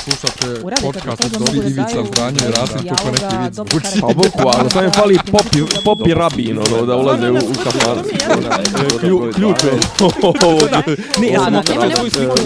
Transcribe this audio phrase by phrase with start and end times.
[0.00, 4.00] Slušate podcast od da Ivica Zdanje i Rasim kako neki vic karaktera.
[4.00, 7.98] Pa boku, ali sam je fali popi, popi rabin, ono, da ulaze u, u kafan.
[9.00, 9.72] Klju- Ključ je.
[11.20, 12.36] Ne, ja sam svoju sliku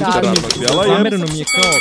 [1.25, 1.73] mi je kao...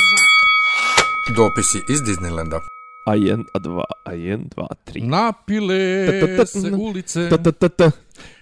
[1.36, 2.60] Dopisi iz Disneylanda.
[3.06, 5.00] A jedan, a dva, a jedan, dva, tri.
[5.00, 7.90] Napile Ta-ta-ta- se ulice, Ta, ta, ta, ta.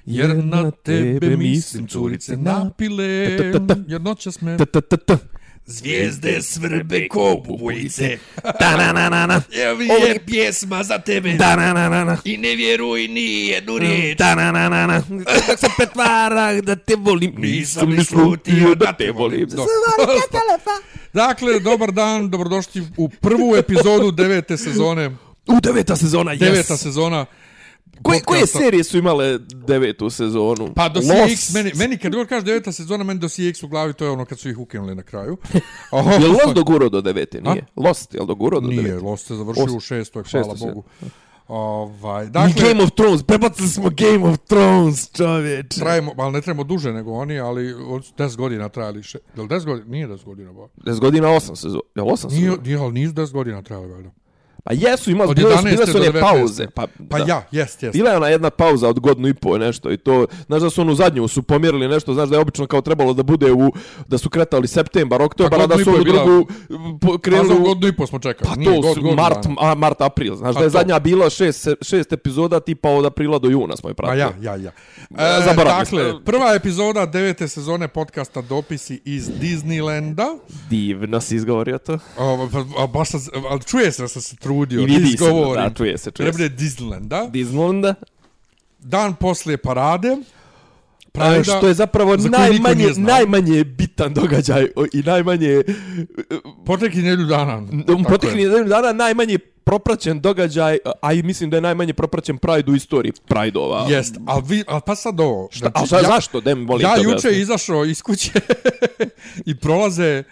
[0.06, 2.36] jer na tebe mislim curice.
[2.36, 3.04] Napile,
[3.86, 5.18] jer noćas me Ta, ta, ta, ta.
[5.66, 8.18] Zvijezde svrbe ko bubujice.
[8.58, 9.42] Ta, na, na, na, na.
[9.52, 11.38] Evo je pjesma za tebe.
[11.38, 12.18] Ta, na, na, na, na.
[12.24, 14.18] I ne vjeruj ni jednu riječ.
[14.18, 15.02] Ta, na, na, na, na.
[15.48, 19.48] Dok se pretvara da te volim, nisam ni slutio da te volim.
[19.48, 19.66] Do.
[21.12, 25.10] Dakle, dobar dan, dobrodošli u prvu epizodu devete sezone.
[25.46, 26.38] U deveta sezona, yes.
[26.38, 27.26] Deveta sezona.
[28.02, 30.72] Koje, koje serije su imale devetu sezonu?
[30.74, 31.00] Pa do.
[31.00, 34.10] CX, meni, meni kad god kaže deveta sezona, meni do CX u glavi, to je
[34.10, 35.36] ono kad su ih ukinuli na kraju.
[35.92, 37.40] Oh, Je li Lost dogurao do devete?
[37.40, 37.66] Nije.
[37.76, 39.04] Lost, je li do Nije, devete?
[39.04, 40.66] Lost se završio Ost- u šestoj, hvala šestoj se.
[40.66, 40.84] Bogu.
[41.48, 45.80] Ovaj, Dakle, dakle, Game of Thrones, prebacili smo Game of Thrones, čovječe.
[45.80, 49.48] trajemo, ali ne trebamo duže nego oni, ali od 10 godina trajali še, je li
[49.48, 49.86] 10 godina?
[49.90, 50.68] Nije 10 godina, ba.
[50.76, 51.82] 10 godina, 8 sezona.
[51.94, 52.62] Je li 8 Nije, sezona?
[52.62, 54.10] nije, ali nisu 10 godina trajali, valjda.
[54.64, 55.70] Pa jesu, ima, Od bile su, 11.
[55.70, 56.20] bile su one 19.
[56.22, 56.66] pauze.
[56.66, 57.24] Pa, Pa da.
[57.24, 57.92] ja, jest, jest.
[57.92, 60.80] Bila je ona jedna pauza od godinu i po nešto i to, znaš da su
[60.80, 63.72] onu zadnju su pomjerili nešto, znaš da je obično kao trebalo da bude u,
[64.06, 66.46] da su kretali septembar, oktobar, Pa a da su onu bila- drugu
[67.00, 68.50] Pa krenuli u- godinu i po smo čekali.
[68.50, 69.56] Pa Nije, to god- su mart, dana.
[69.60, 70.34] a, mart, april.
[70.34, 70.72] Znaš Pa da je to.
[70.72, 74.20] zadnja bila šest, šest epizoda tipa od aprila do juna smo je pratili.
[74.20, 74.70] ja, ja, ja.
[75.10, 80.38] E, E, zaboravili dakle, prva epizoda devete sezone podcasta Dopisi iz Disneylanda.
[80.70, 81.98] Divno si izgovorio to.
[82.18, 84.80] O, pa, a, baš sam, ali čuje se da sam se trudio.
[84.82, 86.48] I vidi se, da, čuje se, čuje Treba se.
[86.48, 87.30] Disneylanda.
[87.30, 87.94] Disneylanda.
[88.78, 90.08] Dan poslije parade.
[90.08, 95.62] A, Prajda, što je zapravo za najmanje, najmanje bitan događaj i najmanje
[96.66, 97.52] Potekli nedjelju dana.
[97.52, 98.48] Je.
[98.48, 103.12] nedelju dana najmanje propraćen događaj, a i mislim da je najmanje propraćen Pride u istoriji
[103.26, 103.86] Pride-ova.
[103.88, 105.48] Jest, ali, vi, ali pa sad ovo.
[105.50, 106.40] Šta, a šta, zašto?
[106.40, 108.32] Da mi volim Ja juče izašao iz kuće
[109.50, 110.22] i prolaze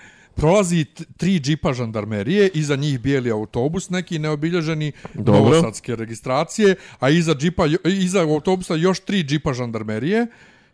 [0.40, 0.84] prolazi
[1.16, 5.40] tri džipa žandarmerije, iza njih bijeli autobus, neki neobilježeni Dobro.
[5.40, 10.26] novosadske registracije, a iza, džipa, iza autobusa još tri džipa žandarmerije.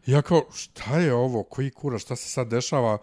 [0.06, 2.99] I ja kao, šta je ovo, koji kura, šta se sad dešava?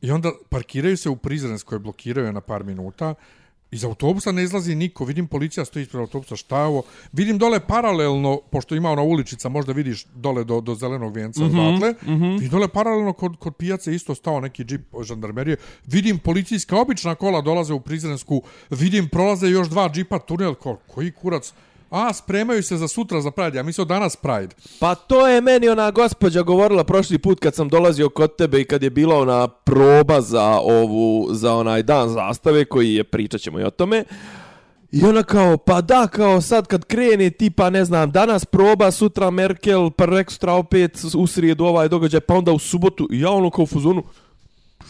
[0.00, 3.14] I onda parkiraju se u Prizrenskoj, blokiraju na par minuta.
[3.70, 6.82] Iz autobusa ne izlazi niko, vidim policija stoji ispred autobusa, šta je ovo?
[7.12, 11.50] Vidim dole paralelno, pošto ima ona uličica, možda vidiš dole do, do zelenog vijenca mm
[11.50, 12.32] -hmm, odatle, mm -hmm.
[12.32, 17.40] vidim dole paralelno kod, kod pijace isto stao neki džip žandarmerije, vidim policijska obična kola
[17.40, 21.52] dolaze u Prizrensku, vidim prolaze još dva džipa tunel, ko, koji kurac?
[21.94, 24.54] A, spremaju se za sutra za Pride, ja mislio danas Pride.
[24.80, 28.64] Pa to je meni ona gospođa govorila prošli put kad sam dolazio kod tebe i
[28.64, 33.60] kad je bila ona proba za ovu, za onaj dan zastave koji je, pričat ćemo
[33.60, 34.04] i o tome.
[34.92, 39.30] I ona kao, pa da, kao sad kad krene, tipa, ne znam, danas proba, sutra
[39.30, 43.08] Merkel, pa rek opet u srijedu ovaj događaj, pa onda u subotu.
[43.10, 44.02] Ja ono kao u fuzonu,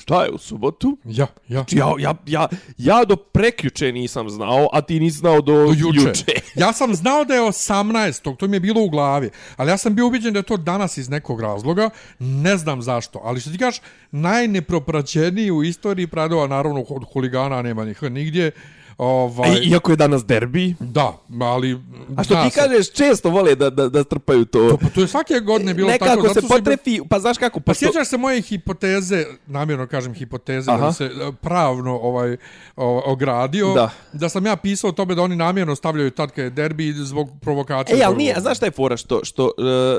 [0.05, 0.99] šta je u subotu?
[1.05, 1.65] Ja, ja.
[1.71, 2.49] Ja, ja, ja,
[2.79, 6.01] ja do prekjuče nisam znao, a ti nisi znao do, do juče.
[6.09, 6.33] juče.
[6.55, 8.37] ja sam znao da je 18.
[8.37, 9.31] To mi je bilo u glavi.
[9.57, 11.91] Ali ja sam bio ubiđen da je to danas iz nekog razloga.
[12.19, 13.21] Ne znam zašto.
[13.25, 18.51] Ali što ti kažeš, najnepropraćeniji u istoriji pradova, naravno od huligana nema njih nigdje.
[18.99, 20.75] Ovaj, I, iako je danas derbi.
[20.81, 21.81] Da, ali...
[22.17, 22.61] A što ti se.
[22.61, 24.69] kažeš, često vole da, da, da strpaju to.
[24.71, 26.29] To, pa to je svake godine bilo Nekako tako.
[26.29, 30.71] zato se potrefi, pa znaš kako, Pa pošto- sjećaš se moje hipoteze, namjerno kažem hipoteze,
[30.71, 30.81] Aha.
[30.81, 32.37] da bi se e, pravno ovaj
[32.77, 33.91] o, ogradio, Da.
[34.13, 37.29] da sam ja pisao o tome da oni namjerno stavljaju tad kad je derbi zbog
[37.41, 37.97] provokacije.
[37.97, 39.53] Ej, ali nije, znaš šta je fora što, što uh,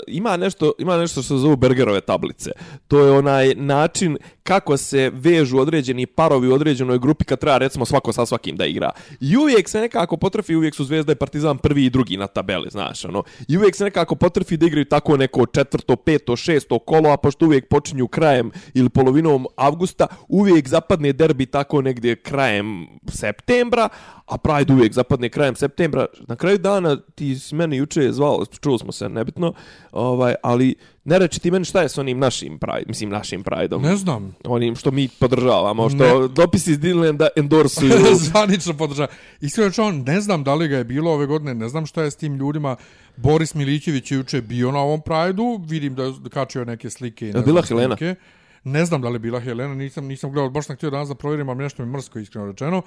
[0.07, 2.51] ima, nešto, ima nešto što se zovu Bergerove tablice.
[2.87, 7.85] To je onaj način kako se vežu određeni parovi u određenoj grupi kad treba recimo
[7.85, 8.84] svako sa svakim da igra.
[9.19, 12.69] I uvijek se nekako potrafi, uvijek su Zvezda i Partizan prvi i drugi na tabeli,
[12.71, 13.23] znaš, ono.
[13.47, 17.45] I uvijek se nekako potrafi da igraju tako neko četvrto, peto, šesto kolo, a pošto
[17.45, 23.89] uvijek počinju krajem ili polovinom avgusta, uvijek zapadne derbi tako negdje krajem septembra,
[24.25, 26.05] a Pride uvijek zapadne krajem septembra.
[26.27, 29.53] Na kraju dana ti si meni juče zvao, čuo smo se, nebitno,
[29.91, 33.81] ovaj, ali ne reći ti meni šta je s onim našim Pride, mislim našim Prideom.
[33.81, 34.35] Ne znam.
[34.45, 36.27] Onim što mi podržavamo, što Ne.
[36.27, 37.91] dopisi iz Disneylanda endorsuju.
[38.21, 39.07] Zvanično podržava.
[39.41, 42.11] Iskreno što ne znam da li ga je bilo ove godine, ne znam šta je
[42.11, 42.75] s tim ljudima.
[43.17, 47.25] Boris Milićević je juče bio na ovom Prajdu, vidim da je kačio neke slike.
[47.25, 47.97] ne Je bila Helena?
[47.97, 48.15] snimke.
[48.67, 51.15] Ne znam da li je bila Helena, nisam nisam gledao, baš sam htio danas da
[51.15, 52.81] provjerim, ali nešto mi mrsko iskreno rečeno.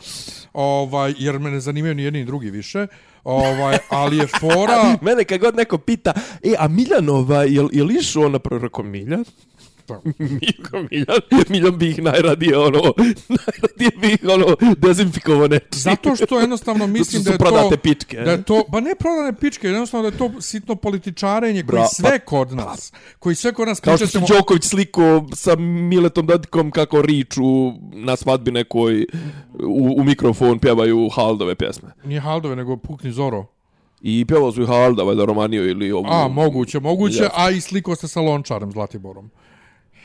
[0.52, 2.86] Ovaj jer me ne zanimaju ni jedni ni drugi više.
[3.24, 7.94] Ovaj ali je fora Mene kad god neko pita, e, a Miljanova, je, je li
[7.98, 9.24] išao na proroko Miljan?
[9.88, 10.40] Miljan?
[10.40, 11.18] Miko Miljan,
[11.48, 12.80] Miljan bi ih najradije, ono,
[13.38, 14.46] najradije bi ih, ono,
[14.78, 15.68] dezinfikovao nečim.
[15.72, 17.44] Zato što jednostavno mislim su da je to...
[17.44, 21.62] prodate pičke, Da je to, pa ne prodane pičke, jednostavno da je to sitno političarenje
[21.62, 25.02] koji Bra- sve kod nas, koji sve kod nas Kao što ćemo- Đoković sliko
[25.34, 27.42] sa Miletom Dodikom kako riču
[27.92, 29.06] na svadbi nekoj
[29.54, 31.88] u, u mikrofon pjevaju Haldove pjesme.
[32.04, 33.46] Nije Haldove, nego Pukni Zoro.
[34.00, 36.04] I pjevao su i Halda, valjda Romaniju ili ovu.
[36.08, 39.30] A, moguće, moguće, a i sliko se sa Lončarem Zlatiborom.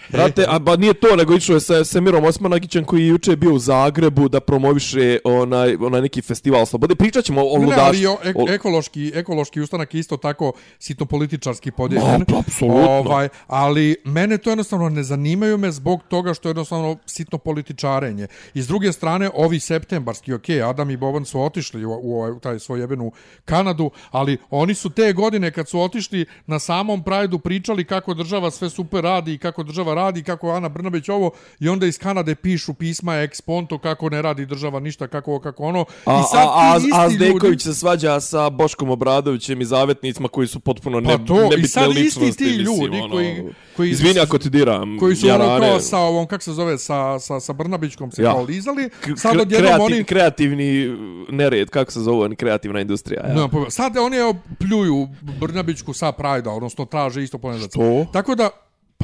[0.09, 3.53] Brate, a ba nije to, nego išao je sa Semirom Osmanagićem koji je juče bio
[3.53, 6.95] u Zagrebu da promoviše onaj, onaj neki festival slobode.
[6.95, 8.19] Pričat ćemo o Ne, ne, ali ludaš...
[8.25, 12.25] o, ek, ekološki, ekološki ustanak je isto tako sitno političarski Ma, podijeljen.
[12.25, 12.89] pa, apsolutno.
[12.89, 18.27] Ovaj, ali mene to jednostavno ne zanimaju me zbog toga što je jednostavno sitno političarenje.
[18.53, 22.31] I s druge strane, ovi septembarski, ok, Adam i Boban su otišli u, u, ovaj-
[22.31, 23.11] u taj svoj jebenu
[23.45, 28.51] Kanadu, ali oni su te godine kad su otišli na samom Prajdu pričali kako država
[28.51, 32.35] sve super radi i kako država radi, kako Ana Brnabić ovo, i onda iz Kanade
[32.35, 35.85] pišu pisma ex ponto kako ne radi država ništa, kako ovo, kako ono.
[36.05, 39.65] A, I sad a, a, a isti Zdejković ljudi- se svađa sa Boškom Obradovićem i
[39.65, 42.37] zavetnicima koji su potpuno ne, Pa to, i nebitne sad isti ličnosti.
[42.37, 43.43] ti mislim, ljudi ono, koji-
[43.75, 44.97] koji- Izvini ako ti diram.
[44.99, 45.51] koji su jarane.
[45.51, 48.31] ono kao sa ovom, kak se zove, sa, sa, sa Brnabićkom se Ja.
[48.31, 50.03] kao lizali, sad odjednom kreativ, oni...
[50.03, 50.97] kreativni
[51.29, 53.27] nered, kako se zove, kreativna industrija.
[53.27, 53.33] Ja.
[53.35, 55.07] Ne, pa, sad oni evo, pljuju
[55.39, 58.05] Brnabićku sa Prajda, odnosno traže isto polne Što?
[58.13, 58.49] Tako da,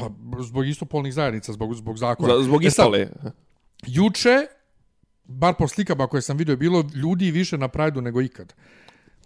[0.00, 2.36] pa zbog istopolnih zajednica, zbog, zbog zakona.
[2.36, 3.08] Za, zbog E sad, istale.
[3.86, 4.46] Juče,
[5.24, 8.54] bar po slikama koje sam vidio, bilo ljudi više na Prajdu nego ikad.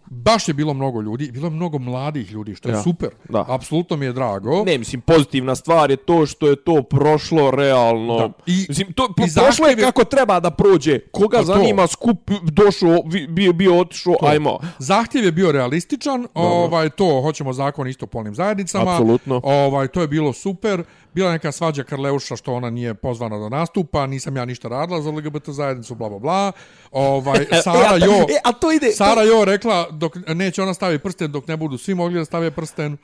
[0.07, 3.09] Baš je bilo mnogo ljudi, bilo je mnogo mladih ljudi, što je Ja, super.
[3.29, 3.45] da.
[3.49, 4.63] Apsolutno mi je drago.
[4.63, 8.17] Ne, mislim, pozitivna stvar je to što je to prošlo realno.
[8.17, 8.29] Da.
[8.45, 10.99] I- mislim, to, i prošlo je kako treba da prođe.
[11.01, 11.45] Koga Pa to.
[11.45, 12.97] zanima skup, došao,
[13.29, 14.59] bio, bio otišao, ajmo.
[14.79, 18.91] Zahtjev je bio realističan, ovaj to hoćemo zakon istopolnim zajednicama.
[18.91, 19.41] Apsolutno.
[19.43, 20.83] Ovaj to je bilo super.
[21.15, 25.09] Bila neka svađa Karleuša što ona nije pozvana da nastupa, nisam ja ništa radila za
[25.09, 26.51] LGBT zajednicu, bla bla bla.
[26.91, 28.91] Ovaj Sara Jo E, a to ide...
[28.91, 32.51] Sara Jo rekla dok neće ona stavi prsten dok ne budu svi mogli da stave
[32.51, 32.97] prsten.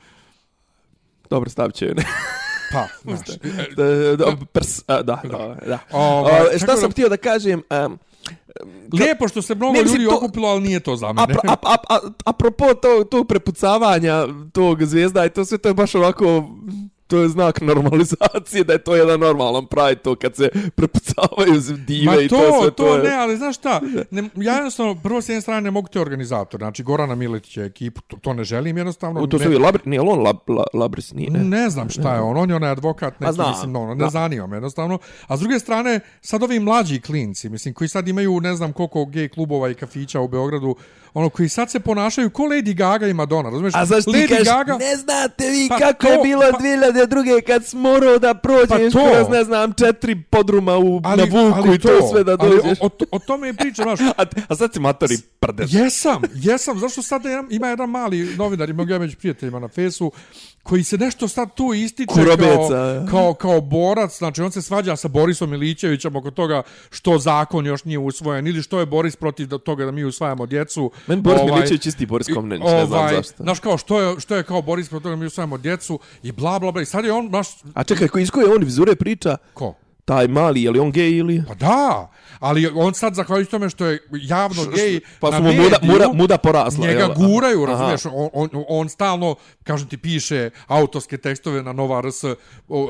[1.30, 1.94] Dobro, stavit će.
[2.72, 3.36] Pa, znaš.
[3.76, 3.84] da,
[4.16, 5.78] da, prs, a, da, da, da.
[5.92, 7.62] Ovaj, tako šta da- sam htio da kažem...
[7.86, 7.98] Um,
[8.92, 11.34] Lijepo što se mnogo Ne, ljudi to- okupilo, ali nije to za mene.
[11.44, 14.22] a, a, a, apropo tog, tog prepucavanja
[14.52, 16.44] tog zvijezda i to sve to je baš ovako
[17.12, 22.04] to je znak normalizacije da je to jedan normalan pride to kad se prepucavaju dive
[22.04, 23.80] Ma i to, to, to, sve to, je ne, ali znaš šta,
[24.10, 28.00] ne, ja jednostavno, prvo s jedne strane ne mogu te organizator, znači Gorana Miletića ekipu,
[28.00, 29.20] to, to ne želim jednostavno.
[29.22, 31.44] U to ne, su i labri, nije on lab, la, labris, nije, ne?
[31.44, 34.46] ne znam šta je on, on je onaj advokat, neki, znam, mislim, ono, ne zanima
[34.46, 34.98] me jednostavno.
[35.26, 39.04] A s druge strane, sad ovi mlađi klinci, mislim, koji sad imaju ne znam koliko
[39.04, 40.76] gej klubova i kafića u Beogradu,
[41.14, 43.74] ono, koji sad se ponašaju ko Lady Gaga i Madonna, razumiješ?
[43.74, 46.58] A zašto ti kažeš, Gaga, ne znate vi Pa kako to, je bilo pa-
[47.06, 47.42] 2002.
[47.46, 49.12] kad si morao da prođeš Pa to.
[49.14, 52.78] kroz, ne znam, četiri podruma u, na vuku i to, sve da ali dođeš.
[52.80, 55.72] O, o, o tome je priča, znaš, a, a sad si matori prdeš.
[55.72, 56.78] Jesam, jesam.
[56.78, 60.12] Zašto sad jedan, ima jedan mali novinar, ima ga među prijateljima na fesu,
[60.62, 64.96] koji se nešto sad tu ističe Kurobeca, kao, kao, kao borac, znači on se svađa
[64.96, 69.48] sa Borisom Milićevićem oko toga što zakon još nije usvojen ili što je Boris protiv
[69.48, 70.90] toga da mi usvajamo djecu.
[71.06, 73.42] Meni Boris Milićević isti Boris Komnenić, ne znam zašto.
[73.42, 76.32] Znaš kao, što je, što je kao Boris protiv toga da mi usvajamo djecu i
[76.32, 76.81] bla bla bla.
[76.82, 79.36] I sad je on, baš, A čekaj, iz koje on vizure priča?
[79.54, 79.74] ko?
[80.04, 81.42] Taj mali, je li on gej ili...
[81.48, 85.76] Pa da, ali on sad, zahvaljujući tome što je javno gej Pa su mu muda,
[85.82, 86.86] muda, muda porasla.
[86.86, 87.14] njega jel?
[87.14, 89.34] guraju, razumiješ, on, on, on stalno,
[89.64, 92.24] kažem ti, piše autorske tekstove na Nova RS,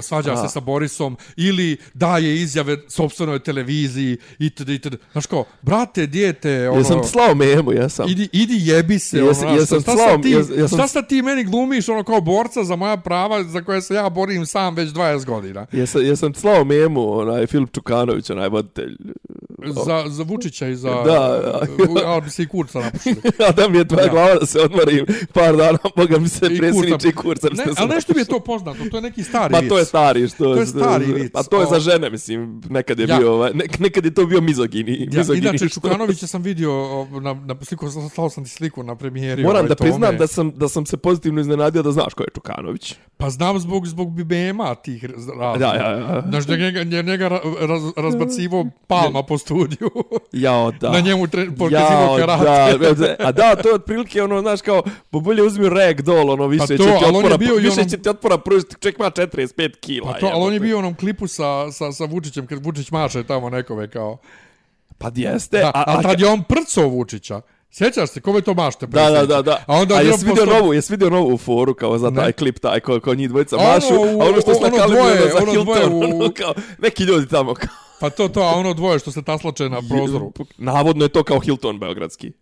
[0.03, 0.43] svađa Aha.
[0.43, 4.95] se sa Borisom, ili daje izjave sobstvenoj televiziji, itd., itd.
[5.13, 8.09] Znaš kao, brate, dijete, ono, Jesam slao memu, jesam.
[8.09, 11.23] idi, idi jebi se, Jes- ono, jesam šta, slao- ti, jes- jesam- šta sad ti
[11.23, 14.91] meni glumiš, ono, kao borca za moja prava, za koje se ja borim sam već
[14.91, 15.67] 20 godina.
[15.73, 18.97] Jesam, jesam slao memu, onaj Filip Čukanović, onaj voditelj.
[19.77, 20.91] Za, za Vučića i za...
[21.03, 21.61] Da, da.
[22.05, 23.17] ali bi se i kurca napušili.
[23.49, 24.11] A da mi je tvoja Da.
[24.11, 27.49] glava da se odmorim par dana, moga mi se I predsjedniče i kurca.
[27.49, 29.69] Ne, ali nešto mi je to poznato, to je neki stari vic.
[29.69, 31.31] to je stari što To je stari vic.
[31.35, 33.19] A to je za žene, mislim, nekad je Ja.
[33.19, 34.93] bio ovaj, nek, nekad je to bio mizogini.
[35.03, 36.73] Ja, mizogini inače, Čukanovića sam vidio
[37.13, 39.43] na, na sliku, slao sam ti sliku na premijeri.
[39.43, 42.29] Moram ovaj, da priznam da sam, da sam se pozitivno iznenadio da znaš ko je
[42.35, 42.95] Čukanović.
[43.17, 45.59] Pa znam zbog, zbog BBM-a tih razloga.
[45.59, 46.23] Da, ja, ja.
[46.29, 49.91] Znaš, da njega, nje- njega ra- raz, razbacivo palma po studiju.
[50.35, 50.91] Jao, da.
[50.91, 52.79] Na njemu tre, pokazivo karate.
[52.79, 56.47] da, da, a da, to je otprilike ono, znaš, kao, bo bolje uzmi ragdoll, ono,
[56.47, 58.77] više Pa to, će ti ali on otpora, bio više onom- će ti otpora pružiti,
[58.77, 60.13] čovjek ima 45 kila.
[60.13, 62.91] Pa to, ali on je bio u onom klipu sa, sa, sa Vučićem, kad Vučić
[62.91, 64.19] maše tamo nekome kao...
[64.99, 67.41] Pa jeste, Da, a, a, a, tad je on prcao Vučića.
[67.71, 68.87] Sjećaš se, kome to mašte?
[68.87, 69.65] Da, da, da, da.
[69.67, 72.33] A onda a jesi vidio posto- novu, jesi vidio novu foru kao za taj Ne.
[72.33, 75.17] klip, taj ko, ko njih dvojica Ono mašu, u- a ono što ono snakali dvoje,
[75.17, 77.69] bilo za ono Hilton, dvoje u- ono kao, neki ljudi tamo kao,
[78.03, 80.33] Pa to, to, a ono dvoje što se taslače na prozoru.
[80.59, 82.33] navodno je to kao Hilton beogradski.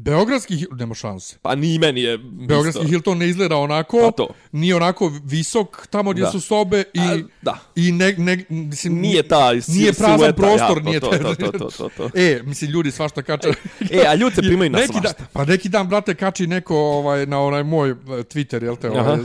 [0.00, 1.36] Beogradski, Hil- nema šanse.
[1.42, 2.88] Pa ni meni je Beogradski isto.
[2.88, 4.28] Hilton ne izgleda onako, Pa to.
[4.52, 6.30] nije onako visok tamo gdje Da.
[6.30, 7.58] su sobe i, A, da.
[7.76, 11.34] i ne, ne, mislim, Nije taj nije prazan silueta, prostor, ja, to, nije to, to,
[11.34, 12.10] to, to, to, to.
[12.18, 13.48] E, mislim, ljudi svašta kače.
[13.92, 15.24] E, a ljudi se primaju na neki svašta.
[15.32, 19.18] pa neki dan, brate, kači neko ovaj, na onaj moj eh, Twitter, jel te, ovaj,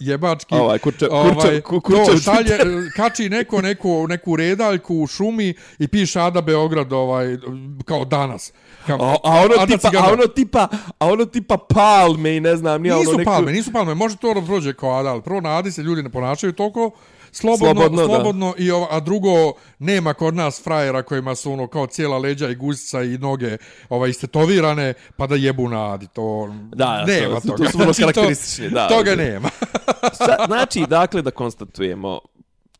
[0.00, 0.54] jebački.
[0.54, 2.58] Ovaj, kurče- kurče- ku- kurče to, šalje,
[2.96, 7.36] kači neko, neku, neku redaljku u šumi i piše Ada Beograd, ovaj,
[7.84, 8.52] kao danas.
[8.86, 10.06] Kao, A, a ono tipa, Cigana.
[10.06, 10.68] a ono tipa,
[10.98, 13.30] a ono tipa palme i ne znam, nije Nisu ono neko...
[13.30, 16.02] palme, nisu palme, može to da prođe kao Ada, ali prvo na Adi se ljudi
[16.02, 16.90] ne ponašaju toliko
[17.32, 18.64] slobodno, Slobodno, slobodno, da.
[18.64, 19.30] i ova, a drugo,
[19.78, 23.56] nema kod nas frajera kojima su ono kao cijela leđa i guzica i noge
[23.88, 27.70] ovaj, istetovirane, pa da jebu na Adi, to Da, nema to- to toga.
[27.70, 28.88] su vrlo Znači, to- karakteristični, da.
[28.88, 29.48] Toga nema.
[30.46, 32.20] Znači, dakle, da konstatujemo,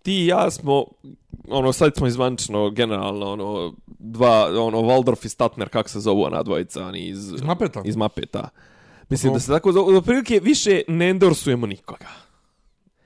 [0.02, 0.84] ti i ja smo,
[1.48, 6.42] ono, sad smo izvančno, generalno, ono, dva, ono, Waldorf i Statner, kako se zovu ona
[6.42, 7.32] dvojica, oni iz...
[7.32, 7.82] Iz Mapeta?
[7.84, 8.48] Iz Mapeta.
[9.08, 9.36] Mislim Dobro.
[9.36, 12.08] da se tako do prilike više ne endorsujemo nikoga.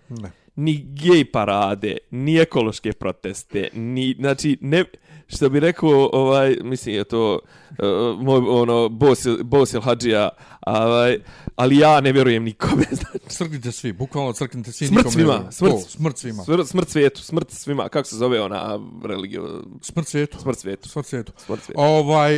[0.08, 0.30] Ne.
[0.56, 4.84] Ni gej parade, ni ekološke proteste, ni, znači, ne,
[5.26, 7.38] što bi rekao, ovaj, mislim, je to,
[7.70, 10.28] uh, moj, ono, bos, bos il Hadžija,
[10.66, 11.18] ovaj,
[11.56, 14.86] ali ja ne vjerujem nikome, znači, Crknite svi, bukvalno crknite svi.
[14.86, 15.72] Smrt ne svima, smrt.
[15.72, 16.44] To, smrt svima.
[16.44, 19.42] Smrt, smrt svijetu, smrt svima, kako se zove ona religija?
[19.82, 20.38] Smrt svijetu.
[20.40, 20.88] Smrt svijetu.
[20.88, 21.32] Smrt svijetu.
[21.36, 21.80] Smrt svijetu.
[21.80, 22.34] Ovaj,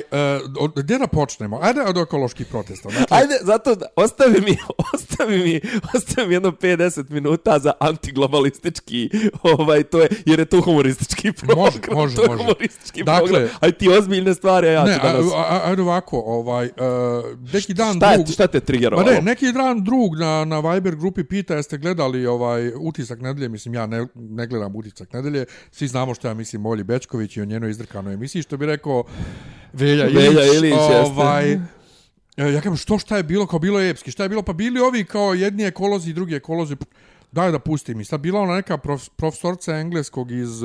[0.61, 1.58] uh, gdje da počnemo?
[1.62, 2.88] Ajde od ekoloških protesta.
[2.88, 4.56] Dakle, Ajde, zato da, ostavi mi,
[4.94, 5.61] ostavi mi,
[5.94, 9.11] ostavi mi jedno 50 minuta za antiglobalistički,
[9.42, 11.64] ovaj, to je, jer je to humoristički program.
[11.64, 12.42] Može, može, to je može.
[12.42, 13.49] humoristički Dakle- program.
[13.61, 15.26] Aj ti ozbiljne stvari, a ja ne, ću danas...
[15.37, 18.34] a, ajde ovako, ovaj, uh, neki dan šta, drug...
[18.34, 19.10] šta te Ma triggerovalo?
[19.10, 23.75] ne, neki dan drug na, na Viber grupi pita jeste gledali ovaj utisak nedelje, mislim
[23.75, 27.44] ja ne, ne gledam utisak nedelje, svi znamo što ja mislim Molji Bečković i o
[27.44, 29.04] njenoj izdrkanoj emisiji, što bi rekao
[29.72, 30.16] Velja Ilić.
[30.16, 31.12] Velja Ilić, jeste.
[31.12, 31.58] ovaj, e,
[32.37, 34.80] ja kažem, što šta je bilo, kao bilo je epski, šta je bilo, pa bili
[34.80, 36.76] ovi kao jedni ekolozi i drugi ekolozi,
[37.32, 38.00] daj da pustim.
[38.00, 40.64] I sad bila ona neka prof, profesorca engleskog iz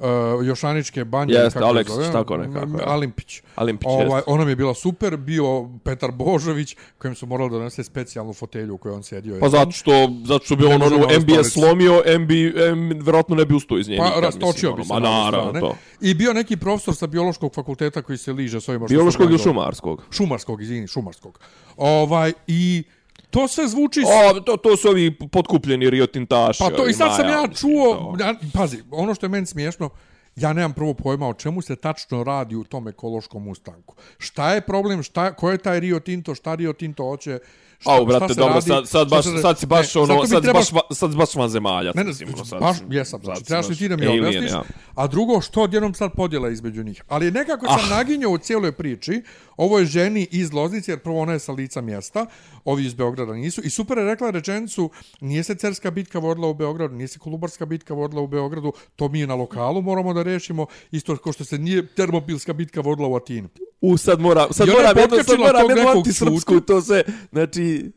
[0.00, 1.34] uh, Jošaničke banje.
[1.34, 2.12] Jeste, Aleksić, zove?
[2.12, 2.78] tako nekako.
[2.86, 3.42] Alimpić.
[3.54, 4.30] Alimpić, ovaj, jeste.
[4.30, 8.74] ona mi je bila super, bio Petar Božović, kojem su morali da donese specijalnu fotelju
[8.74, 9.36] u kojoj on sjedio.
[9.40, 9.92] Pa zato što,
[10.24, 12.30] zato što bi on ono MBS slomio, MB,
[12.72, 13.96] M, vjerojatno ne bi ustao iz nje.
[13.98, 14.92] Pa nikad, rastočio mislim, bi se.
[14.92, 15.74] ono, Ma na ovu naravno, to.
[16.00, 19.54] I bio neki profesor sa biološkog fakulteta koji se liže s ovima što Biološkog organizovali.
[19.54, 20.02] šumarskog?
[20.10, 21.38] Šumarskog, izvini, šumarskog.
[21.76, 22.82] Ovaj, I
[23.30, 24.00] to sve zvuči...
[24.06, 26.58] O, to, to su ovi potkupljeni riotintaši.
[26.58, 29.90] Pa to i sad sam ja čuo, ja, pazi, ono što je meni smiješno,
[30.36, 33.94] ja nemam prvo pojma o čemu se tačno radi u tom ekološkom ustanku.
[34.18, 37.38] Šta je problem, šta, ko je taj Rio Tinto, šta Rio Tinto hoće,
[37.80, 40.72] šta, Au, brate, dobro, radi, sad, sad, baš, sad si baš, ne, ono, sad, trebaš-
[40.72, 41.92] baš, sad baš van zemalja.
[41.94, 44.62] Ne, ne, sad baš, jesam, znači, trebaš baš li ti da mi objasniš, ja.
[44.94, 47.04] a drugo, što odjednom sad podjela između njih.
[47.08, 47.88] Ali nekako sam Ah.
[47.90, 49.22] naginjao u cijeloj priči,
[49.56, 52.26] ovo je ženi iz Loznice, jer prvo ona je sa lica mjesta,
[52.64, 56.54] ovi iz Beograda nisu, i super je rekla rečenicu, nije se Cerska bitka vodila u
[56.54, 60.66] Beogradu, nije se Kolubarska bitka vodila u Beogradu, to mi na lokalu moramo da rešimo,
[60.90, 63.48] isto kao što se nije Termopilska bitka vodila u Atinu.
[63.80, 67.92] U, sad mora, sad moram jedno, sad tog jedno antisrpsku, to sve, znači,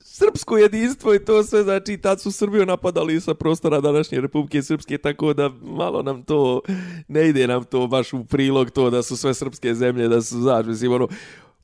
[0.00, 4.98] srpsko jedinstvo i to sve, znači, tad su Srbiju napadali sa prostora današnje Republike Srpske,
[4.98, 6.60] tako da malo nam to,
[7.08, 10.40] ne ide nam to baš u prilog to da su sve srpske zemlje, da su,
[10.40, 11.08] znaš, mislim, ono,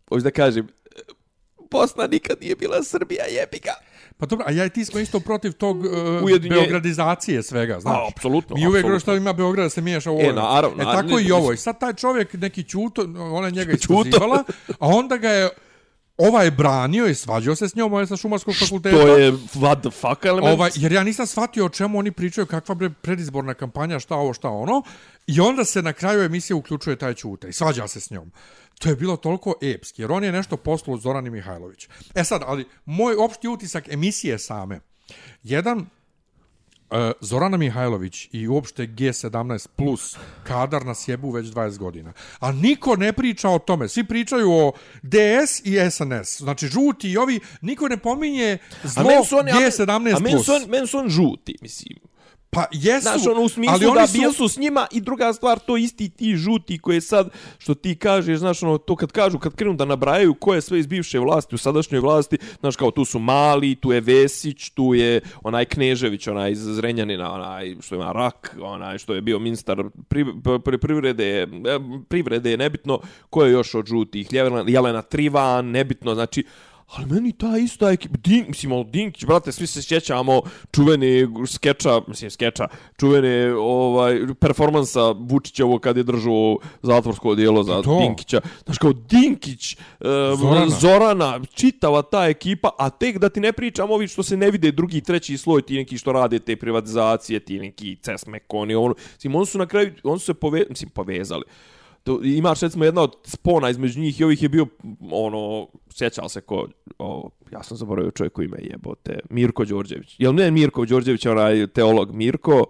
[0.08, 0.68] hoću da kažem,
[1.70, 3.72] Bosna nikad nije bila Srbija, jebi ga.
[4.18, 5.92] Pa dobro, a ja i ti smo isto protiv tog uh,
[6.22, 7.96] Ujedinje- beogradizacije svega, znaš.
[7.96, 9.00] A, apsolutno, Mi uvek apsolutno.
[9.00, 10.22] što ima Beograd da se miješa u ovo.
[10.22, 11.52] E, naravno, E, tako ne, i ovo.
[11.52, 15.48] I sad taj čovjek, neki čuto, ona je njega iskazivala, a onda ga je
[16.18, 18.96] ovaj branio i svađao se s njom, ovaj sa šumarskog fakulteta.
[18.96, 20.54] To je what the fuck element.
[20.54, 24.32] Ovaj, jer ja nisam shvatio o čemu oni pričaju, kakva bre predizborna kampanja, šta ovo,
[24.32, 24.82] šta ono.
[25.26, 28.30] I onda se na kraju emisije uključuje taj čuta i svađa se s njom.
[28.78, 31.88] To je bilo toliko epski, jer on je nešto poslao Zorani Mihajlović.
[32.14, 34.80] E sad, ali moj opšti utisak emisije same.
[35.42, 35.86] Jedan, uh,
[37.20, 42.12] Zorana Mihajlović i uopšte G17 plus kadar nas jebu već 20 godina.
[42.40, 43.88] A niko ne priča o tome.
[43.88, 46.38] Svi pričaju o DS i SNS.
[46.38, 50.46] Znači, žuti i ovi, niko ne pominje zlo meni su oni- G17 A meni plus.
[50.46, 51.98] su, on, meni su on žuti, mislim.
[52.50, 54.18] Pa jesu, Znaš, ono u smislu ali da oni su...
[54.18, 57.94] bili su s njima i druga stvar, to isti ti žuti koje sad, što ti
[57.94, 61.18] kažeš, znaš, ono, to kad kažu, kad krenu da nabrajaju ko je sve iz bivše
[61.18, 65.64] vlasti, u sadašnjoj vlasti, znaš, kao tu su Mali, tu je Vesić, tu je onaj
[65.64, 70.24] Knežević, onaj iz Zrenjanina, onaj što ima rak, onaj što je bio ministar pri,
[70.64, 71.46] pri, privrede, e,
[72.08, 73.00] privrede nebitno,
[73.30, 76.44] ko je još od žutih, Jelena, Jelena Trivan, nebitno, znači,
[76.86, 80.42] Ali meni ta ista ekipa, Dink, mislim, ono, Dinkić, brate, svi se sjećamo
[80.74, 82.68] čuvene skeča, mislim, skeča,
[83.00, 87.98] čuvene ovaj, performansa Vučićevo kad je držao zatvorsko dijelo za To.
[87.98, 88.40] Dinkića.
[88.64, 89.76] Znaš, kao Dinkić, e,
[90.40, 90.68] Zorana.
[90.68, 94.72] Zorana, čitava ta ekipa, a tek da ti ne pričam ovi što se ne vide
[94.72, 99.34] drugi, treći sloj, ti neki što rade te privatizacije, ti neki CES Mekoni, ono, mislim,
[99.34, 101.44] oni su na kraju, oni su se pove, mislim, povezali
[102.06, 104.66] to, imaš recimo jedna od spona između njih i ovih je bio
[105.12, 110.14] ono sjećao se ko o, ja sam zaboravio čovjek ime jebote Mirko Đorđević.
[110.18, 112.64] Jel ne Mirko Đorđević onaj teolog Mirko?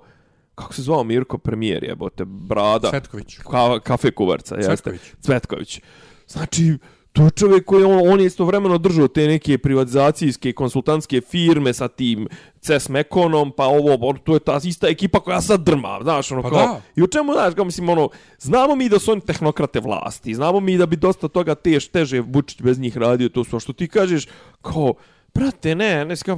[0.54, 1.38] Kako se zvao Mirko?
[1.38, 2.90] Premijer jebote brada.
[2.90, 3.36] Cvetković.
[3.50, 4.76] Ka, kafe kuvarca jeste.
[4.76, 5.00] Cvetković.
[5.20, 5.80] Cvetković.
[6.28, 6.78] Znači
[7.16, 11.88] to je čovjek koji on, on je istovremeno držao te neke privatizacijske konsultantske firme sa
[11.88, 12.28] tim
[12.60, 16.42] CES Mekonom, pa ovo, on, to je ta ista ekipa koja sad drma, znaš, ono
[16.42, 16.80] Pa kao, da.
[16.96, 18.08] i u čemu, znaš, kao mislim, ono,
[18.38, 22.20] znamo mi da su oni tehnokrate vlasti, znamo mi da bi dosta toga tež, teže
[22.20, 24.26] Vučić bez njih radio, to su, a što ti kažeš,
[24.62, 24.94] kao,
[25.34, 26.36] brate, ne, ne, kao,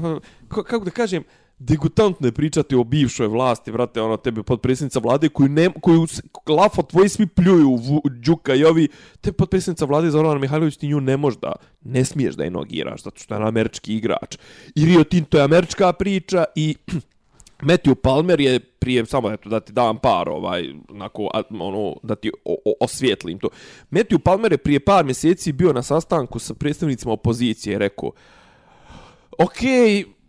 [0.49, 1.25] ka- kako da kažem,
[1.59, 6.07] degutantno je pričati o bivšoj vlasti, brate, ono, tebe potpredsjednica vlade koju, ne, koju
[6.49, 8.89] lafo tvoji svi pljuju, v, Đuka i ovi,
[9.21, 11.53] te potpredsjednica vlade Zorana Mihajlović, ti nju ne možda,
[11.85, 14.37] ne smiješ da je nogiraš, zato što je američki igrač.
[14.75, 16.77] I Rio Tinto je američka priča i
[17.69, 22.31] Matthew Palmer je prije samo eto da ti dam par ovaj onako ono da ti
[22.45, 23.49] o, o, osvijetlim to.
[23.91, 28.13] Matthew Palmer je prije par mjeseci bio na sastanku sa predstavnicima opozicije i rekao
[29.39, 29.59] Ok,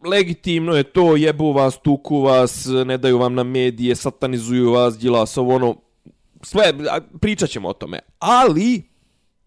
[0.06, 5.56] legitimno je to, jebu vas, tuku vas, ne daju vam na medije, satanizuju vas, Đilasovo,
[5.56, 5.76] ono,
[6.42, 6.74] sve,
[7.22, 8.00] pričat ćemo o tome.
[8.20, 8.84] Ali,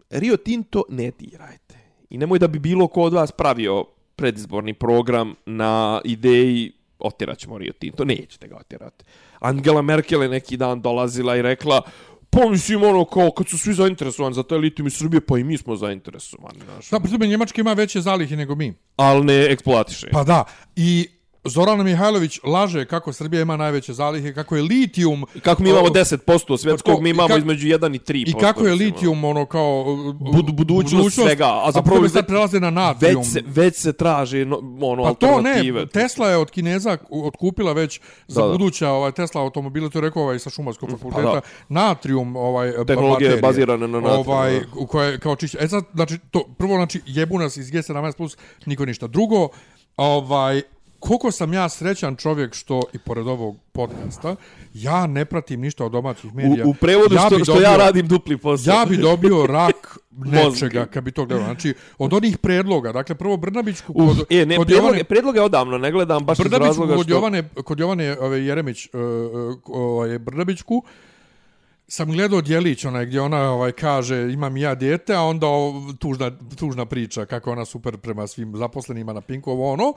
[0.09, 1.75] Rio Tinto ne dirajte.
[2.09, 7.57] I nemoj da bi bilo ko od vas pravio predizborni program na ideji otjerat ćemo
[7.57, 8.05] Rio Tinto.
[8.05, 9.05] Nećete ga otjerati.
[9.39, 11.81] Angela Merkel je neki dan dolazila i rekla
[12.33, 15.43] pa mislim ono kao kad su svi zainteresovani za taj litijum iz Srbije, pa i
[15.43, 16.59] mi smo zainteresovani.
[16.65, 16.89] Znaš.
[16.89, 18.73] Da, pritom Njemačka ima veće zalihe nego mi.
[18.95, 20.07] Ali ne eksploatiše.
[20.11, 20.43] Pa da,
[20.75, 21.07] i
[21.45, 25.25] Zorana Mihajlović laže kako Srbija ima najveće zalihe, kako je litijum...
[25.35, 28.29] I kako mi imamo o, 10% svjetskog, mi imamo kak- između 1 i 3%.
[28.29, 29.83] I kako je litijum ono kao...
[30.33, 31.61] Bud, budućnost, svega.
[31.63, 33.21] A zapravo a sad prelaze na natrijum.
[33.21, 35.85] već se, već se traži no, ono, Pa to ne, alternative.
[35.87, 38.51] Tesla je od Kineza otkupila već za Da, da.
[38.51, 41.41] buduća ovaj, Tesla automobile, to je rekao ovaj sa šumarskog fakulteta, da.
[41.69, 45.57] natrium ovaj, Tehnologije baterije, bazirane na natrium, Ovaj, u koje, kao čišće.
[45.61, 49.07] E sad, znači, to, prvo, znači, jebu nas iz G17+, plus, niko ništa.
[49.07, 49.47] Drugo,
[49.97, 50.61] ovaj,
[51.07, 54.35] koliko sam ja srećan čovjek što, i pored ovog podcasta,
[54.73, 56.65] ja ne pratim ništa od domaćih medija.
[56.65, 58.73] U, u prevodu što, bi što ja radim dupli posao.
[58.73, 61.45] Ja bi dobio rak nečega kad bi to gledao.
[61.45, 65.41] Znači, od onih predloga, dakle, prvo Brnabićku Uf, kod, e, ne, kod predloge, Jovane, predloge
[65.41, 67.13] odavno, ne gledam baš iz Brnabićku razloga kod što...
[67.13, 69.01] Jovane, kod Jovane ove, Jeremić, uh,
[69.65, 70.83] ovaj, Brnabićku,
[71.87, 76.31] sam gledao Djelić, onaj, gdje ona ovaj, kaže imam ja dijete, a onda o, tužna,
[76.59, 79.93] tužna priča kako ona super prema svim zaposlenima na Pinku, ovo ono.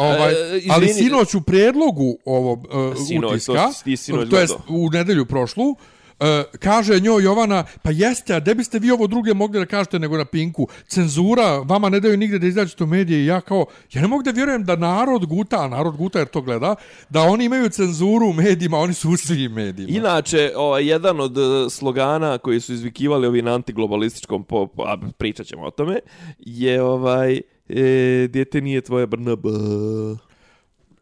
[0.00, 0.74] Ovaj, E, izvini.
[0.74, 4.84] ali sinoć u predlogu ovog uh, Sinoć, utiska, to si ti sinoć to jest gledao.
[4.86, 5.76] u nedelju prošlu,
[6.20, 6.26] Uh,
[6.58, 10.16] kaže njoj Jovana, pa jeste, a gde biste vi ovo druge mogli da kažete nego
[10.16, 10.68] na Pinku?
[10.88, 14.22] Cenzura, vama ne daju nigde da izađete u medije i ja kao, ja ne mogu
[14.22, 16.74] da vjerujem da narod guta, a narod guta jer to gleda,
[17.10, 19.98] da oni imaju cenzuru u medijima, oni su u svim medijima.
[19.98, 21.36] Inače, ovaj, jedan od
[21.70, 25.98] slogana koji su izvikivali ovi na antiglobalističkom, po, po, a pričat ćemo o tome,
[26.38, 27.40] je ovaj,
[27.76, 29.46] e, djete nije tvoje brnb.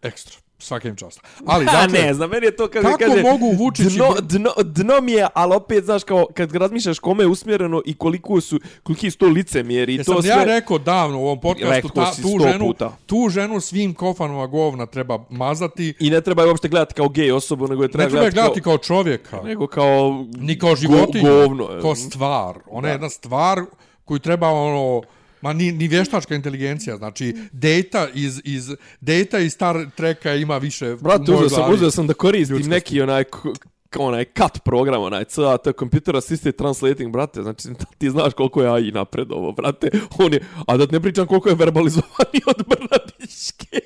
[0.03, 1.21] Ekstra, svakim čast.
[1.47, 4.51] Ali, Ha, dakle, ne znam, meni je to kako, kako kaže, mogu Vučić dno, dno,
[4.65, 8.61] dno mi je, ali opet, znaš, kao, kad razmišljaš kome je usmjereno i koliko su,
[8.83, 10.31] koliki su to licemjeri, i Jesam to sve...
[10.31, 12.97] ja rekao davno u ovom podcastu, ta, tu, ženu, puta.
[13.07, 17.33] tu ženu svim kofanova govna treba mazati, I ne treba je uopšte gledati kao gej
[17.33, 19.41] osobu, nego je treba, ne treba gledati, gledati kao čovjeka.
[19.45, 20.27] nego kao...
[20.37, 21.65] ni kao životinju, Go, govno.
[21.75, 21.81] je.
[21.81, 22.59] kao stvar.
[22.67, 23.61] Ona je jedna stvar
[24.05, 25.03] koju treba ono
[25.41, 28.71] Ma ni, ni vještačka inteligencija, znači data iz, iz,
[29.01, 33.25] data iz Star Treka ima više Brate, uzeo sam, uzeo sam da koristim neki onaj
[33.91, 38.63] k- k- onaj cut program, onaj CAT, Computer Assisted Translating, brate, znači ti znaš koliko
[38.63, 43.81] je AI napredovo, brate, on je, a da ne pričam koliko je verbalizovani od Brnadićke.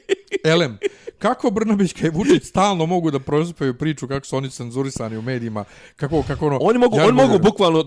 [0.44, 0.78] Elem,
[1.18, 5.64] kako Brnabićka i Vučić stalno mogu da prozupaju priču kako su oni cenzurisani u medijima,
[5.96, 6.58] kako, kako ono...
[6.60, 7.84] Oni mogu, oni mogu bukvalno,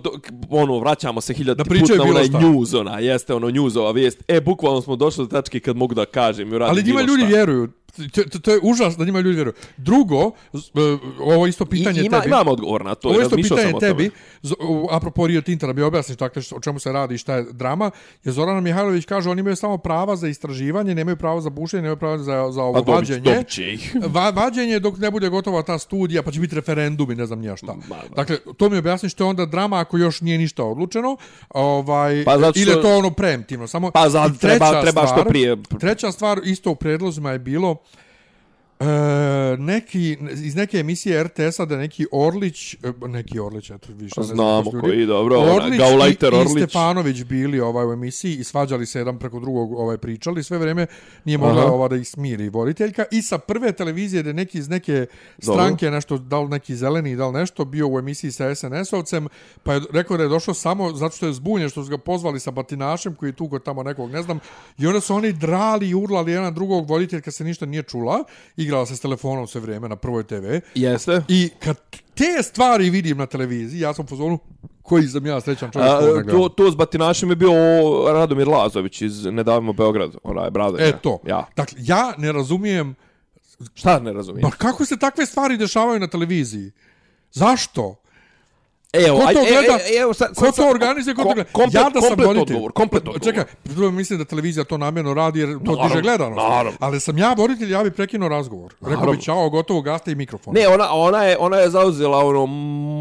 [0.49, 2.39] ono, vraćamo se hiljad Da put na onaj šta.
[2.39, 4.23] news, ona, jeste ono newsova vijest.
[4.27, 7.25] E, bukvalno smo došli do tačke kad mogu da kažem i uradim Ali njima ljudi
[7.25, 7.69] vjeruju.
[8.13, 9.53] To, to, to je užas da njima ljudi vjeruju.
[9.77, 10.57] Drugo, e,
[11.21, 12.29] ovo isto pitanje I, ima, tebi.
[12.29, 13.09] imam odgovor na to.
[13.09, 14.09] Ovo isto pitanje tebi,
[14.91, 17.91] apropo Rio Tinta, da mi objasniš dakle, o čemu se radi i šta je drama,
[18.23, 21.97] je Zorana Mihajlović kaže oni imaju samo prava za istraživanje, nemaju pravo za bušenje, nemaju
[21.97, 23.19] pravo za, za ovo Pa vađenje.
[23.21, 23.95] dobit će ih.
[24.13, 27.39] Va, vađenje dok ne bude gotova ta studija, pa će biti referendum i ne znam
[27.39, 27.73] nija šta.
[27.79, 28.15] Ma, da.
[28.15, 31.17] Dakle, to mi objasni što je onda drama ako još nije ništa odlučeno,
[31.49, 33.67] ovaj, Pa zato ili je to ono preemptivno.
[33.67, 35.57] Samo, Pa za- treba- treba što prije.
[35.79, 37.75] Treća stvar, isto u predlozima je bilo,
[38.79, 44.23] E, neki, iz neke emisije RTS-a da neki Orlić, e, neki Orlić, eto više ne
[44.23, 44.79] znam Znamo ljudi.
[44.79, 46.51] koji, dobro, ona, Orlić Gaulajter i, i Orlić.
[46.51, 50.87] Stefanović bili ovaj u emisiji i svađali se jedan preko drugog ovaj pričali sve vrijeme
[51.25, 51.71] nije mogla Aha.
[51.71, 55.05] ova da ih smiri voditeljka i sa prve televizije da neki iz neke
[55.39, 59.27] stranke nešto da li neki zeleni da li nešto bio u emisiji sa SNS-ovcem
[59.63, 62.39] pa je rekao da je došao samo zato što je zbunjen što su ga pozvali
[62.39, 64.39] sa batinašem koji je tu kod tamo nekog ne znam
[64.77, 68.23] i onda su oni drali i urlali jedan drugog voditeljka se ništa nije čula
[68.65, 71.21] igrala se s telefonom sve vrijeme na prvoj TV Jeste.
[71.27, 71.77] i kad
[72.13, 74.39] te stvari vidim na televiziji ja sam u fazonu
[74.81, 77.51] koji sam ja srećan čovjek A, to, to s batinašem je bio
[78.13, 80.77] Radomir Lazović iz Nedavimo Beograd, onaj brada.
[80.83, 81.19] E to.
[81.27, 81.47] Ja.
[81.55, 82.95] Dakle, ja ne razumijem,
[83.73, 84.49] Šta ne razumijem?
[84.49, 86.71] pa kako se takve stvari dešavaju na televiziji?
[87.31, 87.95] Zašto?
[88.97, 89.73] Evo, Ko to aj- gleda?
[89.75, 91.15] e, e, evo, sad, Ko sad- to organizuje?
[91.15, 91.49] Ko to kom- gleda?
[91.51, 92.43] Komplet, ja da sam komplet voditelj.
[92.45, 93.21] odgovor, komplet odgovor.
[93.23, 96.37] Čekaj, prvo mislim da televizija to namjerno radi jer to Naravno, diže gledanost.
[96.39, 96.71] naravno.
[96.79, 98.73] Ali sam ja voditelj, ja bih prekinuo razgovor.
[98.81, 100.53] Rekao bi čao, gotovo, gaste i mikrofon.
[100.53, 102.45] Ne, ona, ona, je, ona je zauzela ono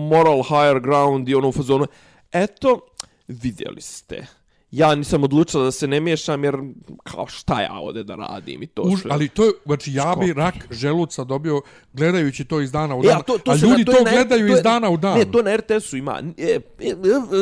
[0.09, 1.87] moral higher ground i ono u fazonu.
[2.33, 2.81] Eto,
[3.29, 4.27] vidjeli ste.
[4.75, 6.57] Ja nisam odlučila da se ne miješam jer
[7.05, 9.11] kao šta ja ovdje da radim i to Už, sve.
[9.11, 11.61] ali to je, znači ja bi rak želuca dobio
[11.93, 13.17] gledajući to iz dana u E, dan.
[13.17, 14.97] a to, to a ljudi na- to, je na- gledaju to je- iz dana u
[14.97, 15.19] dan.
[15.19, 16.23] Ne, to na RTS-u ima.
[16.39, 16.95] E, e, e, e,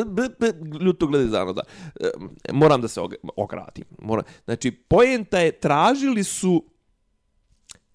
[0.07, 1.65] b- ljudi to gledaju iz dana u dan.
[2.01, 2.11] E,
[2.53, 3.01] moram da se
[3.37, 3.85] ogradim.
[3.99, 4.25] Moram.
[4.45, 6.65] Znači, poenta je, tražili su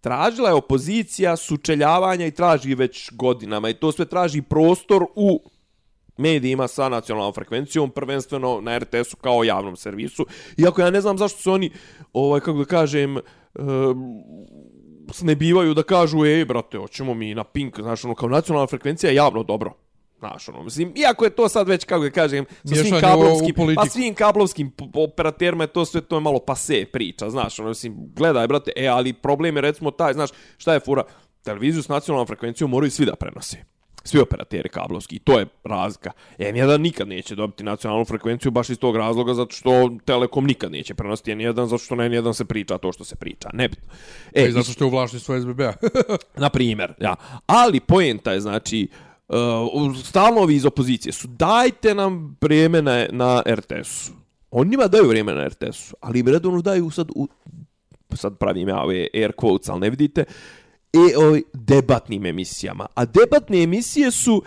[0.02, 5.50] tražila je opozicija sučeljavanja i traži već godinama i to sve traži prostor u
[6.18, 10.26] medijima sa nacionalnom frekvencijom, prvenstveno na RTS-u kao javnom servisu.
[10.58, 11.72] Iako ja ne znam zašto su oni,
[12.14, 14.24] ovaj, kako da kažem, um,
[15.12, 19.16] snebivaju da kažu, ej, brate, hoćemo mi na Pink, znaš, ono, kao nacionalna frekvencija je
[19.16, 19.74] javno dobro.
[20.20, 23.56] Znaš, ono, mislim, iako je to sad već, kako da kažem, sa svim Miješanje kablovskim,
[23.76, 27.96] pa svim kablovskim operaterima je to sve, to je malo pase priča, znaš, ono, mislim,
[28.16, 31.04] gledaj, brate, e, ali problem je, recimo, taj, znaš, šta je fura?
[31.44, 33.77] Televiziju s nacionalnom frekvencijom moraju svi da prenose
[34.08, 36.12] svi operateri kablovski i to je razlika.
[36.38, 40.94] N1 nikad neće dobiti nacionalnu frekvenciju baš iz tog razloga zato što Telekom nikad neće
[40.94, 43.50] prenositi N1 zato što na N1 se priča to što se priča.
[43.54, 43.88] Nebitno.
[44.34, 45.74] E, I zato što je u vlasništvu SBB-a.
[46.44, 47.16] na primjer, ja.
[47.46, 48.88] Ali poenta je, znači,
[49.28, 49.36] uh,
[50.04, 54.14] stalno ovi iz opozicije su dajte nam vrijeme na, na RTS-u.
[54.52, 57.28] Oni njima daju vrijeme na RTS-u, ali im redovno daju sad u,
[58.16, 60.24] sad pravim ja ove air quotes, ali ne vidite,
[60.94, 62.86] e, o, debatnim emisijama.
[62.96, 64.44] A debatne emisije su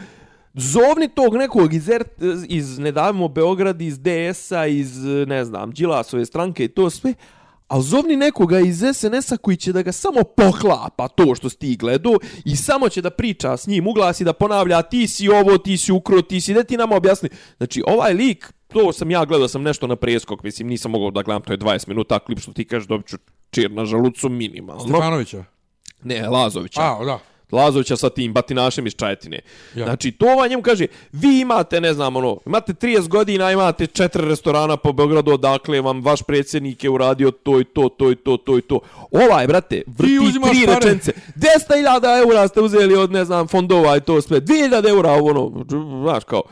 [0.54, 2.04] zovni tog nekog iz, R,
[2.48, 7.14] iz Nedavimo Beograd, iz DS-a, iz, ne znam, Đilasove stranke i to sve,
[7.68, 11.76] a zovni nekoga iz SNS-a koji će da ga samo poklapa to što si ti
[11.76, 15.76] gledao i samo će da priča s njim, uglasi da ponavlja ti si ovo, ti
[15.76, 17.28] si ukro, ti si, da ti nama objasni.
[17.56, 21.22] Znači, ovaj lik, to sam ja gledao sam nešto na preskok, mislim, nisam mogao da
[21.22, 23.16] gledam, to je 20 minuta klip što ti kažeš dobit ću
[23.50, 24.82] čir na žalucu minimalno.
[24.82, 25.44] Stefanovića.
[26.02, 26.80] Ne, Lazovića.
[26.80, 27.18] A, da.
[27.52, 29.38] Lazovića sa tim batinašem iz Čajetine.
[29.74, 29.84] Ja.
[29.84, 34.28] Znači, to vam njemu kaže, vi imate, ne znam, ono, imate 30 godina, imate četiri
[34.28, 38.36] restorana po Beogradu, odakle vam vaš predsjednik je uradio to i to, to i to,
[38.36, 38.80] to i to.
[39.10, 40.74] Ovaj, brate, vrti tri pare.
[40.74, 41.12] rečence.
[41.36, 44.40] 10.000 eura ste uzeli od, ne znam, fondova i to sve.
[44.40, 45.64] 2.000 eura, ono,
[46.02, 46.42] znaš, kao,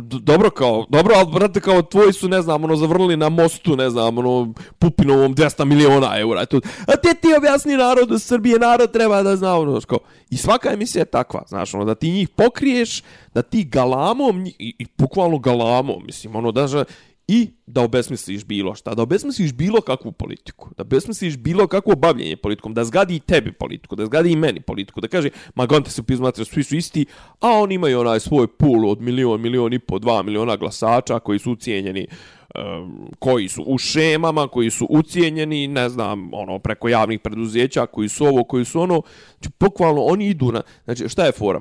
[0.00, 3.90] dobro kao, dobro, ali brate kao tvoji su, ne znam, ono, zavrnuli na mostu, ne
[3.90, 6.42] znam, ono, Pupinovom 200 miliona eura.
[6.42, 9.98] I to, a te ti objasni narodu Srbije, narod treba da zna, ono, kao,
[10.30, 13.02] i svaka emisija je takva, znaš, ono, da ti njih pokriješ,
[13.34, 16.84] da ti galamom, i, i bukvalno galamom, mislim, ono, daže,
[17.28, 22.36] i da obesmisliš bilo šta, da obesmisliš bilo kakvu politiku, da obesmisliš bilo kakvo bavljenje
[22.36, 25.90] politikom, da zgadi i tebi politiku, da zgadi i meni politiku, da kaže, ma gonte
[25.90, 27.06] se pizmatre, svi su isti,
[27.40, 31.38] a oni imaju onaj svoj pul od milion, milion i po, dva miliona glasača koji
[31.38, 32.06] su ucijenjeni
[32.54, 38.08] um, koji su u šemama, koji su ucijenjeni, ne znam, ono, preko javnih preduzeća, koji
[38.08, 39.02] su ovo, koji su ono,
[39.38, 41.60] znači, bukvalno oni idu na, znači, šta je fora?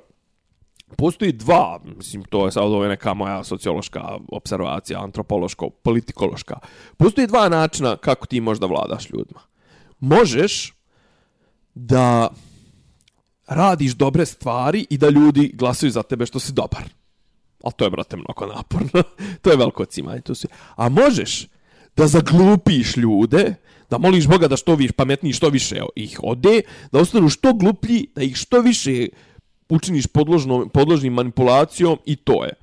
[0.97, 6.57] Postoji dva, mislim, to je sad ovo neka moja sociološka observacija, antropološko, politikološka.
[6.97, 9.39] Postoji dva načina kako ti možda vladaš ljudima.
[9.99, 10.73] Možeš
[11.75, 12.29] da
[13.47, 16.83] radiš dobre stvari i da ljudi glasaju za tebe što si dobar.
[17.63, 19.03] Ali to je, brate, mnogo naporno.
[19.41, 20.21] to je veliko cimanje.
[20.21, 20.47] To si.
[20.75, 21.47] A možeš
[21.95, 23.55] da zaglupiš ljude,
[23.89, 28.07] da moliš Boga da što više pametniji, što više ih ode, da ostanu što gluplji,
[28.15, 29.07] da ih što više
[29.73, 32.53] učiniš podložno, podložnim manipulacijom i to je.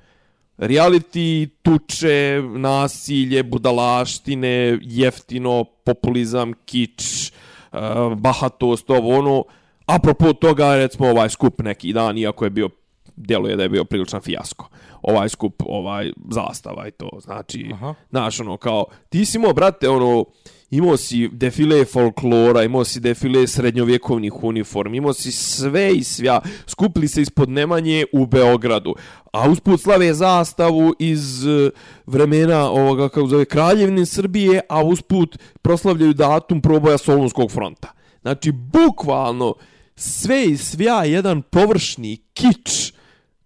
[0.57, 7.31] Reality, tuče, nasilje, budalaštine, jeftino, populizam, kič,
[7.71, 9.43] uh, bahatost, ovo ono.
[9.85, 12.69] Apropo toga, recimo, ovaj skup neki dan, iako je bio,
[13.15, 14.69] djeluje da je bio priličan fijasko.
[15.01, 17.09] Ovaj skup, ovaj zastava i to.
[17.21, 17.93] Znači, Aha.
[18.09, 20.25] znaš, ono, kao, ti si imao, brate, ono,
[20.71, 27.07] imao si defile folklora, imao si defile srednjovjekovnih uniform, imao si sve i svja, skupili
[27.07, 28.95] se ispod Nemanje u Beogradu,
[29.33, 31.69] a usput slave zastavu iz eh,
[32.05, 37.91] vremena ovoga, kako zove, Kraljevine Srbije, a usput proslavljaju datum proboja Solunskog fronta.
[38.21, 39.55] Znači, bukvalno,
[39.95, 42.93] sve i svja jedan površni kič,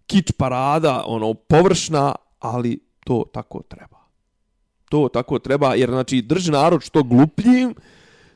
[0.08, 3.96] kič parada, ono, površna, ali to tako treba
[4.90, 7.76] to tako treba, jer znači drži narod što glupljim,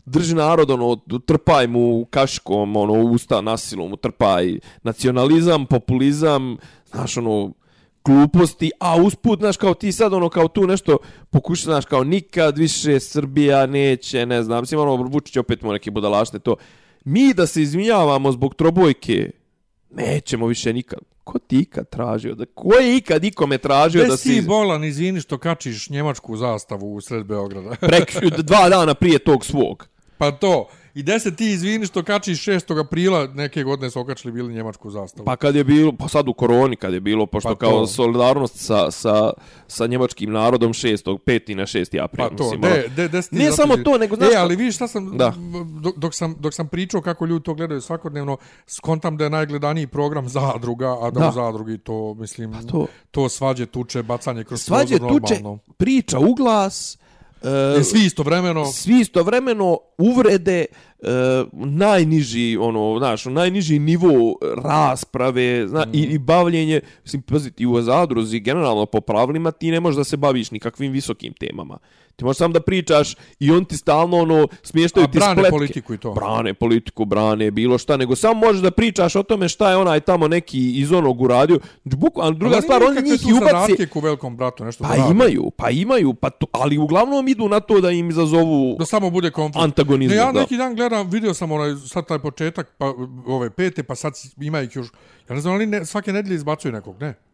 [0.05, 6.57] drži narod, ono, trpaj mu kaškom, ono, usta nasilom, mu trpaj nacionalizam, populizam,
[6.91, 7.53] znaš, ono,
[8.05, 10.97] gluposti, a usput, znaš, kao ti sad, ono, kao tu nešto
[11.29, 15.91] pokuša, znaš, kao nikad više Srbija neće, ne znam, mislim, ono, Vučić opet mu neke
[15.91, 16.55] budalašte, to,
[17.05, 19.31] mi da se izvinjavamo zbog trobojke,
[19.89, 20.99] nećemo više nikad.
[21.29, 22.35] Ko ti ikad tražio?
[22.35, 24.41] Da, ko je ikad ikome tražio Bez da ti se...
[24.41, 27.75] bolan, izvini što kačiš njemačku zastavu u sred Beograda.
[27.81, 29.87] Prek, dva dana prije tog svog.
[30.17, 30.69] pa to.
[30.99, 32.79] I gde se ti izvini što kačiš 6.
[32.79, 35.25] aprila neke godine su okačili bili njemačku zastavu.
[35.25, 37.71] Pa kad je bilo, pa sad u koroni kad je bilo, pošto Pa pa kao
[37.71, 37.87] to.
[37.87, 39.31] solidarnost sa, sa,
[39.67, 41.17] sa njemačkim narodom 6.
[41.17, 41.55] 5.
[41.55, 42.03] na 6.
[42.03, 42.25] april.
[42.25, 44.87] Pa to, mislim, de, de, de, Nije samo to, nego, znaš E, ali vidiš šta
[44.87, 45.33] sam, Da.
[45.81, 49.87] dok, dok, sam, dok sam pričao kako ljudi to gledaju svakodnevno, skontam da je najgledaniji
[49.87, 51.29] program zadruga, a da, Da.
[51.29, 52.85] u zadrugi to, mislim, Pa to.
[53.11, 55.59] to svađe, tuče, bacanje kroz Svađe prozor tuče, normalno.
[55.77, 56.97] priča u glas,
[57.43, 61.07] E, svi istovremeno, svi istovremeno uvrede e,
[61.53, 68.85] najniži ono znaš najniži nivo rasprave zna, i, i bavljenje mislim paziti u zadruzi generalno
[68.85, 71.77] po pravilima ti ne možeš da se baviš nikakvim visokim temama
[72.19, 75.93] ti možeš samo da pričaš i on ti stalno ono smještaju ti brane spletke politiku
[75.93, 76.13] i to.
[76.13, 79.99] brane politiku brane bilo šta nego samo možeš da pričaš o tome šta je onaj
[79.99, 83.51] tamo neki iz onog uradio bukvalno druga Ali stvar nije on nikakve njih i ubaci
[83.51, 87.47] zadatke ko velikom bratu, nešto pa da imaju pa imaju pa to, ali uglavnom idu
[87.49, 89.63] na to da im izazovu Da samo bude konflikt.
[89.63, 92.93] antagonizam Ne, ja neki dan gledam, vidio sam onaj, sad taj početak, pa
[93.27, 94.87] ove pete, pa sad ima ih još,
[95.29, 97.28] ja ne znam, ali ne, svake nedelje izbacuju nekog, ne?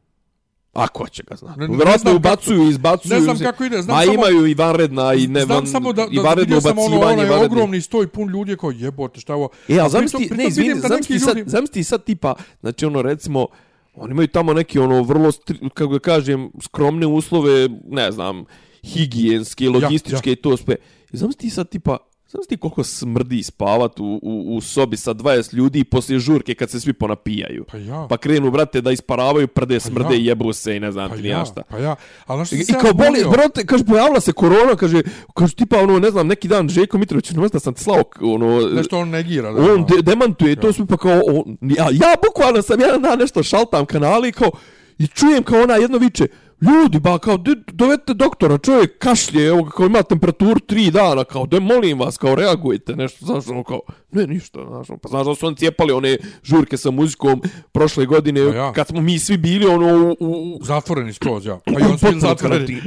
[0.75, 1.59] A ko će ga znati?
[1.59, 3.09] Ne- ne Vjerojatno znam ubacuju, kako- izbacuju.
[3.09, 5.93] ne znam kako ide, znam Ma samo- imaju i vanredna i ne Znam van, samo
[5.93, 7.41] da, i da vanredno vidio sam ono, onaj vanrednih.
[7.43, 9.49] ogromni stoj pun ljudi je kao jebote šta je ovo.
[9.69, 13.01] E, A ali zamisli, ne, izvini, da zamisli sad, ljudi- zamisli sad tipa, znači ono
[13.01, 13.47] recimo,
[13.95, 18.45] oni imaju tamo neki ono vrlo, stri, kako da kažem, skromne uslove, ne znam,
[18.85, 20.75] higijenske, logističke i to sve.
[21.11, 21.97] I zamisli sad tipa,
[22.35, 26.69] Znaš ti koliko smrdi spavat u, u, u sobi sa 20 ljudi poslije žurke kad
[26.69, 27.65] se svi ponapijaju?
[27.71, 28.07] Pa ja.
[28.09, 30.21] Pa krenu, brate, da isparavaju prde, smrde, ja.
[30.21, 31.61] jebu se i ne znam Pa ti ja, ja šta.
[31.69, 31.95] pa ja.
[32.25, 35.01] Ali znaš što I, I kao ja boli, brate, kaže, pojavila se korona, kaže,
[35.33, 38.59] kaže, tipa, ono, ne znam, neki dan Željko Mitrović, ne da sam ti slao, ono,
[38.59, 39.51] Nešto on negira.
[39.51, 43.19] Da, on de, demantuje to sve, pa kao, on, ja, ja bukvalno sam jedan dan
[43.19, 44.51] nešto šaltam kanali, kao,
[44.97, 46.27] i čujem kao ona jedno viče,
[46.61, 47.37] ljudi, ba, kao,
[47.67, 52.35] dovedite doktora, čovjek kašlje, evo, kao, ima temperaturu tri dana, kao, de, molim vas, kao,
[52.35, 53.79] reagujte, nešto, znaš, ono, kao,
[54.11, 57.41] ne, ništa, znaš, ono, pa znaš da su oni cijepali one žurke sa muzikom
[57.71, 58.73] prošle godine, Pa ja.
[58.73, 61.59] kad smo mi svi bili, ono, u, u, Zatvoreni skroz, ja.
[61.65, 62.81] Pa i on su bili zatvoreni.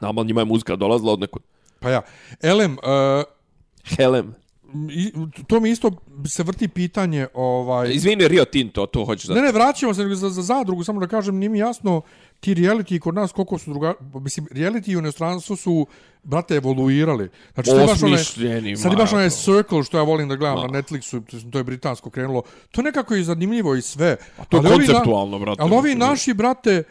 [0.00, 1.42] Nama njima je muzika dolazila od nekog
[1.80, 2.02] Pa ja.
[2.42, 3.24] Elem, uh,
[3.96, 4.34] Helem.
[4.90, 5.12] i,
[5.46, 5.90] to mi isto
[6.26, 7.90] se vrti pitanje, ovaj...
[7.92, 9.34] Izvini, Rio Tinto, to hoćeš da...
[9.34, 12.02] Ne, ne, vraćamo se za, za zadrugu, samo da kažem, nije mi jasno
[12.40, 13.94] ti reality kod nas koliko su druga...
[14.14, 15.86] Mislim, reality u inostranstvu su,
[16.22, 17.28] brate, evoluirali.
[17.54, 19.30] Znači, imaš onaj, Osmišljeni, sad imaš onaj.
[19.30, 20.66] Circle, što ja volim da gledam Da.
[20.68, 22.42] na Netflixu, to je britansko krenulo.
[22.70, 24.16] To nekako je zanimljivo i sve.
[24.48, 25.62] to je Ali ovi na- konceptualno, brate.
[25.62, 26.82] Ali ovi naši, brate,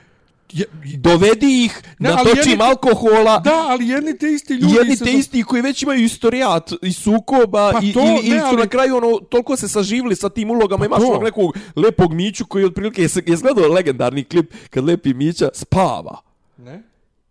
[0.51, 0.65] je,
[0.97, 4.73] Dovedi ih, Ne, ne, natočim jedni- alkohola, da, ali jedni te isti ljudi...
[4.73, 8.39] jedni te isti koji već imaju istorijat i sukoba Pa i, to, i, ne, ili
[8.39, 11.45] su ali- na kraju ono, toliko se saživili sa tim ulogama, Pa imaš onog nekog
[11.75, 16.17] lepog Miću koji otprilike, je, je gledao legendarni klip kad lepi Mića spava.
[16.57, 16.83] Ne?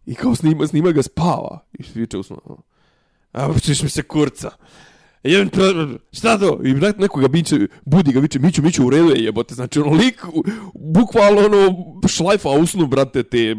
[0.07, 1.59] I kao snima, snima ga spava.
[1.73, 2.39] I viče usno.
[3.33, 4.51] A učiš mi se kurca.
[5.23, 5.51] I on,
[6.13, 6.61] šta to?
[6.65, 9.55] I brat nekoga biće, budi ga, viče, Miću, Miću, u redu je jebote.
[9.55, 10.25] Znači, ono, lik,
[10.75, 11.75] bukvalno, ono,
[12.09, 13.57] šlajfa usnu, brate, te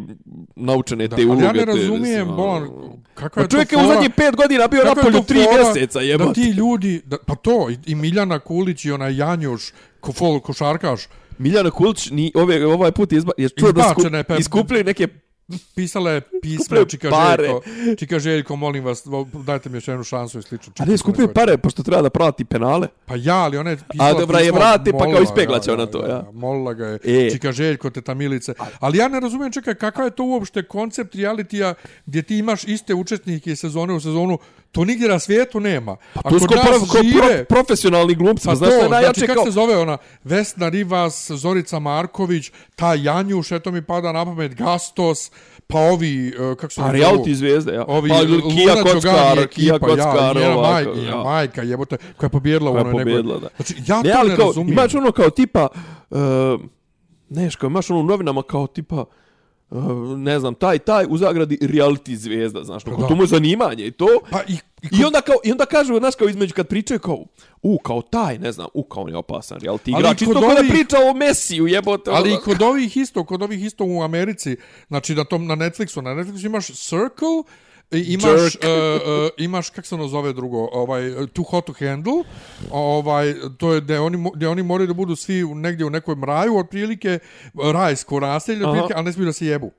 [0.56, 1.46] naučene, Da, te ali uloge.
[1.46, 2.98] ja ne razumijem, Bolan, ono.
[3.14, 6.00] kakva Pa je to čovjek je u zadnjih pet godina bio to tri fora mjeseca,
[6.00, 6.34] Da jebote.
[6.34, 9.62] ti ljudi, da, pa to, i, Miljana Kulić i onaj Janjuš,
[10.00, 11.02] ko fol, košarkaš,
[11.38, 14.38] Miljana Kulić, ni, ove, ovaj put je, izba, je čuo da Izbačena je, sku, pa-
[14.38, 15.08] iskupljaju neke
[15.76, 16.22] pisala je
[16.64, 17.44] Skupljaju Čika pare.
[17.44, 17.62] Željko,
[18.00, 19.04] Čika Željko, molim vas,
[19.46, 20.72] dajte mi još jednu šansu i slično.
[20.72, 22.88] A Čika ne, sam skupio rekao, pare, pošto treba da prati penale.
[23.06, 24.10] Pa ja, ali ona je pisala...
[24.10, 26.26] A, dobra, je pismo, vrati, pa kao molila, ispeglat će ona to, ja.
[26.34, 27.30] Molila ga je, E.
[27.32, 28.54] Čika Željko, teta Milice.
[28.80, 31.74] Ali ja ne razumijem, čekaj, kakav je to uopšte koncept realitija
[32.06, 34.38] gdje ti imaš iste učesnike iz sezone u sezonu,
[34.72, 35.96] to nigdje na svijetu nema.
[36.14, 38.90] Pa to su kao, pro, kao pro, profesionalni glumci, Pa pa znaš to, što je
[38.90, 39.46] najjače znači kako kao...
[39.46, 45.32] se zove ona Vesna Rivas, Zorica Marković, ta Janjuš, eto mi pada na pamet, Gastos,
[45.68, 46.94] pa ovi, e, kako se Pa zovu?
[46.94, 47.86] reality zvezde, ja.
[47.88, 51.24] Ovi, pa Kija Luna Kockar, Đogani Kija Kockar, ja, ovako, majka, ja.
[51.24, 53.24] majka, jebote, koja je pobjedila u onoj nekoj...
[53.24, 53.48] da.
[53.56, 54.74] Znači, ja ne, to ne kao, razumijem.
[54.74, 55.68] imaš ono kao tipa,
[56.10, 56.20] uh,
[57.30, 59.08] neš, kao imaš ono u novinama kao tipa, uh,
[60.18, 63.92] ne znam, taj, taj, u zagradi reality zvezda, znaš, no, to mu je zanimanje i
[63.92, 64.08] to.
[64.32, 67.26] Pa i, i, I onda kao i onda kažu znaš kao između kad pričaju kao
[67.62, 70.72] u kao taj ne znam u kao on je opasan reality Ali igrač isto ovih-
[70.72, 72.42] priča o Mesiju jebote Ali i ono.
[72.42, 76.46] kod ovih isto, kod ovih isto u Americi, znači na tom na Netflixu, na Netflixu
[76.46, 77.44] imaš Circle,
[77.92, 81.02] i imaš uh, uh, imaš kako se ono zove drugo, ovaj
[81.34, 82.24] Too Hot to Handle,
[82.72, 86.58] ovaj to je da oni gdje oni moraju da budu svi negdje u nekom raju
[86.58, 87.20] otprilike
[87.74, 89.72] rajsko naselje otprilike, ali ne smiju da se jebu.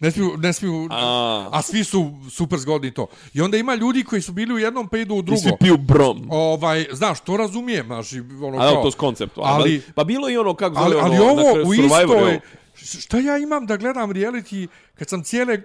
[0.00, 1.48] Ne smiju, ne smiju, A.
[1.52, 3.06] a svi su super zgodni i to.
[3.34, 5.40] I onda ima ljudi koji su bili u jednom pa idu u I drugo.
[5.40, 9.62] svi piju brom Ovaj, znaš, to razumijem, znači, ono a kao, to s konceptom ali-
[9.62, 12.40] ali pa bilo i ono kako zove ali, ali ono, na ovo kraju u istoj...
[12.74, 15.62] Šta ja imam da gledam reality kad sam cijele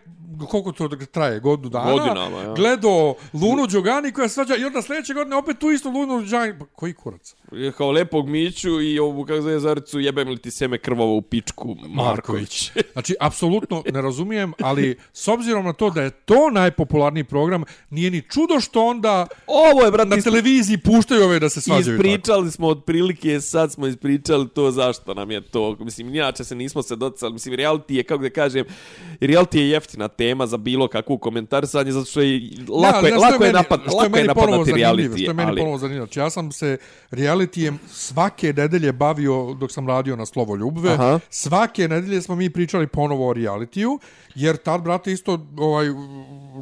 [0.47, 2.54] koliko to traje, godinu dana, Godinama, ja.
[2.54, 6.65] gledao Lunu Đogani koja svađa i onda sljedeće godine opet tu istu Lunu Đogani, pa
[6.65, 7.36] koji kurac?
[7.52, 11.22] Je kao lepog Miću i ovu kako zove Zaricu jebem li ti seme krvavo u
[11.22, 12.72] pičku Marković.
[12.94, 18.12] Znači, apsolutno ne razumijem, ali s obzirom na to da je to najpopularniji program, nije
[18.12, 22.08] ni čudo što onda Ovo je, brate, na televiziji puštaju ove da se svađaju tako.
[22.08, 25.76] Ispričali smo otprilike, sad smo ispričali to zašto nam je to.
[25.80, 27.34] Mislim, inače se nismo se docali.
[27.34, 28.66] Mislim, reality je, kako da kažem,
[29.22, 33.22] reality je jeftina tema za bilo kakvu komentarisanje, zato što je lako, je, znaš što
[33.22, 35.22] lako je, meni- napad, lako je ponovo napadati reality.
[35.22, 36.06] Što je meni ponovo zanimljivo.
[36.06, 36.78] Znači, ja sam se
[37.41, 40.91] realitijem svake nedelje bavio dok sam radio na Slovo Ljubve.
[40.93, 41.19] Aha.
[41.30, 43.99] Svake nedelje smo mi pričali ponovo o realitiju,
[44.36, 45.88] jer tad, brate, isto, ovaj,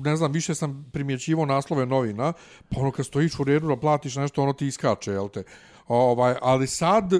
[0.01, 2.33] ne znam, više sam primjećivo naslove novina,
[2.69, 5.43] pa ono kad stojiš u redu da platiš nešto, ono ti iskače, jel te?
[5.87, 7.13] Ovaj, ali sad,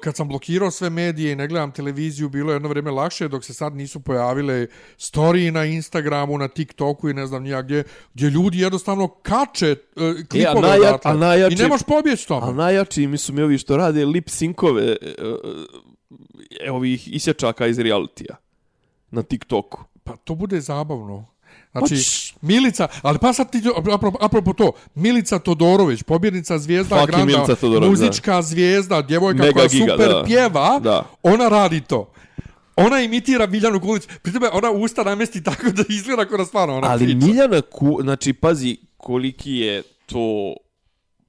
[0.00, 3.44] kad sam blokirao sve medije i ne gledam televiziju, bilo je jedno vrijeme lakše dok
[3.44, 8.26] se sad nisu pojavile storije na Instagramu, na TikToku i ne znam nija gdje, gdje
[8.26, 11.10] ljudi jednostavno kače uh, klipove najja- odatle.
[11.10, 12.46] a najjače- I ne možeš pobjeći tome.
[12.46, 14.96] ali najjači mi su mi ovi što rade lip sinkove e,
[16.70, 18.36] ovih isječaka iz realitija
[19.10, 19.84] na TikToku.
[20.04, 21.26] Pa to bude zabavno.
[21.72, 21.94] Znači,
[22.42, 23.62] Milica, ali pa sad ti,
[23.94, 27.44] apropo, apropo to, Milica Todorović, pobjednica zvijezda Granda,
[27.88, 30.22] muzička zvijezda, djevojka Mega koja giga, super da.
[30.26, 31.04] pjeva, Da.
[31.22, 32.12] ona radi to.
[32.76, 36.76] Ona imitira Biljanu Kulić, pri tome ona usta namesti tako da izgleda kao da stvarno
[36.76, 37.26] ona Ali priča.
[37.26, 40.54] Miljana Ku, znači pazi koliki je to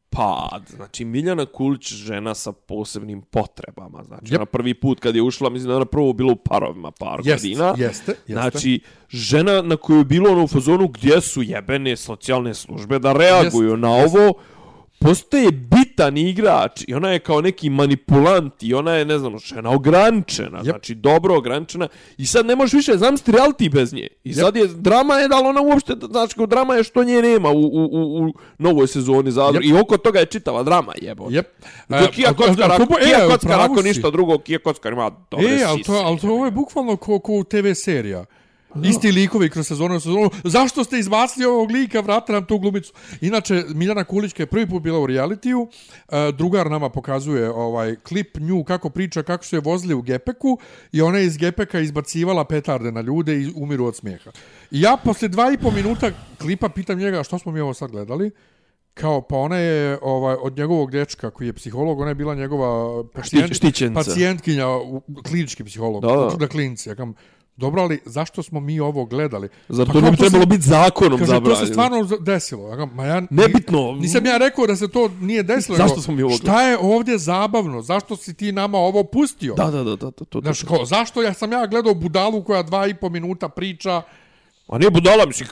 [0.10, 0.64] pad.
[0.76, 4.04] Znači Miljana Kulić žena sa posebnim potrebama.
[4.04, 4.36] Znači Yep.
[4.36, 7.44] ona prvi put kad je ušla, mislim da ona prvo bila u parovima par Jest,
[7.46, 7.68] godina.
[7.68, 8.16] jeste, jeste.
[8.28, 13.14] Znači žena na koju je bilo ono u fazonu gdje su jebene socijalne službe da
[13.14, 14.34] reaguju Jest, na ovo
[15.00, 19.70] postaje bitan igrač i ona je kao neki manipulant i ona je, ne znam, žena
[19.70, 20.64] ograničena, Yep.
[20.64, 24.08] znači dobro ograničena i sad ne možeš više zamisliti reality bez nje.
[24.24, 27.22] I sad je, drama je da li ona uopšte, znači kao drama je što nje
[27.22, 29.70] nema u, u, u, u novoj sezoni zadru Yep.
[29.70, 31.24] i oko toga je čitava drama jebo.
[31.26, 31.44] Yep.
[31.90, 33.88] To Kija E, Kockar, a- ako, Kija e, Kockar, upravu ako si.
[33.88, 37.20] ništa drugo, Kija Kockar ima dobre E, ali to, ali to ovo je bukvalno ko,
[37.20, 38.26] ko TV serija.
[38.84, 40.30] Isti likovi kroz sezonu sezonu.
[40.44, 42.94] Zašto ste izbacili ovog lika, vrate nam tu glumicu?
[43.22, 45.68] Inače, Miljana Kulićka je prvi put bila u realitiju.
[46.10, 50.58] E, drugar nama pokazuje ovaj klip nju kako priča, kako su je vozili u Gepeku
[50.92, 54.32] i ona je iz Gepeka izbacivala petarde na ljude i umiru od smijeha.
[54.72, 57.92] I ja posle dva i po minuta klipa pitam njega što smo mi ovo sad
[57.92, 58.32] gledali
[58.94, 63.04] kao pa ona je ovaj od njegovog dečka koji je psiholog, ona je bila njegova
[63.14, 64.66] pacijent, pacijentkinja,
[65.24, 66.36] klinički psiholog, Da, da.
[66.38, 66.90] da klinici.
[66.90, 67.14] Ja kam,
[67.60, 69.50] dobro, ali zašto smo mi ovo gledali?
[69.70, 71.66] Zar Pa to ne bi to se- trebalo biti zakonom Kaže, to zabranjeno?
[71.66, 72.88] se stvarno desilo.
[72.88, 73.92] Ma ja, Nebitno.
[73.92, 75.78] Nisam ja rekao da se to nije desilo.
[75.78, 77.82] Zašto smo mi ovo Šta je ovdje zabavno?
[77.82, 79.54] Zašto si ti nama ovo pustio?
[79.54, 80.68] Da, da, da, da, to, to, Znaš, to.
[80.68, 84.02] ko, zašto ja sam ja gledao budalu koja dva i po minuta priča
[84.70, 85.48] A nije budala, mislim,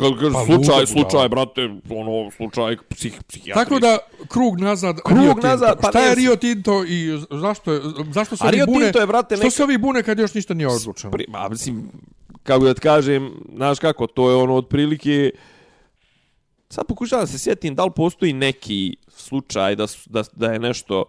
[0.00, 3.64] kad kažeš Pa, slučaj, slučaj, brate, ono, slučaj, psih, psihijatri.
[3.64, 5.48] Tako da, krug nazad, Krug Rio Tinto.
[5.48, 6.98] nazad, pa Šta je Rio Tinto i
[7.32, 7.80] zašto, je,
[8.12, 8.84] zašto se ovi Rio bune?
[8.84, 11.10] Tinto je, brate, Što neka- se ovi bune kad još ništa nije odlučeno?
[11.10, 11.90] Pri, ma, mislim,
[12.42, 15.30] kako da ti kažem, znaš kako, to je ono otprilike...
[16.68, 20.58] Sad pokušavam da se sjetim da li postoji neki slučaj da, su- da, da je
[20.58, 21.04] nešto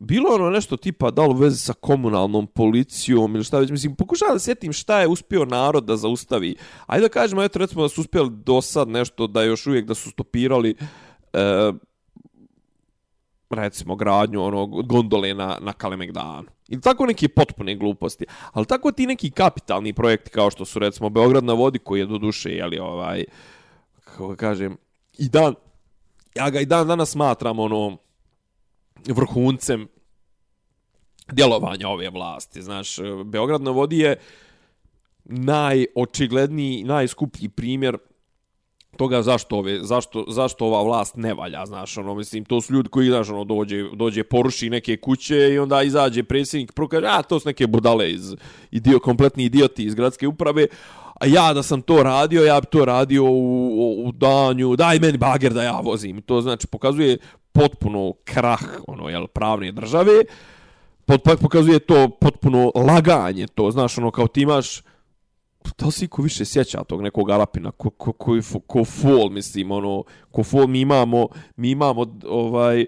[0.00, 3.96] bilo ono nešto tipa da li u vezi sa komunalnom policijom ili šta već, mislim,
[3.96, 6.56] pokušavam da sjetim šta je uspio narod da zaustavi.
[6.86, 9.94] Ajde da kažemo, eto recimo da su uspjeli do sad nešto, da još uvijek da
[9.94, 10.74] su stopirali
[11.32, 11.72] e,
[13.50, 16.48] recimo gradnju onog gondole na, na Kalemegdanu.
[16.68, 18.24] Ili tako neki potpune gluposti.
[18.52, 22.06] Ali tako ti neki kapitalni projekti kao što su recimo Beograd na vodi koji je
[22.06, 23.24] do duše, jeli ovaj,
[24.04, 24.76] kako kažem,
[25.18, 25.54] i dan,
[26.34, 27.96] ja ga i dan danas smatram ono,
[29.08, 29.88] vrhuncem
[31.32, 32.62] djelovanja ove vlasti.
[32.62, 34.16] Znaš, Beograd na vodi je
[35.24, 37.98] najočigledniji, najskuplji primjer
[38.96, 42.88] toga zašto ove zašto zašto ova vlast ne valja znaš ono mislim to su ljudi
[42.88, 47.40] koji znaš ono dođe dođe poruši neke kuće i onda izađe predsjednik prokaže a to
[47.40, 48.34] su neke budale iz
[48.70, 50.66] idio kompletni idioti iz gradske uprave
[51.20, 54.98] a ja da sam to radio ja bi to radio u, u, u danju daj
[54.98, 56.22] meni bager da ja vozim.
[56.22, 57.18] To znači pokazuje
[57.52, 60.12] potpuno krah ono jel pravne države.
[61.04, 64.82] Pot, pokazuje to potpuno laganje to znaš ono kao ti imaš
[65.78, 69.30] da li si ko više sjeća tog nekog Alapina, ko, ko, ko, ko, ko fol,
[69.30, 72.86] mislim, ono, ko fol, mi imamo, mi imamo, ovaj,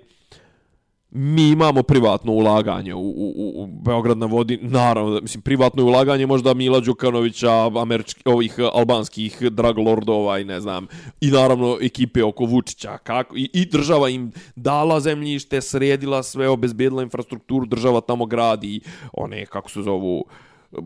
[1.10, 6.54] mi imamo privatno ulaganje u, u, u Beograd na vodi, naravno, mislim, privatno ulaganje možda
[6.54, 10.86] Mila Đukanovića, američki, ovih e, albanskih draglordova i ne znam,
[11.20, 17.02] i naravno ekipe oko Vučića, kako, i, i država im dala zemljište, sredila sve, obezbedila
[17.02, 18.80] infrastrukturu, država tamo gradi,
[19.12, 20.24] one, kako se zovu,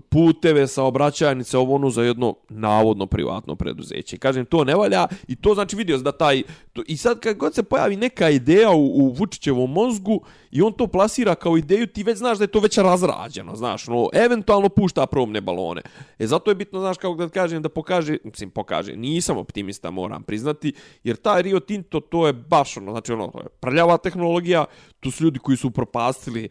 [0.08, 4.18] puteve, saobraćajnice, ovo ono za jedno navodno privatno preduzeće.
[4.18, 6.42] Kažem, to ne valja i to znači vidio da taj...
[6.72, 10.20] To, I sad kad god se pojavi neka ideja u, u Vučićevom mozgu
[10.50, 13.86] i on to plasira kao ideju, ti već znaš da je to već razrađeno, znaš,
[13.86, 15.82] no, eventualno pušta probne balone.
[16.18, 20.22] E zato je bitno, znaš, kako da kažem, da pokaže, mislim, pokaže, nisam optimista, moram
[20.22, 20.72] priznati,
[21.04, 24.64] jer taj Rio Tinto, to je baš ono, znači ono, prljava tehnologija,
[25.00, 26.48] tu su ljudi koji su propastili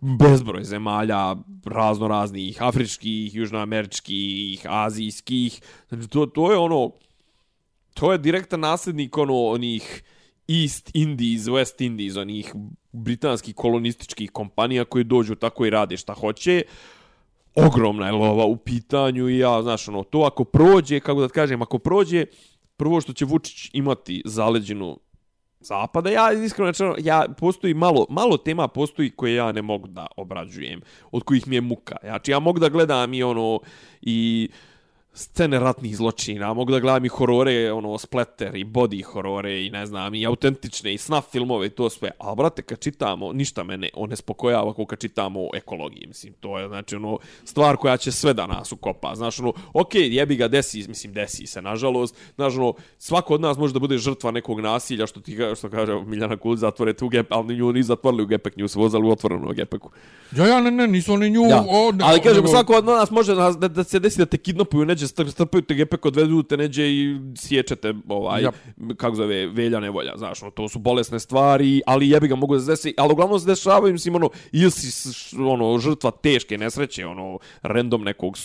[0.00, 5.60] bezbroj zemalja razno raznih afričkih, južnoameričkih, azijskih.
[5.88, 6.90] Znači to to je ono
[7.94, 10.02] to je direktan nasljednik ono onih
[10.48, 12.54] East Indies, West Indies, onih
[12.92, 16.62] britanskih kolonističkih kompanija koji dođu tako i rade šta hoće.
[17.54, 21.62] Ogromna je lova u pitanju i ja, znaš, ono, to ako prođe, kako da kažem,
[21.62, 22.26] ako prođe,
[22.76, 24.98] prvo što će Vučić imati zaleđenu
[25.60, 26.10] zapada.
[26.10, 30.80] Ja iskreno rečeno, ja postoji malo malo tema postoji koje ja ne mogu da obrađujem,
[31.12, 31.96] od kojih mi je muka.
[32.02, 33.60] Znači ja mogu da gledam i ono
[34.02, 34.48] i
[35.12, 39.86] scene ratnih zločina, mogu da gledam i horore, ono, splatter i body horore i ne
[39.86, 42.10] znam, i autentične i snaf filmove i to sve.
[42.18, 46.58] Ali, brate, kad čitamo, ništa mene one spokojava kako kad čitamo o ekologiji, mislim, to
[46.58, 49.14] je, znači, ono, stvar koja će sve da nas ukopa.
[49.14, 52.16] Znaš, ono, okej, okay, jebi ga, desi, mislim, desi se, nažalost.
[52.34, 56.00] Znaš, ono, svako od nas može da bude žrtva nekog nasilja, što ti što kaže
[56.06, 59.10] Miljana Kul, zatvore tu gep, ali nju ni zatvorili u gepek, nju su vozali u
[59.10, 59.90] otvorenom gepeku.
[60.36, 61.42] Ja, ja, ne, ne, nisu oni nju...
[61.42, 61.64] Ja.
[61.68, 62.48] O, ne, ali, kažem, nego...
[62.48, 65.74] svako od nas može da, da, da se desi da te kidnapuju neđe strpaju te
[65.74, 68.96] gepe kod vedu te neđe i sječete ovaj, yep.
[68.96, 72.60] kako zove, velja nevolja, znaš, no, to su bolesne stvari, ali jebi ga mogu da
[72.60, 77.38] se desi, ali uglavnom se dešavaju, mislim, ono, ili si, ono, žrtva teške nesreće, ono,
[77.62, 78.36] random nekog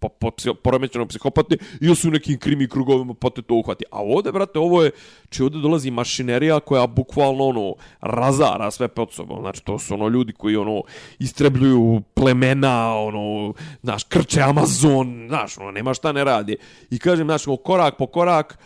[0.00, 0.30] po, po,
[0.62, 3.84] poremećeno psihopatni ili su u nekim krimi krugovima pa te to uhvati.
[3.90, 8.88] A ovde, brate, ovo je, znači, či ovde dolazi mašinerija koja bukvalno, ono, razara sve
[8.88, 10.82] pod sobom, znači, to su, ono, ljudi koji, ono,
[11.18, 16.56] istrebljuju plemena, ono, znaš, krče Amazon, znaš, ono, nema šta ne radi.
[16.90, 18.58] I kažem, znaš, korak po korak,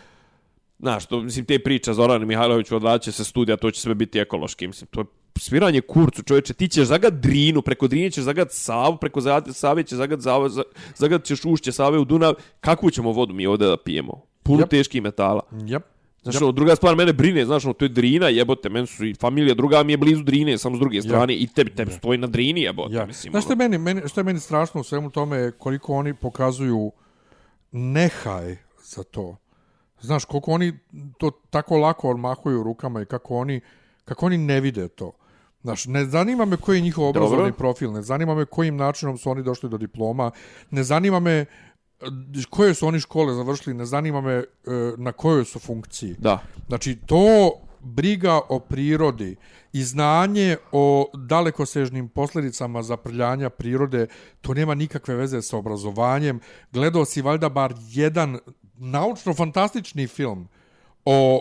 [0.78, 4.66] znaš, to, mislim, te priča Zoran Mihajlović odlaće se studija, to će sve biti ekološki,
[4.66, 8.96] mislim, to je sviranje kurcu, čovječe, ti ćeš zagad Drinu, preko Drine ćeš zagad Savu,
[8.96, 9.20] preko
[9.52, 10.48] Save ćeš zagad Savu,
[10.96, 14.22] zagad ćeš ušće Save u Dunav, kakvu ćemo vodu mi ovdje da pijemo?
[14.42, 14.68] Puno yep.
[14.68, 15.40] teških metala.
[15.52, 15.80] Yep.
[16.22, 16.52] Znaš, yep.
[16.52, 19.92] druga stvar, mene brine, znaš, to je Drina, jebote, meni su i familija, druga mi
[19.92, 21.42] je blizu Drine, samo s druge strane, yep.
[21.42, 23.06] i tebi, tebi stoji na Drini, jebote, yep.
[23.06, 23.30] mislim.
[23.30, 26.92] Znaš, što je, meni, meni, što je meni strašno u svemu tome, koliko oni pokazuju
[27.72, 29.36] nehaj za to.
[30.00, 30.78] Znaš, koliko oni
[31.18, 33.60] to tako lako odmahuju rukama i kako oni,
[34.04, 35.12] kako oni ne vide to.
[35.64, 37.52] Znaš, ne zanima me koji je njihov obrazovni Dobro.
[37.52, 40.30] profil, ne zanima me kojim načinom su oni došli do diploma,
[40.70, 41.46] ne zanima me e,
[42.50, 44.44] koje su oni škole završili, ne zanima me e,
[44.96, 46.14] na kojoj su funkciji.
[46.18, 46.38] Da.
[46.68, 49.36] Znači, to briga o prirodi
[49.72, 54.06] i znanje o dalekosežnim posljedicama zaprljanja prirode,
[54.40, 56.40] to nema nikakve veze sa obrazovanjem.
[56.72, 58.38] Gledao si valjda bar jedan
[58.78, 60.48] naučno-fantastični film
[61.04, 61.40] o,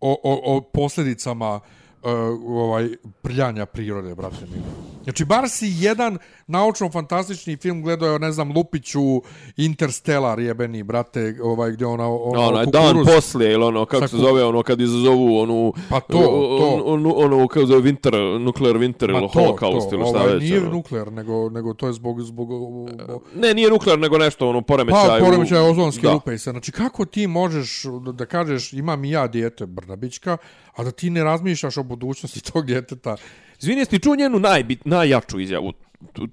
[0.00, 1.62] o, o, o posljedicama uh,
[2.04, 2.10] Eh,
[2.46, 2.88] ovaj
[3.22, 4.93] prljanja prirode, brate mi.
[5.04, 9.22] Znači, bar si jedan naučno-fantastični film gledao, je, ne znam, Lupiću,
[9.56, 12.08] Interstellar jebeni, brate, ovaj, gdje ona...
[12.08, 15.72] ona Onaj dan poslije, ili ono, kako se zove, ono, kad izazovu onu...
[15.90, 16.82] Pa to, to.
[16.84, 20.42] Ono, ono kako se zove, winter, nuclear winter, ili holocaust, ili šta ovaj, već.
[20.42, 20.70] Nije ono.
[20.70, 22.20] nuklear, nego, nego to je zbog...
[22.20, 22.90] zbog, zbog
[23.34, 25.08] Ne, nije nuklear, nego nešto, ono, poremećaj.
[25.08, 26.12] Pa, u- poremećaj ozonske da.
[26.12, 26.52] rupe i sve.
[26.52, 30.36] Znači, kako ti možeš da, da kažeš imam i ja dijete Brnabićka,
[30.74, 33.16] a da ti ne razmišljaš o budućnosti tog djeteta?
[33.64, 35.72] Izvini, jesi ti čuo njenu najbit, najjaču izjavu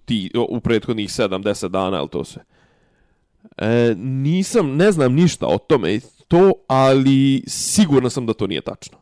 [0.06, 2.44] ti, u prethodnih 7-10 dana, ili to sve?
[3.58, 8.98] E, nisam, ne znam ništa o tome, to, ali sigurno sam da to nije tačno.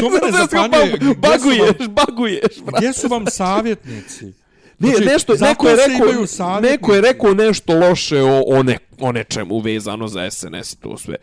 [0.00, 0.98] To mene Znaš kako zapanjuje.
[1.00, 2.76] vam- Baguješ, baguješ, brate.
[2.76, 4.24] Gdje su vam savjetnici?
[4.78, 6.08] Ne, Znači, nešto, neko je, rekao,
[6.60, 10.98] neko je rekao nešto loše o, o, ne, o nečemu vezano za SNS i to
[10.98, 11.16] sve.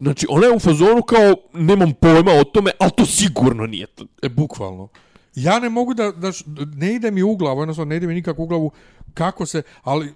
[0.00, 4.04] Znači, ona je u fazonu kao, nemam pojma o tome, ali to sigurno nije to.
[4.22, 4.88] E, bukvalno.
[5.34, 6.32] Ja ne mogu da, da
[6.76, 8.70] ne ide mi u glavu, jednostavno ne ide mi nikako u glavu
[9.14, 10.14] kako se, ali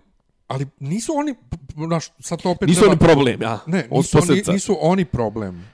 [0.49, 3.59] ali nisu oni, p- p- naš, sad to opet Nisu treba- oni problem, ja.
[3.67, 5.67] Ne, nisu oni, nisu oni problem.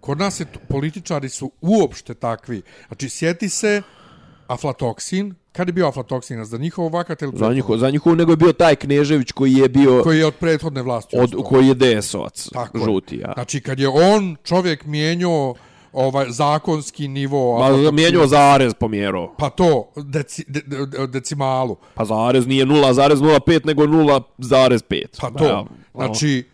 [0.00, 2.62] Kod nas je, političari su uopšte takvi.
[2.86, 3.82] Znači, sjeti se
[4.50, 8.36] aflatoksin, kad je bio aflatoksin, za njihov vakat ili Za njihovo, za njihovo, nego je
[8.36, 11.16] bio taj Knežević koji je bio, koji je od prethodne vlasti.
[11.18, 13.32] od, koji je DS-ovac, Tako žuti, ja.
[13.34, 15.54] Znači, kad je on, čovjek mijenjao
[15.92, 17.58] ovaj zakonski nivo...
[17.58, 19.34] Ma, aflatoksina- mijenjao zarez pomjerao.
[19.38, 21.76] Pa to, deci, de, de, decimalu.
[21.94, 25.04] Pa zarez nije 0,05, nego 0,5.
[25.20, 25.66] Pa to.
[25.94, 26.44] Znači,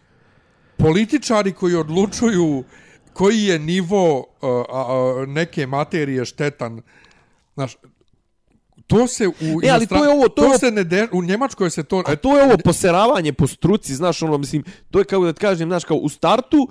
[0.76, 2.64] političari koji odlučuju
[3.12, 4.24] koji je nivo uh,
[4.68, 6.82] a, neke materije štetan,
[7.56, 7.76] znaš,
[8.86, 9.32] to se u
[9.62, 12.02] E, ali to je ovo- to to je se ne de, u Njemačkoj se to
[12.06, 15.40] A to je ovo poseravanje po struci, znaš, ono, mislim, to je kako da ti
[15.40, 16.68] kažem, znaš, kao u startu,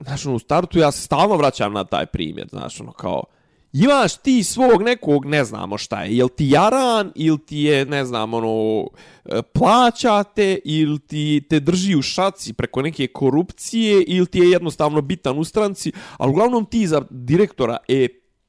[0.00, 3.24] znaš, ono, u startu ja se stalno vraćam na taj primjer, znaš, ono, kao,
[3.72, 8.04] imaš ti svog nekog, ne znamo šta je, jel ti jaran, ili ti je, ne
[8.04, 8.86] znam, ono,
[9.24, 15.00] e, plaćate, ili ti te drži u šaci preko neke korupcije, ili ti je jednostavno
[15.00, 18.08] bitan u stranci, ali uglavnom ti za direktora e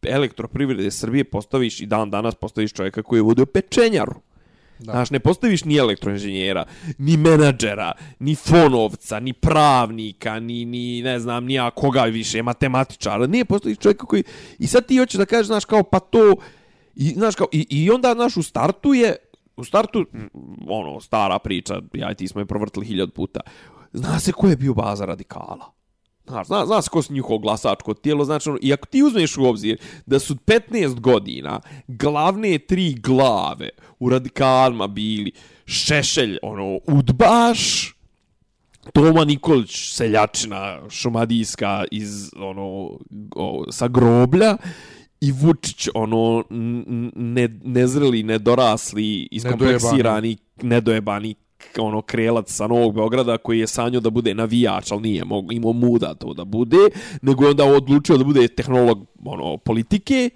[0.09, 4.15] elektroprivrede Srbije postaviš i dan danas postaviš čovjeka koji je vodio pečenjaru.
[4.79, 4.91] Da.
[4.91, 6.65] Znaš, ne postaviš ni elektroinženjera,
[6.97, 13.27] ni menadžera, ni fonovca, ni pravnika, ni, ni ne znam, ni ja koga više, matematičara.
[13.27, 14.23] Ne, postaviš čovjeka koji...
[14.59, 16.35] I sad ti hoćeš da kažeš, znaš, kao, pa to...
[16.95, 19.15] I, znaš, kao, i, i onda, znaš, u startu je...
[19.57, 20.05] U startu,
[20.67, 23.39] ono, stara priča, ja i ti smo je provrtili hiljad puta.
[23.93, 25.74] Zna se ko je bio baza radikala.
[26.27, 29.37] Znaš, zna, zna se ko su njihovo glasačko tijelo, znači, ono, i ako ti uzmeš
[29.37, 33.69] u obzir da su 15 godina glavne tri glave
[33.99, 35.31] u radikalima bili
[35.65, 37.91] Šešelj, ono, Udbaš,
[38.93, 42.97] Toma Nikolić, seljačina šumadijska iz, ono,
[43.35, 44.57] o, sa groblja,
[45.21, 46.43] i Vučić, ono,
[47.15, 51.35] ne, nezreli, nedorasli, iskompleksirani, nedojebani
[51.77, 56.13] ono krelac sa Novog Beograda koji je sanjao da bude navijač, ali nije imao muda
[56.13, 56.89] to da bude,
[57.21, 60.29] nego je onda odlučio da bude tehnolog ono, politike,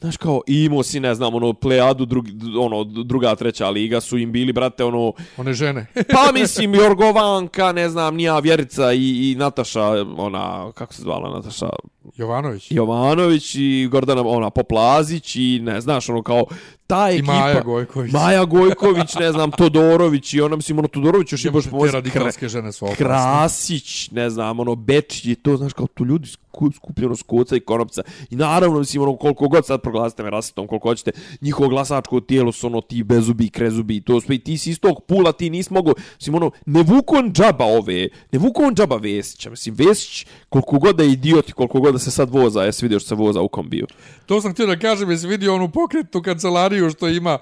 [0.00, 4.18] Znaš kao, i imao si, ne znam, ono, plejadu, drugi, ono, druga, treća liga su
[4.18, 5.86] im bili, brate, ono, One žene.
[6.14, 9.84] pa mislim, Jorgovanka, ne znam, nija Vjerica i, i Nataša,
[10.16, 11.68] ona, kako se zvala Nataša,
[12.16, 12.70] Jovanović.
[12.70, 16.44] Jovanović i Gordana, ona, Poplazić i, ne, znaš, ono, kao,
[16.86, 17.32] ta I ekipa...
[17.32, 18.12] Maja Gojković.
[18.12, 22.48] Maja Gojković, ne znam, Todorović i ona, mislim, ono, Todorović još i baš Te radikalske
[22.48, 23.04] žene su opasne.
[23.04, 27.60] Krasić, ne znam, ono, Bečić i to, znaš, kao tu ljudi sku- skupljeno koca i
[27.60, 28.02] konopca.
[28.30, 32.52] I naravno, mislim, ono, koliko god sad proglasite me rasitom, koliko hoćete, njihovo glasačko tijelo
[32.52, 34.34] su, ono, ti bezubi, krezubi i to sve.
[34.34, 37.64] I ti si iz tog pula, ti nis mogo, mislim, ono, ne vuku on džaba
[37.64, 39.50] ove, ne vuku on džaba Vesića.
[39.50, 42.84] Mislim, Vesić, koliko god da je idiot i koliko god da se sad voza, jesi
[42.84, 43.86] vidio što se voza u kombiju.
[44.26, 47.38] To sam htio da kažem, jesi vidio onu pokretnu kancelariju što ima,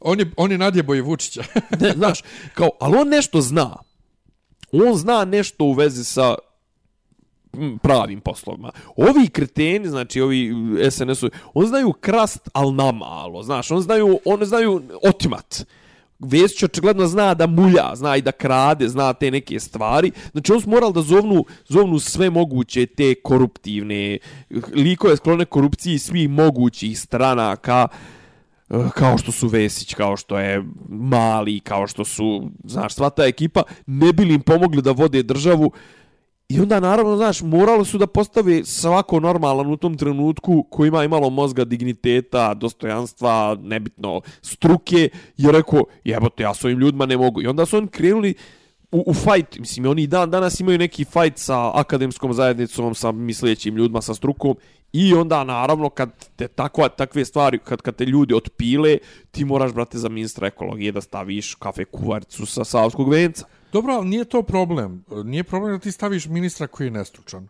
[0.00, 1.42] on je, on je nadjebo i Vučića.
[1.80, 2.22] ne, znaš,
[2.54, 3.76] kao, ali on nešto zna.
[4.72, 6.34] On zna nešto u vezi sa
[7.82, 8.70] pravim poslovima.
[8.96, 10.52] Ovi kreteni, znači ovi
[10.90, 15.64] SNS-u, on znaju krast, al na malo, znaš, on znaju, on znaju otimat.
[16.18, 20.12] Vesić očigledno zna da mulja, zna i da krade, zna te neke stvari.
[20.32, 24.18] Znači on su morali da zovnu, zovnu sve moguće te koruptivne
[24.74, 27.88] likove sklone korupciji svih mogućih stranaka
[28.70, 33.24] eh, kao što su Vesić, kao što je Mali, kao što su, znaš, sva ta
[33.24, 35.72] ekipa, ne bili im pomogli da vode državu
[36.48, 41.04] I onda, naravno, znaš, moralo su da postave svako normalan u tom trenutku ko ima
[41.04, 47.42] imalo mozga, digniteta, dostojanstva, nebitno, struke, je rekao, jebote, ja s ovim ljudima ne mogu.
[47.42, 48.34] I onda su oni krenuli
[48.92, 53.76] u, u fight, mislim, oni dan danas imaju neki fight sa akademskom zajednicom, sa mislećim
[53.76, 54.56] ljudima, sa strukom,
[54.92, 58.98] I onda, naravno, kad te takva, takve stvari, kad, kad te ljudi otpile,
[59.30, 63.46] ti moraš, brate, za ministra ekologije da staviš kafe kuvaricu sa Savskog venca.
[63.72, 65.04] Dobro, ali nije to problem.
[65.24, 67.48] Nije problem da ti staviš ministra koji je nestručan.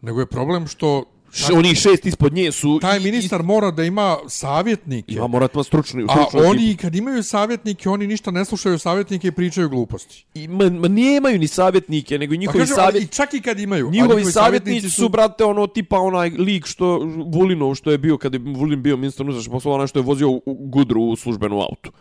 [0.00, 2.78] Nego je problem što Š, oni šest ispod nje su...
[2.80, 5.12] taj i- ministar mora da ima savjetnike.
[5.12, 6.82] I, ima morat ima stručni, A stručnu oni ekipu.
[6.82, 10.24] kad imaju savjetnike, oni ništa ne slušaju savjetnike i pričaju gluposti.
[10.34, 13.04] I, ma, ma nemaju ni savjetnike, nego Pa njihovi kažem, ali savjet...
[13.04, 13.88] i čak i kad imaju.
[13.88, 18.34] a Njihovi savjetnici su, brate, ono, tipa onaj lik što, Vulinov, što je bio, kad
[18.34, 21.60] je Vulin bio ministar unutrašnjih poslova, onaj što je vozio u, u Gudru u službenu
[21.60, 21.92] autu.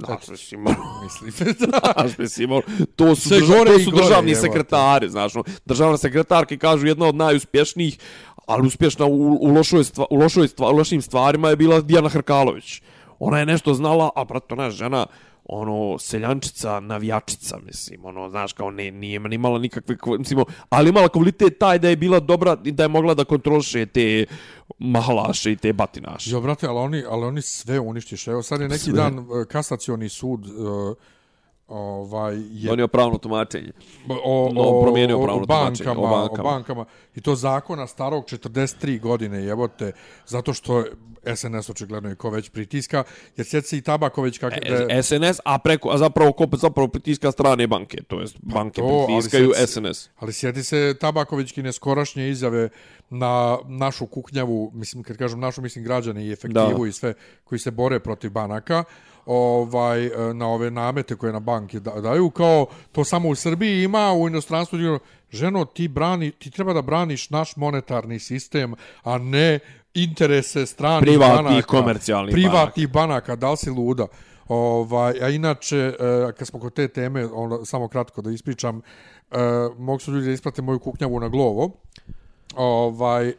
[1.94, 2.50] Znaš, mislim,
[2.96, 4.48] to su, drža, to su gore, državni evo te.
[4.48, 7.98] sekretari, znaš, ono, državna sekretarka kažu jedna od najuspješnijih,
[8.46, 12.08] ali uspješna u, u, lošoj stva, u, lošoj stva, u lošim stvarima je bila Dijana
[12.08, 12.82] Hrkalović.
[13.18, 15.06] Ona je nešto znala, a brate, ona je žena,
[15.44, 21.08] ono, seljančica, navijačica, mislim, ono, znaš, kao ne, nije ni imala nikakve, mislim, ali imala
[21.08, 24.26] kvalitet taj da je bila dobra i da je mogla da kontroliše te
[24.78, 26.30] mahalaše i te batinaše.
[26.30, 28.30] Jo, brate, ali oni, ali oni sve uništiše.
[28.30, 28.92] Evo sad je neki Sve.
[28.92, 30.50] dan e, kasacioni sud e,
[31.70, 33.72] ovaj, je Donio pravno tumačenje.
[34.24, 36.50] o, No, o, promijenio o, pravno o, tumačenje, bankama, o o bankama.
[36.50, 36.84] bankama.
[37.14, 39.92] I to zakona starog 43 godine, jebote,
[40.26, 40.84] zato što
[41.26, 43.04] SNS očigledno i ko već pritiska,
[43.36, 44.56] jer sjeti se i Tabaković kako...
[44.90, 48.88] E, SNS, a preko, a zapravo ko zapravo pritiska strane banke, to jest banke Pa
[48.88, 50.08] to, ali pritiskaju sad- SNS.
[50.16, 52.68] Ali sjeti se Tabakovićkine skorašnje izjave
[53.10, 56.88] na našu kuknjavu, mislim, kad kažem našu, mislim građane i efektivu Da.
[56.88, 57.14] i sve
[57.44, 58.84] koji se bore protiv banaka,
[59.32, 63.82] ovaj, e, na ove namete koje na banke da- daju, kao to samo u Srbiji
[63.82, 64.98] ima, u inostranstvu dio,
[65.30, 69.58] ženo, ti, brani, ti treba da braniš naš monetarni sistem, a ne
[69.94, 71.66] interese stranih Privatnih, banaka.
[71.66, 73.36] komercijalnih privatnih banaka.
[73.36, 74.06] da li si luda?
[74.48, 75.94] Ovaj, a inače, e,
[76.38, 78.82] kad smo kod te teme, ono, samo kratko da ispričam,
[79.30, 79.36] e,
[79.78, 81.70] mogu su ljudi da isprate moju kuknjavu na Glovo.
[82.56, 83.34] Ovaj, e,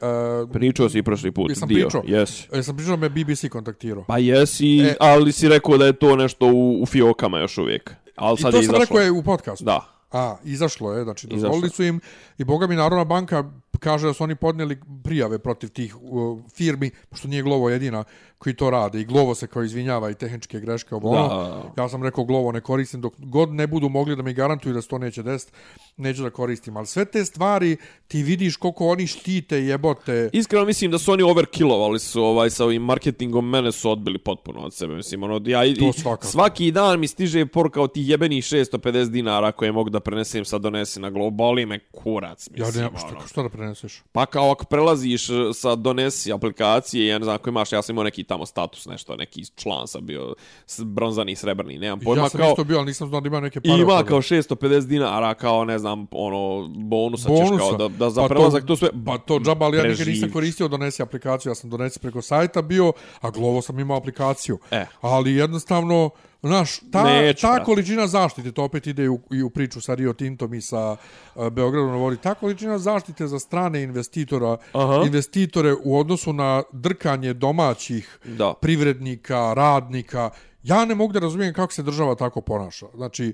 [0.54, 1.86] Pričao si i prošli put, Jesam dio.
[1.86, 2.04] pričao?
[2.08, 2.48] Jesi.
[2.54, 4.04] e, sam pričao me BBC kontaktirao.
[4.08, 4.96] Pa jesi, E.
[5.00, 7.96] ali si rekao da je to nešto u, u fiokama još uvijek.
[8.16, 8.80] Ali I sad to je sam izašlo.
[8.96, 9.66] rekao je u podcastu.
[9.66, 9.88] Da.
[10.12, 12.00] A, izašlo je, znači dozvolili su im
[12.38, 13.44] i boga mi Narodna banka
[13.80, 18.04] kaže da su oni podnijeli prijave protiv tih uh, firmi, pošto nije Glovo jedina
[18.42, 21.28] koji to rade i Glovo se kao izvinjava i tehničke greške ovo ono.
[21.76, 21.84] Da.
[21.84, 24.82] Ja sam rekao Glovo ne koristim dok god ne budu mogli da mi garantuju da
[24.82, 25.52] se to neće desiti,
[25.98, 26.78] neću da koristim.
[26.78, 27.78] Ali sve te stvari
[28.08, 30.30] ti vidiš koliko oni štite jebote.
[30.34, 34.60] Iskreno mislim da su oni overkillovali su ovaj sa ovim marketingom, mene su odbili potpuno
[34.60, 34.96] od sebe.
[34.96, 35.76] Mislim, ono, ja, i-
[36.22, 40.62] svaki dan mi stiže poruka od tih jebenih 650 dinara koje mogu da prenesem sad
[40.62, 41.12] donesi na.
[41.32, 42.84] Boli me kurac, Ja mislim.
[42.84, 42.98] ne, ono.
[43.00, 44.02] što, što da preneseš?
[44.12, 47.94] Pa kao ako prelaziš e, sa donesi aplikacije, ja ne znam ako imaš, ja sam
[47.94, 50.34] imao neki tamo status, nešto, neki član sam bio,
[50.78, 52.24] bronzani, srebrni, nemam pojma.
[52.24, 53.78] ja sam kao, isto bio, ali nisam znao da ima neke pare.
[53.78, 57.78] I ima kao 650 dinara, kao ne znam, ono, bonusa, ćeš bonusa.
[57.78, 60.32] kao da, da za Pa prelazak to, sve Pa to džaba, ali ja nikad nisam
[60.32, 64.60] koristio donesi aplikaciju, ja sam donesi preko sajta bio, a Glovo sam imao aplikaciju.
[64.72, 64.86] E.
[65.02, 66.10] Ali jednostavno,
[66.44, 69.94] znaš, ta, Neću, ta količina zaštite, to opet ide i u, i u priču sa
[69.94, 70.96] Rio Tintom i sa
[71.36, 75.04] uh, Beogradom na vodi, ta količina zaštite za strane investitora, Aha.
[75.06, 78.54] investitore u odnosu na drkanje domaćih Da.
[78.62, 80.30] privrednika, radnika,
[80.64, 82.86] ja ne mogu da razumijem kako se država tako ponaša.
[82.96, 83.34] Znači,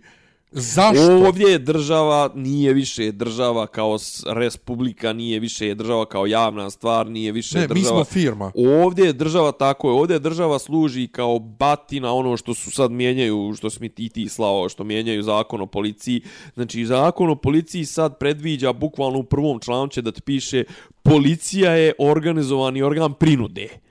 [0.51, 1.25] zašto?
[1.27, 7.31] Ovdje je država, nije više država kao republika, nije više država kao javna stvar, nije
[7.31, 7.95] više Ne, mi država...
[7.95, 8.51] smo firma.
[8.55, 12.91] Ovdje je država tako je, ovdje je država služi kao batina ono što su sad
[12.91, 16.21] mijenjaju, što smo ti ti slao, što mijenjaju zakon o policiji.
[16.53, 20.63] Znači, zakon o policiji sad predviđa bukvalno u prvom članu će da ti piše
[21.03, 23.86] policija je organizovani organ prinude.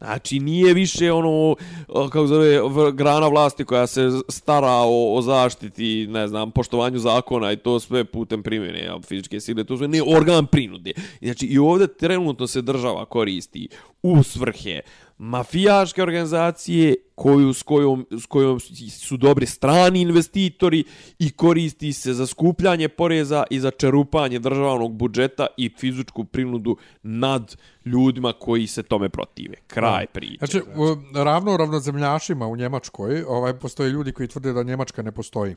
[0.00, 1.54] Znači, nije više ono,
[1.88, 2.60] kako zove,
[2.92, 8.04] grana vlasti koja se stara o, o zaštiti, ne znam, poštovanju zakona i to sve
[8.04, 10.92] putem primjene fizičke sile, to sve ne organ prinude.
[11.22, 13.68] Znači, i ovdje trenutno se država koristi
[14.02, 14.80] u svrhe
[15.22, 18.60] mafijaške organizacije koju, s, kojom, s kojom
[18.90, 20.84] su dobri strani investitori
[21.18, 27.56] i koristi se za skupljanje poreza i za čerupanje državnog budžeta i fizičku prinudu nad
[27.84, 29.54] ljudima koji se tome protive.
[29.66, 30.36] Kraj priče.
[30.38, 35.56] Znači, u- ravno ravnozemljašima u Njemačkoj, ovaj, postoje ljudi koji tvrde da Njemačka ne postoji.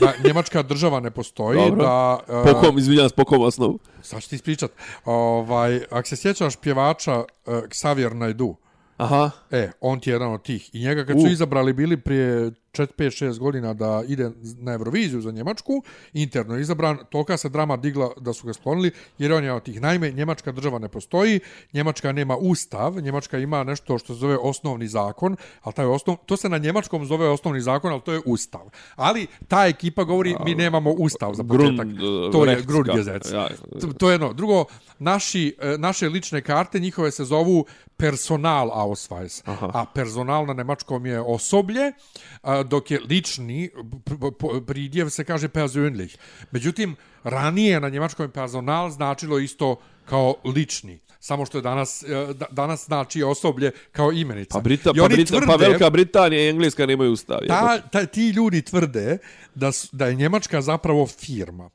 [0.00, 1.82] Da Njemačka država ne postoji, Dobro.
[1.82, 2.18] da...
[2.26, 3.78] Po Uh, kom, izvinjam, po kom osnovu?
[4.02, 4.70] sad ću ti ispričat.
[5.04, 8.56] Ovaj, ako se sjećaš pjevača uh, Xavier Naidu,
[9.00, 9.30] Aha.
[9.50, 10.70] e, on ti je jedan od tih.
[10.74, 11.30] I njega kad su U.
[11.30, 16.60] izabrali bili prije 4, 5, 6 godina da ide na Euroviziju za Njemačku, interno je
[16.60, 20.10] izabran, toka se drama digla da su ga sklonili, jer on je od tih, naime,
[20.10, 21.40] Njemačka država ne postoji,
[21.72, 26.36] Njemačka nema ustav, Njemačka ima nešto što se zove osnovni zakon, ali taj osnov, to
[26.36, 28.70] se na njemačkom zove osnovni zakon, ali to je ustav.
[28.96, 31.86] Ali ta ekipa govori, mi nemamo ustav za početak.
[31.86, 32.62] Grund, to je.
[32.62, 33.32] Grundgesetz.
[33.32, 33.48] Ja.
[33.98, 34.32] To, je jedno.
[34.32, 34.64] Drugo,
[34.98, 37.66] naši, e, naše lične karte, njihove se zovu
[37.96, 39.42] personal Ausweis.
[39.46, 39.70] Aha.
[39.74, 41.92] A personal na nemačkom je osoblje,
[42.42, 46.16] a, dok je lični pr- pr- pridjev se kaže persönlich.
[46.50, 50.98] Međutim, ranije na njemačkom je personal značilo isto kao lični.
[51.20, 54.52] Samo što je danas, e, da- danas znači osoblje kao imenica.
[54.52, 57.38] Pa, Brita, pa, Brita, pa tvrde- Velika Britanija i Engleska nemaju ustav.
[57.48, 59.18] ta, ta, ti ljudi tvrde
[59.54, 61.70] da, da je Njemačka zapravo firma.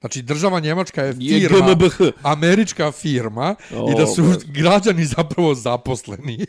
[0.00, 2.00] Znači, država Njemačka je Je firma, GmbH.
[2.22, 6.38] američka firma i da su O, građani zapravo zaposleni.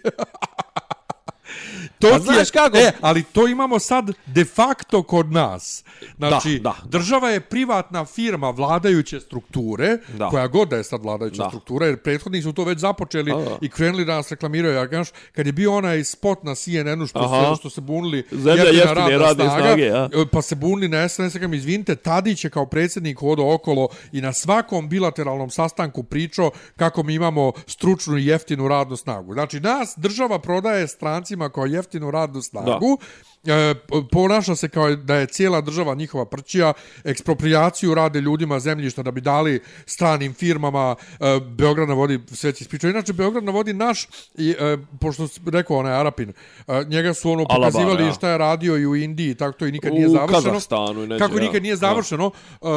[1.99, 2.77] To A znaš je, kako?
[2.77, 5.83] E, ali to imamo sad de facto kod nas.
[6.17, 6.89] Znači, Da, da.
[6.89, 10.29] država je privatna firma vladajuće strukture, Da.
[10.29, 11.49] koja god da je sad vladajuća Da.
[11.49, 13.57] struktura, jer prethodni su to već započeli Da, da.
[13.61, 14.73] i krenuli da nas reklamiraju.
[14.75, 17.55] Ja, znaš, kad je bio onaj spot na CNN-u što, Aha.
[17.55, 20.09] se, što se bunili Zemlja jeftine radne snage, ja.
[20.31, 24.33] pa se bunili na SNS, kam izvinite, Tadić je kao predsjednik hodao okolo i na
[24.33, 29.33] svakom bilateralnom sastanku pričao kako mi imamo stručnu i jeftinu radnu snagu.
[29.33, 32.97] Znači, nas država prodaje strancima kao jeftinu radnu snagu,
[33.45, 33.75] E,
[34.11, 36.73] ponaša se kao da je cijela država njihova prćija,
[37.03, 42.63] ekspropriaciju rade ljudima zemljišta da bi dali stranim firmama, e, Beograd na vodi sve će
[42.63, 42.89] ispričao.
[42.89, 46.33] Inače, Beograd na vodi naš, i, e, pošto rekao onaj Arapin,
[46.67, 48.13] e, njega su ono Alabama, pokazivali ja.
[48.13, 50.41] šta je radio i u Indiji, tako to i nikad nije U završeno.
[50.41, 51.41] Kazahstanu i neđe, Kako ja.
[51.41, 52.31] nikad nije završeno.
[52.61, 52.69] Uh,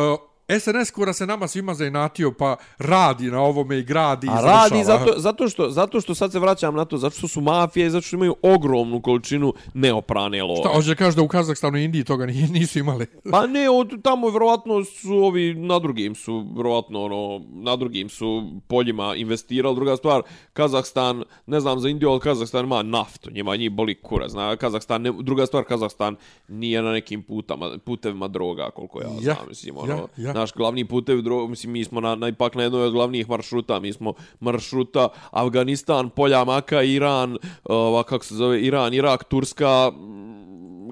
[0.53, 4.84] SNS kura se nama svima zainatio, pa radi na ovome i gradi i A radi
[4.84, 7.90] zato, zato, što, zato što sad se vraćam na to, zato što su mafije i
[7.90, 10.57] zato što imaju ogromnu količinu neoprane love.
[10.57, 13.07] Šta, hoće da kaže da u Kazahstanu i Indiji toga ni- nisu imali.
[13.30, 18.42] Pa ne, od tamo vjerovatno su ovi na drugim su vjerovatno ono na drugim su
[18.66, 19.74] poljima investirali.
[19.74, 20.22] Druga stvar,
[20.53, 24.28] Kazahstan, ne znam za Indiju, ali Kazahstan ima naftu, njima njih boli kura.
[24.28, 26.16] Zna, Kazahstan, ne, druga stvar, Kazahstan
[26.48, 29.36] nije na nekim putama, putevima droga, koliko ja, Ja, znam.
[29.48, 32.66] Mislim, ono, ja, ja naš glavni putev dro, mislim, mi smo na, na, ipak na
[32.66, 38.61] jednoj od glavnih maršruta, mi smo maršruta Afganistan, Polja, Maka, Iran, ova, kako se zove,
[38.61, 39.93] Iran, Irak, Turska,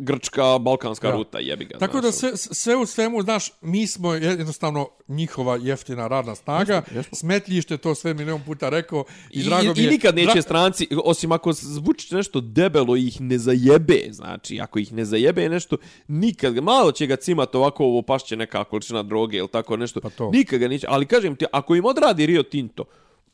[0.03, 1.15] Grčka, Balkanska Da.
[1.17, 1.79] ruta, jebi ga.
[1.79, 2.37] Tako znaš, da ono.
[2.37, 6.83] sve, sve u svemu, znaš, mi smo jednostavno njihova jeftina radna snaga,
[7.13, 9.87] smetljište, to sve milion puta rekao i, I, drago mi je...
[9.87, 14.61] I nikad neće dra- stranci, osim ako zvuči nešto debelo i ih ne zajebe, znači,
[14.61, 15.77] ako ih ne zajebe nešto,
[16.09, 20.11] nikad, malo će ga cimat ovako, ovo pašće neka količina droge ili tako nešto, Pa
[20.11, 20.31] to.
[20.31, 22.85] nikad ga neće, ali kažem ti, ako im odradi Rio Tinto,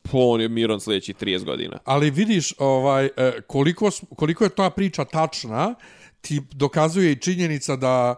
[0.01, 1.77] pa on je miran sljedećih 30 godina.
[1.85, 5.75] Ali vidiš ovaj e, koliko koliko je ta priča tačna,
[6.21, 8.15] ti dokazuje i činjenica da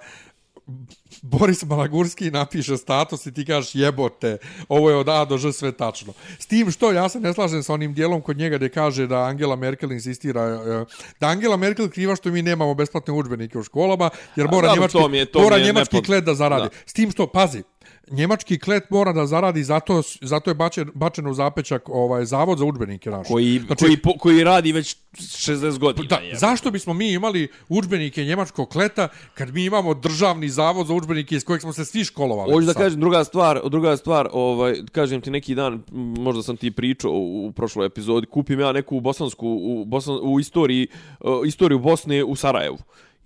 [1.22, 4.38] Boris Malagurski napiše status i ti kažeš jebote,
[4.68, 6.14] ovo je od A do Ž sve tačno.
[6.40, 9.18] S tim što ja se ne slažem sa onim dijelom kod njega gdje kaže da
[9.18, 10.86] Angela Merkel insistira e,
[11.20, 14.76] da Angela Merkel kriva što mi nemamo besplatne udžbenike u školama, jer A mora dobro,
[14.76, 16.64] njemački, je- mora njemački nepod- klet da zaradi.
[16.66, 16.76] Da.
[16.86, 17.64] S tim što, pazi,
[18.12, 22.66] njemački klet mora da zaradi, zato, zato je bačen, bačen u zapečak ovaj, zavod za
[22.66, 23.28] udžbenike naš.
[23.28, 26.08] Koji, Znači, koji, po, koji radi već 60 godina.
[26.08, 26.40] Da, jebote.
[26.40, 31.44] zašto bismo mi imali udžbenike njemačkog kleta kad mi imamo državni zavod za udžbenike iz
[31.44, 32.54] kojeg smo se svi školovali?
[32.54, 35.84] Hoću da kažem druga stvar, druga stvar, ovaj kažem ti neki dan,
[36.18, 40.40] možda sam ti pričao u, u prošloj epizodi, kupim ja neku bosansku u Bosan, u
[40.40, 40.88] istoriji
[41.20, 42.78] uh, istoriju Bosne u Sarajevu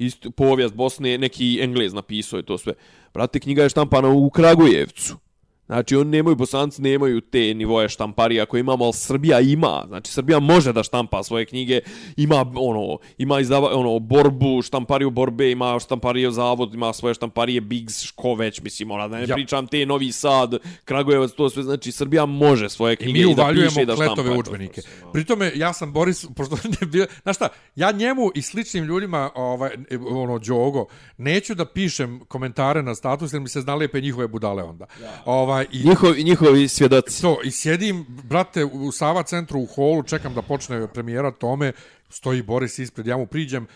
[0.06, 2.74] isto, povijest Bosne, neki Englez napisao je to sve.
[3.14, 5.23] Brate, knjiga je štampana u Kragujevcu.
[5.66, 9.84] Znači, oni nemaju, bosanci nemaju te nivoje štamparija koje imamo, ali Srbija ima.
[9.88, 11.80] Znači, Srbija može da štampa svoje knjige.
[12.18, 18.04] Ima, ono, ima izdava, ono, borbu, štampariju borbe, ima štampariju zavod, ima svoje štamparije Bigs,
[18.04, 19.30] ško već, mislim, ona, da ne Ja.
[19.30, 19.36] ja.
[19.36, 21.64] pričam te Novi Sad, Kragujevac, to sve.
[21.64, 24.16] Znači, Srbija može svoje I knjige mi i, da piše i da štampa.
[24.16, 24.82] kletove to.
[25.14, 29.70] Pritome, ja sam Boris, pošto ne bio, znaš šta, ja njemu i sličnim ljudima, ovaj,
[30.10, 30.86] ono, Đogo,
[31.18, 34.86] neću da pišem komentare na status, jer mi se znalijepe njihove budale onda.
[35.26, 37.22] Ovaj, i, Njihovi, njihovi svjedoci.
[37.22, 41.72] To, i sjedim, brate, u Sava centru u holu, čekam da počne premijera tome,
[42.10, 43.68] stoji Boris ispred, ja mu priđem,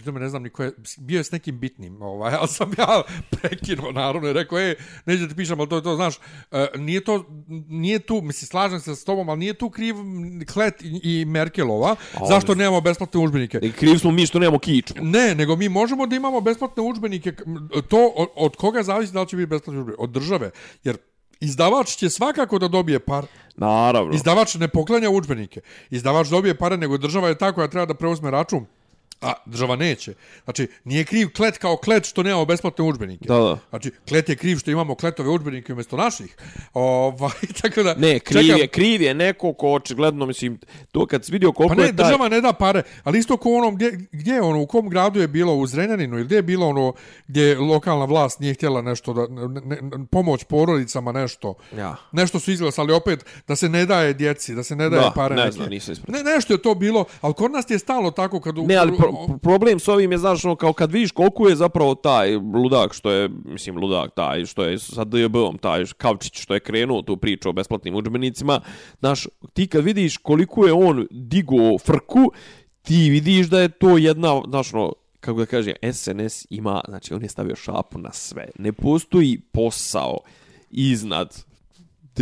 [0.00, 3.02] pritome ne znam ni ko je, bio je s nekim bitnim, ovaj, ali sam ja
[3.30, 4.74] prekinuo, naravno, i rekao, e,
[5.06, 6.18] neću da ti pišem, ali to je to, znaš,
[6.50, 7.24] e, nije to,
[7.68, 9.94] nije tu, mislim, slažem se s tobom, ali nije tu kriv
[10.52, 11.96] Klet i, i Merkelova,
[12.28, 13.58] zašto nemamo besplatne udžbenike.
[13.62, 15.04] I kriv smo mi što nemamo kičmu.
[15.04, 17.32] Ne, nego mi možemo da imamo besplatne udžbenike.
[17.88, 20.00] To od, od koga zavisi da li će biti besplatni udžbenik?
[20.00, 20.50] Od države.
[20.84, 20.96] Jer
[21.40, 23.26] izdavač će svakako da dobije par.
[23.56, 24.14] Naravno.
[24.14, 25.60] Izdavač ne poklanja udžbenike.
[25.90, 28.66] Izdavač dobije pare, nego država je ta koja treba da preuzme račun.
[29.22, 30.14] A država neće.
[30.44, 33.24] Znači, nije kriv klet kao klet što nemamo besplatne udžbenike.
[33.24, 33.58] Da, da.
[33.70, 36.36] Znači, klet je kriv što imamo kletove udžbenike umjesto naših.
[36.74, 37.30] Ovaj,
[37.62, 37.94] tako da...
[37.94, 40.58] Ne, kriv čekam- je, kriv je neko ko očigledno, mislim,
[40.92, 42.04] to kad si vidio koliko Pa ne, je taj...
[42.04, 45.20] država ne da pare, ali isto ko onom, gdje, gdje je ono, u kom gradu
[45.20, 46.92] je bilo, u Zrenjaninu, ili gdje je bilo ono,
[47.28, 51.54] gdje lokalna vlast nije htjela nešto, da, ne, ne, pomoć porodicama, nešto.
[51.72, 51.96] Ja.
[52.12, 55.34] Nešto su izglasali opet, da se ne daje djeci, da se ne daje Da, pare.
[55.34, 55.52] ne neke.
[55.52, 55.94] znam, nisam.
[56.08, 58.58] Ne, nešto je to bilo, ali kod nas je stalo tako kad...
[58.58, 61.48] u- Ne, ali pro, pro- problem s ovim je, znaš, ono, kao kad vidiš koliko
[61.48, 66.40] je zapravo taj ludak što je, mislim, ludak taj, što je sa DJB-om, taj Kavčić
[66.40, 68.60] što je krenuo tu priču o besplatnim udžbenicima,
[69.00, 72.32] znaš, ti kad vidiš koliko je on digo frku,
[72.82, 77.22] ti vidiš da je to jedna, znaš, ono, kako da kažem, SNS ima, znači, on
[77.22, 78.48] je stavio šapu na sve.
[78.58, 80.18] Ne postoji posao
[80.70, 81.49] iznad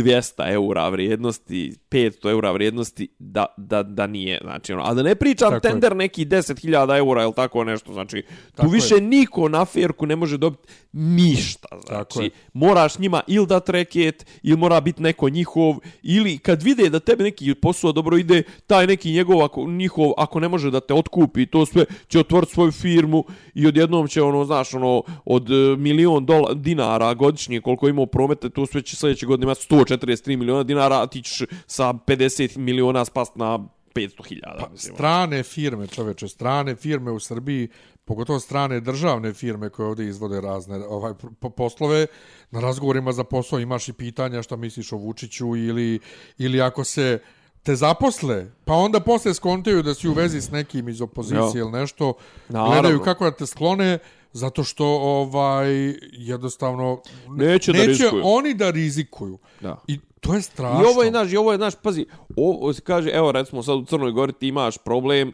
[0.03, 5.15] 200 eura vrijednosti, 500 eura vrijednosti, da, da, da nije, znači, ono, a da ne
[5.15, 5.71] pričam Tako je.
[5.71, 9.01] tender neki 10.000 eura ili tako nešto, znači, tu Tako više je.
[9.01, 12.29] niko na ferku ne može dobiti ništa, znači, je.
[12.53, 17.23] moraš njima ili da reket, ili mora biti neko njihov, ili kad vide da tebe
[17.23, 21.45] neki posao dobro ide, taj neki njegov, ako, njihov, ako ne može da te otkupi,
[21.45, 23.23] to sve, će otvoriti svoju firmu
[23.53, 28.49] i odjednom će, ono, znaš, ono, od e, milion dola, dinara godišnje, koliko ima promete,
[28.49, 31.37] to sve će sljedeće godine imati 143 miliona dinara, a ti ćeš
[31.67, 33.59] sa 50 miliona spast na
[33.95, 34.39] 500.000.
[34.59, 37.67] Pa, strane firme, čoveče, strane firme u Srbiji,
[38.05, 42.07] pogotovo strane državne firme koje ovdje izvode razne ovaj po- poslove,
[42.51, 45.99] na razgovorima za posao imaš i pitanja šta misliš o Vučiću ili,
[46.37, 47.19] ili ako se
[47.63, 51.59] te zaposle, pa onda posle skontaju da si u vezi s nekim iz opozicije Jo.
[51.59, 52.13] ili nešto,
[52.49, 52.73] Naravno.
[52.73, 53.99] gledaju kako da te sklone,
[54.31, 55.69] zato što ovaj
[56.11, 58.21] jednostavno Neće da rizikuju.
[58.25, 59.37] oni da rizikuju.
[59.61, 59.77] Da.
[59.87, 60.81] I to je strašno.
[60.81, 62.05] I ovo je naš, i ovo je naš, pazi,
[62.37, 65.33] ovo se kaže, evo recimo sad u Crnoj Gori ti imaš problem, n-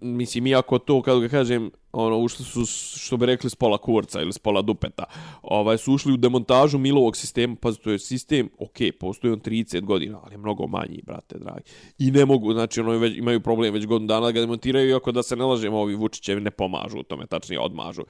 [0.00, 2.66] mislim, iako to, kad ga kažem, ono, ušli su,
[2.98, 5.04] što bi rekli, s pola kurca ili s pola dupeta,
[5.42, 9.80] ovaj, su ušli u demontažu Milovog sistema, pa to je sistem, ok, postoji on 30
[9.80, 11.62] godina, ali je mnogo manji, brate, dragi.
[11.98, 15.12] I ne mogu, znači, ono, već, imaju problem već godinu dana da ga demontiraju, iako
[15.12, 18.02] da se ne lažemo, ovi Vučićevi ne pomažu u tome, tačnije odmažu.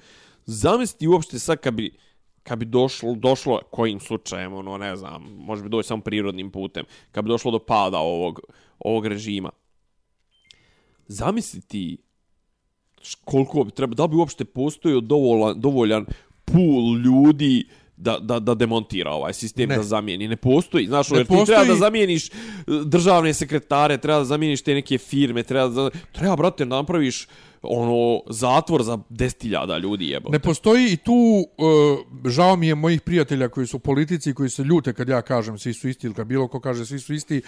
[0.46, 1.90] Zamisliti uopšte sad kad bi,
[2.42, 6.84] kad bi došlo, došlo kojim slučajem, ono, ne znam, može bi doći samo prirodnim putem,
[7.12, 8.40] kad bi došlo do pada ovog,
[8.78, 9.50] ovog režima.
[11.08, 11.98] Zamisli ti
[13.24, 16.06] koliko bi treba, da bi uopšte postojio dovoljan, dovoljan
[16.44, 17.64] pool ljudi
[17.96, 19.76] da, da, da demontira ovaj sistem, Ne.
[19.76, 20.28] da zamijeni.
[20.28, 20.86] Ne postoji.
[20.86, 22.32] Znaš, Ne jer ti treba postoji- da zamijeniš e,
[22.84, 27.26] državne sekretare, treba da zamijeniš te neke firme, treba da, treba, brate, da napraviš
[27.62, 30.32] ono, zatvor za 10.000 ljudi jebote.
[30.32, 34.64] Ne postoji i tu, uh, žao mi je mojih prijatelja koji su politici koji se
[34.64, 37.42] ljute kad ja kažem svi su isti ili kad bilo ko kaže svi su isti.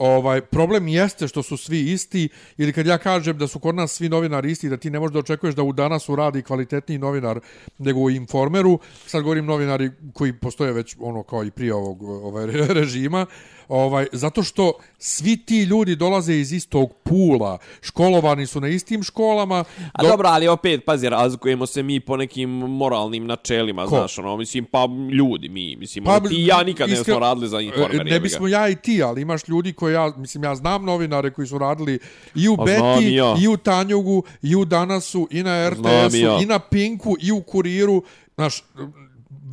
[0.00, 2.28] Ovaj, problem jeste što su svi isti
[2.58, 5.12] ili kad ja kažem da su kod nas svi novinari isti da ti ne možeš
[5.12, 7.40] da očekuješ da u danas uradi kvalitetniji novinar
[7.78, 8.78] nego u Informeru.
[9.06, 12.46] Sad govorim novinari koji postoje već ono kao i prije ovog ovaj,
[12.80, 13.26] režima.
[13.70, 19.64] Ovaj, zato što svi ti ljudi dolaze iz istog pula, školovani su na istim školama.
[19.92, 23.88] A dobro, ali opet, pazi, razlikujemo se mi po nekim moralnim načelima, Ko?
[23.88, 27.04] znaš, ono, mislim, pa ljudi, mi, mislim, Pa, pa, ti i ja nikad ne iskren-
[27.04, 27.94] smo radili za informer.
[27.94, 30.84] E, jebi Ne bismo ja i ti, ali imaš ljudi koji ja, mislim, ja znam
[30.84, 31.98] novinare koji su radili
[32.34, 33.36] i u A Beti, ja.
[33.42, 36.38] i u Tanjugu, i u Danasu, i na RTS-u, ja.
[36.42, 38.02] i na Pinku, i u Kuriru.
[38.34, 38.64] Znaš,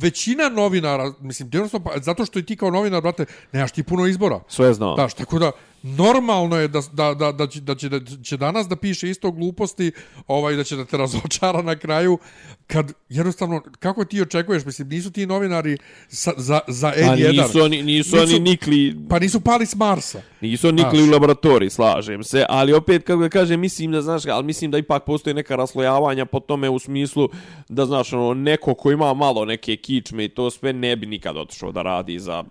[0.00, 4.06] većina novinara, mislim, jednostavno, pa, zato što i ti kao novinar, brate, nemaš ti puno
[4.06, 4.40] izbora.
[4.48, 4.96] Sve znam.
[4.96, 5.50] Daš, tako da,
[5.82, 9.30] normalno je da, da, da, da, će, da, će, da će danas da piše isto
[9.30, 9.92] gluposti,
[10.26, 12.18] ovaj, da će da te razočara na kraju,
[12.66, 15.76] kad jednostavno, kako ti očekuješ, mislim, nisu ti novinari
[16.08, 17.28] sa, za, za N1.
[17.28, 20.22] A nisu oni, nisu, Nisu- oni nikli, Pa nisu pali s Marsa.
[20.40, 21.08] nisu oni nikli Znaš.
[21.08, 24.78] u laboratoriji, slažem se, ali opet, kako da kažem, mislim da, znaš, ali mislim da
[24.78, 27.28] ipak postoji neka raslojavanja po tome u smislu
[27.68, 31.36] da, znaš, ono, neko ko ima malo neke kičme i to sve ne bi nikad
[31.36, 32.44] otišao da radi za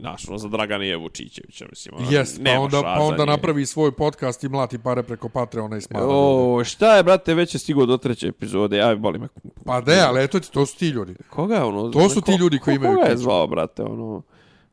[0.00, 1.94] Znaš, ono, za Dragana Vučićevića, mislim.
[1.98, 5.80] Ono, Jest, pa onda, pa onda napravi svoj podcast i mlati pare preko Patreona i
[5.80, 6.06] smara.
[6.08, 9.28] O, šta je, brate, već je stigao do treće epizode, aj, boli me.
[9.64, 11.14] Pa de, ali eto ti, to su ti ljudi.
[11.30, 11.90] Koga je ono?
[11.90, 14.22] To su ti ljudi koji imaju Koga je zvao, brate, ono?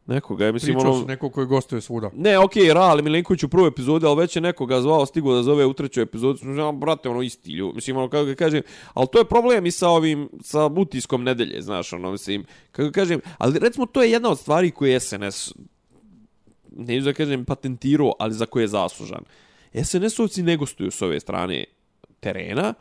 [0.08, 1.02] Nekoga je, mislim, Pričao ono...
[1.02, 2.12] si neko koji gostuje svuda.
[2.16, 5.44] Ne, okej, okay, Raali Milenković u prvoj epizodi, ali već je nekoga zvao, stigao da
[5.44, 8.62] zove u trećoj epizodi, znači, ono, brate, ono, isti ljudi, mislim, ono, kako ga kažem,
[8.94, 13.20] ali to je problem i sa ovim, sa utiskom nedelje, znaš, ono, mislim, kako kažem,
[13.38, 15.54] ali recimo, to je jedna od stvari koje je SNS,
[16.72, 19.24] ne da kažem patentirao, ali za koje je zaslužan.
[19.74, 21.66] SNS-ovci ne gostuju s ove strane
[22.20, 22.74] terena,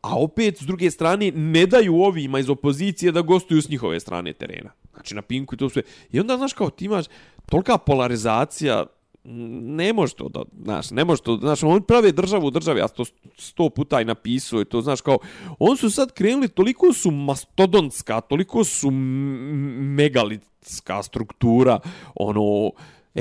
[0.00, 4.32] a opet, s druge strane, ne daju ovima iz opozicije da gostuju s njihove strane
[4.32, 4.70] terena.
[4.96, 5.82] Znači, na Pinku i to sve.
[6.12, 7.06] I onda, znaš, kao ti imaš
[7.46, 8.86] tolika polarizacija
[9.28, 12.88] ne može to da, znaš, ne može to, znaš, oni prave državu u državi, ja
[12.88, 13.04] to
[13.38, 15.18] sto puta i napisao i to, znaš, kao,
[15.58, 21.80] oni su sad krenuli, toliko su mastodonska, toliko su megalitska struktura,
[22.14, 22.70] ono,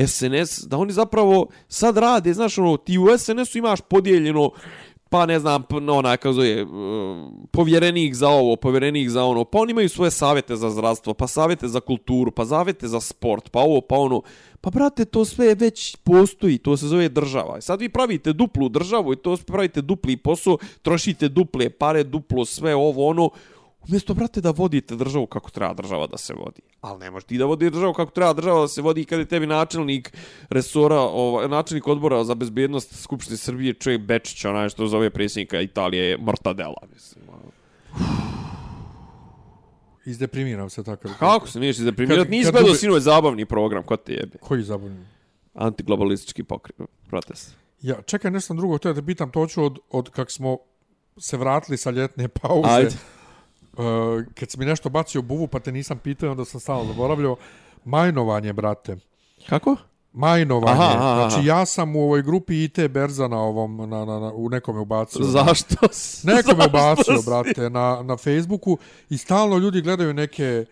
[0.07, 4.51] SNS, da oni zapravo sad rade, znaš, ono, ti u SNS-u imaš podijeljeno,
[5.09, 6.65] pa ne znam, ona, no, kako zove, e,
[7.51, 11.67] povjerenik za ovo, povjerenik za ono, pa oni imaju svoje savjete za zdravstvo, pa savjete
[11.67, 14.21] za kulturu, pa savjete za sport, pa ovo, pa ono,
[14.61, 17.57] pa brate, to sve već postoji, to se zove država.
[17.57, 22.45] I Sad vi pravite duplu državu i to pravite dupli posao, trošite duple pare, duplo
[22.45, 23.29] sve ovo, ono,
[23.87, 26.61] Umjesto, brate, da vodite državu kako treba država da se vodi.
[26.81, 29.25] Ali ne možeš ti da vodi državu kako treba država da se vodi kad je
[29.25, 30.13] tebi načelnik
[30.49, 36.17] resora, ovaj, načelnik odbora za bezbjednost Skupštine Srbije, čovjek Bečić, onaj što zove predsjednika Italije,
[36.17, 37.25] Mortadela, mislim.
[37.29, 37.51] ono.
[40.05, 41.09] Izdeprimirav se tako.
[41.19, 42.29] Kako se niješ izdeprimirati?
[42.31, 44.37] Nisi gledao dobi- sinove zabavni program, ko te jebe?
[44.39, 45.05] Koji zabavni?
[45.53, 46.75] Antiglobalistički pokret,
[47.09, 47.55] protest.
[47.81, 50.57] Ja, čekaj, nešto drugo, to je da pitam, to ću od, od kak smo
[51.17, 52.69] se vratili sa ljetne pauze.
[52.69, 52.95] Ajde.
[53.77, 53.83] Uh,
[54.33, 57.35] kad si mi nešto bacio buvu, pa te nisam pitao, onda sam stalno zaboravljao.
[57.85, 58.97] Majnovanje, brate.
[59.49, 59.75] Kako?
[60.13, 60.71] Majnovanje.
[60.73, 61.29] Aha, aha, aha.
[61.29, 64.79] Znači, ja sam u ovoj grupi IT Berza na ovom, na, na, na, u nekome
[64.79, 65.23] ubacio.
[65.25, 65.75] Zašto?
[65.91, 68.77] s- Neko me zašto ubacio, si- brate, na, na Facebooku
[69.09, 70.65] i stalno ljudi gledaju neke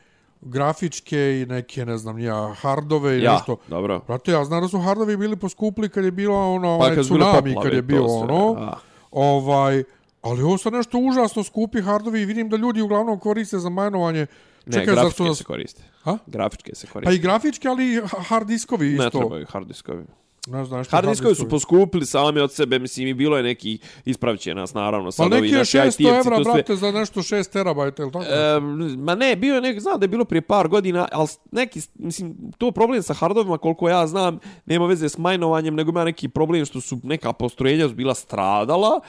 [0.44, 3.58] grafičke i neke, ne znam, nija, hardove i Ja, nešto.
[3.68, 4.00] dobro.
[4.00, 7.06] Brate, ja znam da su hardovi bili poskupli kad je bilo ono, Pa onaj kad
[7.06, 8.76] tsunami, kad je sve, ono, a.
[9.12, 9.84] ovaj,
[10.24, 14.28] ali ovo sad nešto užasno skupi hardovi i vidim da ljudi uglavnom koriste za majnovanje.
[14.66, 15.38] Ne, Čekaj, su grafičke nas...
[15.38, 15.84] se koriste.
[16.06, 16.18] A?
[16.28, 17.16] Grafičke se Pa koriste.
[17.16, 19.04] i grafički, ali i hard diskovi isto.
[19.04, 20.04] Ne trebaju hard diskovi.
[20.48, 23.78] Ne znam što Hard diskovi su poskupili sami od sebe, mislim i bilo je neki,
[24.06, 27.20] ispravit nas naravno, Pa neki ovi je naši 600 IT-evci, evra, sve- brate, za nešto
[27.20, 28.26] 6 terabajta, ili tako?
[28.58, 31.82] Um, ma ne, bio je nek, znam da je bilo prije par godina, ali neki,
[31.96, 36.28] mislim, to problem sa hardovima, koliko ja znam, nema veze s majnovanjem, nego ima neki
[36.28, 39.00] problem što su neka postrojenja su bila stradala,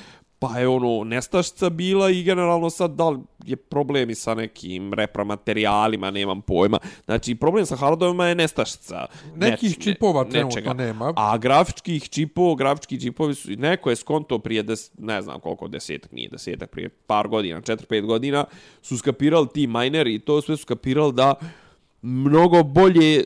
[0.49, 4.95] pa je ono nestašica bila i generalno sad da li je problem i sa nekim
[4.95, 6.79] repromaterijalima, nemam pojma.
[7.05, 9.07] Znači, problem sa hardovima je nestašica.
[9.37, 11.13] Nekih neč- čipova ne- trenutno nema.
[11.17, 16.13] A grafičkih čipova, grafički čipovi su, neko je skonto prije, des, ne znam koliko, desetak,
[16.13, 18.45] nije desetak, prije par godina, četiri, pet godina,
[18.83, 21.35] su skapirali ti mineri i to sve su skapirali da
[22.03, 23.25] mnogo bolje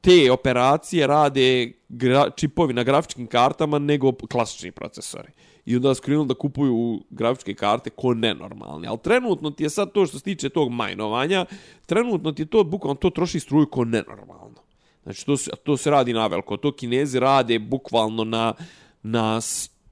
[0.00, 5.32] te operacije rade gra, čipovi na grafičkim kartama nego klasični procesori.
[5.64, 8.86] I onda su da kupuju grafičke karte ko nenormalni.
[8.86, 11.46] Ali trenutno ti je sad to što se tiče tog majnovanja,
[11.86, 14.62] trenutno ti je to, bukvalno to troši struju ko nenormalno.
[15.02, 16.56] Znači, to se, to se radi na veliko.
[16.56, 18.54] To kinezi rade bukvalno na,
[19.02, 19.40] na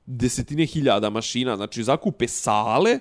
[0.07, 1.57] desetine hiljada mašina.
[1.57, 2.99] Znači, zakupe sale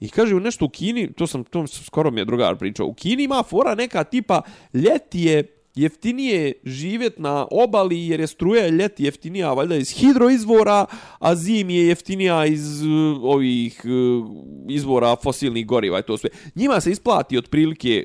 [0.00, 3.24] i kaže nešto u Kini, to sam, to skoro mi je drugar pričao, u Kini
[3.24, 4.42] ima fora neka tipa
[4.74, 10.86] ljeti je jeftinije živjet na obali jer je struja ljeti jeftinija valjda iz hidroizvora,
[11.18, 12.88] a zim je jeftinija iz uh,
[13.22, 14.28] ovih uh,
[14.68, 16.30] izvora fosilnih goriva i to sve.
[16.54, 18.04] Njima se isplati otprilike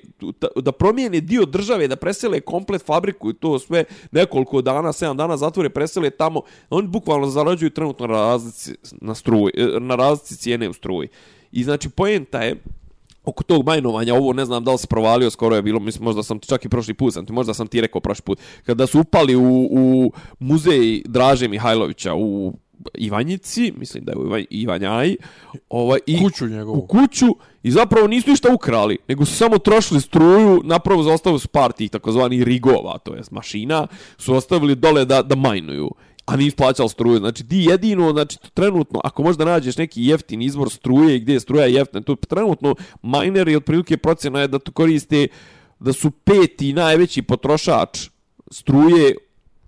[0.61, 5.37] da- promijene dio države, da presele komplet fabriku i to sve nekoliko dana, 7 dana
[5.37, 6.41] zatvore, presele tamo.
[6.69, 11.07] Oni bukvalno zarađuju trenutno na razlici, na, struji, eh, na razlici cijene u struji.
[11.51, 12.55] I znači poenta je
[13.25, 16.23] oko tog majnovanja, ovo ne znam da li se provalio, skoro je bilo, mislim, možda
[16.23, 18.87] sam ti čak i prošli put, sam ti, možda sam ti rekao prošli put, kada
[18.87, 22.53] su upali u, u muzej Draže Mihajlovića u
[22.93, 25.17] Ivanjici, mislim da je u Ivan- Ivanjaji,
[25.69, 26.77] ovaj, i Kuću njegovu.
[26.77, 27.25] u kuću
[27.63, 31.71] i zapravo nisu ništa ukrali, nego su samo trošili struju, napravo za ostavu su par
[31.71, 35.91] tih takozvani rigova, to jest mašina, su ostavili dole da, da majnuju
[36.25, 37.17] a nisu plaćali struju.
[37.17, 41.39] Znači ti jedino, znači trenutno, ako možda nađeš neki jeftin izvor struje i gdje je
[41.39, 45.27] struja jeftina, to trenutno mineri otprilike procjena je da to koriste
[45.79, 48.09] da su peti najveći potrošač
[48.51, 49.15] struje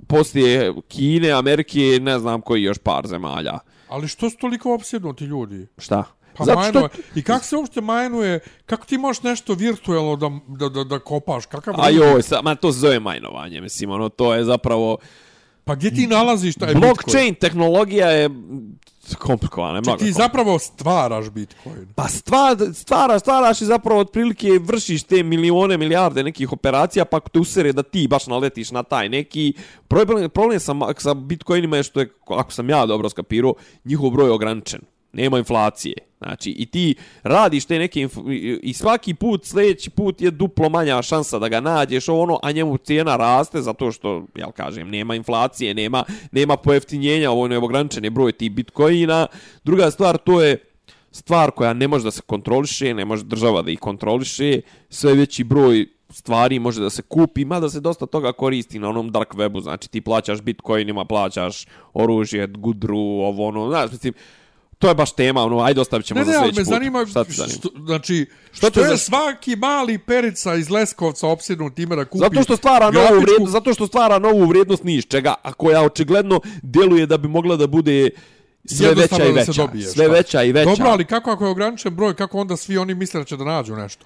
[0.08, 3.60] poslije Kine, Amerike, ne znam koji još par zemalja.
[3.89, 5.68] Ali što su toliko opsjednuti ljudi?
[5.78, 6.03] Šta?
[6.38, 6.89] Pa Zato što...
[7.16, 8.39] I kako se uopšte majnuje?
[8.66, 11.45] Kako ti možeš nešto virtuelno da, da, da, da kopaš?
[11.45, 14.97] Kakav A joj, sa, ma to se zove majnovanje, mislim, ono, to je zapravo...
[15.68, 16.82] Pa gdje ti nalaziš taj Bitcoin?
[16.82, 18.30] Blockchain tehnologija je
[19.15, 21.88] komplikovana, je Či mnogo ti zapravo stvaraš Bitcoin.
[21.95, 27.30] Pa stvar, stvaraš, stvaraš i zapravo otprilike vršiš te milione, milijarde nekih operacija, pa ako
[27.30, 29.53] te usere da ti baš naletiš na taj neki...
[29.88, 33.53] Problem, problem sa, sa Bitcoinima je što je, ako sam ja dobro skapirao,
[33.86, 34.82] njihov broj je ograničen.
[35.13, 36.07] Nema inflacije.
[36.18, 38.07] Znači, i ti radiš te neke...
[38.61, 42.51] i- svaki put, sljedeći put je duplo manja šansa da ga nađeš, ovo ono, a
[42.51, 48.03] njemu cijena raste zato što, jel kažem, nema inflacije, nema, nema pojeftinjenja, ovo je ograničen
[48.03, 49.28] je broj tih bitcoina.
[49.63, 50.57] Druga stvar, to je
[51.11, 55.43] stvar koja ne može da se kontroliše, ne može država da ih kontroliše, sve veći
[55.43, 59.61] broj stvari može da se kupi, mada se dosta toga koristi na onom dark webu,
[59.61, 64.13] znači ti plaćaš bitcoinima, plaćaš oružje, gudru, ovo ono, znaš, mislim,
[64.80, 66.73] to je baš tema, ono, ajde ostavit ćemo Ne, za ne, ali sljedeći me put.
[66.73, 67.53] zanima, Šta te zanima?
[67.53, 72.19] što, znači, Što što, je za- svaki mali perica iz Leskovca opsjednut time da kupi
[72.19, 75.53] Zato što stvara novu grafičku- vrijednost, zato što stvara novu vrijednost ni iz čega, a
[75.53, 78.09] koja očigledno djeluje da bi mogla da bude
[78.65, 79.51] sve veća i veća.
[79.53, 80.13] dobije, sve šta?
[80.13, 80.69] veća i veća.
[80.69, 83.43] Dobro, ali kako ako je ograničen broj, kako onda svi oni misle da će da
[83.45, 84.05] nađu nešto?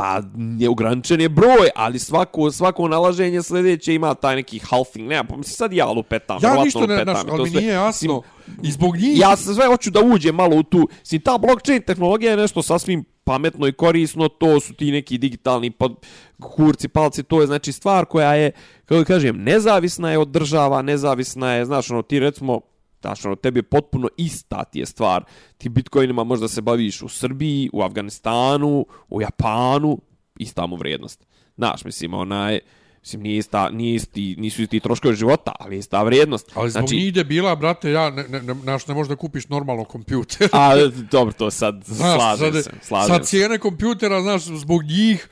[0.00, 0.20] Pa
[0.58, 5.08] je ograničen je broj, ali svako, svako nalaženje sljedeće ima taj neki halving.
[5.08, 6.38] Ne, pa mislim sad ja lupetam.
[6.42, 7.60] Ja ništa ne, lupetam to ali mi sve.
[7.60, 8.22] nije jasno.
[8.46, 9.18] Mislim, I zbog njih...
[9.18, 10.88] Ja se sve hoću da uđem malo u tu.
[11.02, 15.70] Si ta blockchain tehnologija je nešto sasvim pametno i korisno, to su ti neki digitalni
[15.70, 15.96] pod,
[16.40, 18.50] kurci, palci, to je znači stvar koja je,
[18.84, 22.60] kako kažem, nezavisna je od država, nezavisna je, znaš, ono, ti recimo,
[23.00, 25.24] znaš, ono, tebi je potpuno ista ti je stvar.
[25.58, 29.98] Ti bitcoinima možda se baviš u Srbiji, u Afganistanu, u Japanu,
[30.38, 31.26] ista mu vrijednost.
[31.56, 32.60] Znaš, mislim, onaj,
[33.00, 36.52] mislim, nije ista, nije isti, nisu isti troškovi života, ali ista vrijednost.
[36.54, 39.16] Ali zbog znači, njih ide bila, brate, ja, ne, ne, ne, naš, ne možeš da
[39.16, 40.48] kupiš normalno kompjuter.
[40.52, 40.72] A,
[41.10, 45.28] dobro, to sad Znaš, slažem sad, se, slažem sad cijene kompjutera, znaš, zbog njih,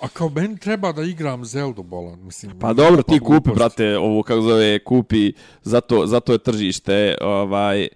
[0.00, 2.58] a kao meni treba da igram Zelda bolan, mislim.
[2.58, 3.56] Pa dobro, ti kupi, glupost.
[3.56, 5.32] brate, ovu, kako zove, kupi,
[5.62, 7.88] zato, zato je tržište, ovaj,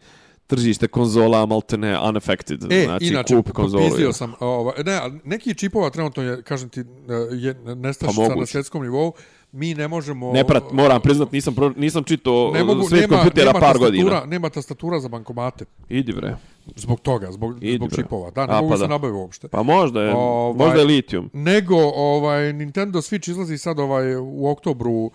[0.46, 2.72] tržište konzola maltene unaffected.
[2.72, 3.84] E, znači, inače, kupi konzolu.
[3.84, 6.84] popizdio sam, ovaj, ne, neki čipova trenutno je, kažem ti,
[7.32, 9.12] je nestašica Pa na svjetskom nivou,
[9.52, 10.32] mi ne možemo...
[10.32, 13.72] Ne prat, moram priznat, nisam, pro, nisam čitao ne mogu, svijet nema, kompjutera nema par
[13.72, 14.22] tastatura, godina.
[14.26, 15.64] Nema tastatura za bankomate.
[15.88, 16.36] Idi bre.
[16.76, 17.96] Zbog toga, zbog, Idi, zbog bre.
[18.02, 18.30] čipova.
[18.30, 18.88] Da, ne A, mogu pa se da.
[18.88, 19.48] nabaviti uopšte.
[19.48, 21.30] Pa možda je, Ovaj- možda je litijum.
[21.32, 25.10] Nego, ovaj, Nintendo Switch izlazi sad ovaj, u oktobru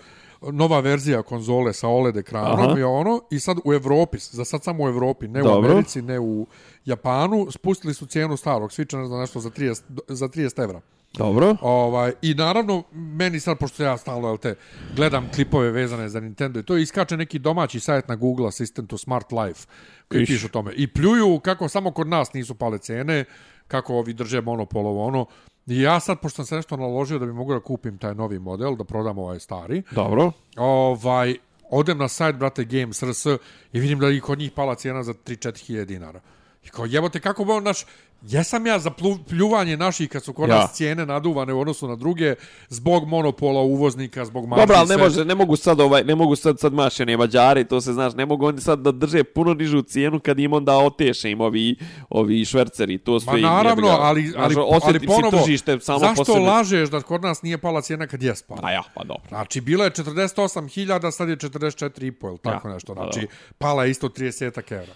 [0.51, 2.79] nova verzija konzole sa OLED ekranom Aha.
[2.79, 5.69] i ono i sad u Evropi, za sad samo u Evropi, ne Dobro.
[5.69, 6.47] u Americi, ne u
[6.85, 10.81] Japanu, spustili su cijenu starog Switcha, ne znam nešto, za 30, za 30 evra.
[11.17, 11.55] Dobro.
[11.61, 14.55] Ovaj, I naravno, meni sad, pošto ja stalno jel te,
[14.95, 18.97] gledam klipove vezane za Nintendo i to iskače neki domaći sajt na Google Assistant to
[18.97, 19.67] Smart Life
[20.07, 20.29] koji Iš.
[20.29, 20.73] pišu o tome.
[20.73, 23.25] I pljuju kako samo kod nas nisu pale cene,
[23.67, 25.25] kako ovi drže monopol ovo ono.
[25.67, 28.39] I ja sad, pošto sam se nešto naložio da bi mogu da kupim taj novi
[28.39, 30.31] model, da prodam ovaj stari, Dobro.
[30.57, 31.35] ovaj,
[31.69, 33.25] odem na sajt, brate, Games RS
[33.73, 36.21] i vidim da i kod njih pala cijena za 3-4 hiljade dinara.
[36.65, 37.85] I kao, jebote, kako bi on naš...
[38.23, 38.91] Jesam ja za
[39.27, 40.55] pljuvanje naših kad su kod Ja.
[40.55, 42.35] nas cijene naduvane u odnosu na druge
[42.69, 46.35] zbog monopola uvoznika, zbog marži Dobro, ali ne može, ne mogu sad ovaj, ne mogu
[46.35, 49.81] sad sad mašene mađari, to se znaš, ne mogu oni sad da drže puno nižu
[49.81, 51.75] cijenu kad im onda oteše im ovi
[52.09, 53.97] ovi šverceri, to sve Ma im naravno, jebi ga.
[53.99, 56.39] ali, Znaš, ali, ali ponovo, tržište samo zašto po sebi.
[56.39, 58.59] lažeš da kod nas nije pala cijena kad je spala?
[58.63, 59.23] A ja, pa dobro.
[59.27, 62.95] Znači, bila je 48.000, sad je 44,5, ili tako Ja, nešto.
[62.95, 63.35] pa Znači, dobro.
[63.57, 64.93] pala je isto 30 evra.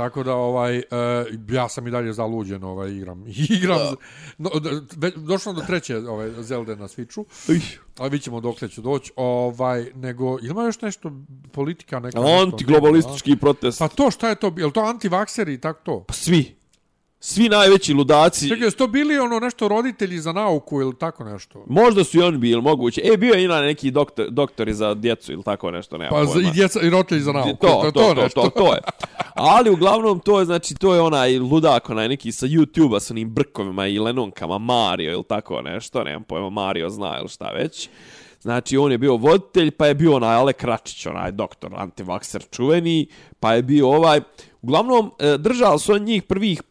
[0.00, 0.82] Tako da, ovaj, uh,
[1.48, 3.24] ja sam i dalje zaluđen, ovaj, igram.
[3.58, 3.78] igram
[4.38, 7.24] no, d- ve- došlo do treće ovaj, Zelda na Switchu,
[7.98, 9.12] ali vidit ćemo dokle ću doći.
[9.16, 11.12] Ovaj, nego, ima još nešto
[11.52, 12.20] politika neka?
[12.20, 12.42] nešto?
[12.42, 13.78] Antiglobalistički protest.
[13.78, 14.54] Pa to, šta je to?
[14.56, 16.04] Je li to antivakseri i tako to?
[16.08, 16.59] Pa svi.
[17.22, 18.48] Svi najveći ludaci.
[18.48, 21.64] Čekaj, jesu to bili ono nešto roditelji za nauku ili tako nešto?
[21.66, 23.00] Možda su i oni bili moguće.
[23.04, 26.32] E, bio je ina neki doktor, doktori za djecu ili tako nešto, nema Pa za,
[26.32, 26.48] pojma.
[26.48, 27.56] i, djeca, i roditelji za nauku.
[27.60, 28.42] To, to, to, to, nešto.
[28.42, 28.80] to, to je.
[29.34, 33.30] Ali uglavnom to je, znači, to je onaj ludak, onaj neki sa YouTube-a s onim
[33.30, 37.88] brkovima i lenonkama, Mario ili tako nešto, nemam pojma, Mario zna ili šta već.
[38.40, 43.06] Znači, on je bio voditelj, pa je bio onaj Ale Kračić, onaj doktor, antivakser čuveni,
[43.40, 44.20] pa je bio ovaj...
[44.62, 46.62] Uglavnom, e, držali su on njih prvih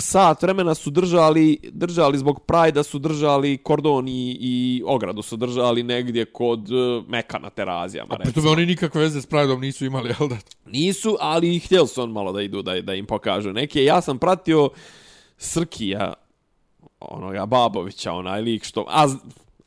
[0.00, 5.82] sat vremena su držali, držali zbog Prajda su držali kordon i, i ogradu su držali
[5.82, 8.16] negdje kod uh, Meka na terazijama.
[8.16, 10.36] Pri tome oni nikakve veze s Prideom nisu imali, jel da?
[10.66, 13.84] Nisu, ali htjeli su on malo da idu, da, da im pokažu neke.
[13.84, 14.70] Ja sam pratio
[15.38, 16.14] Srkija,
[17.00, 18.84] onoga Babovića, onaj lik što...
[18.88, 19.08] A,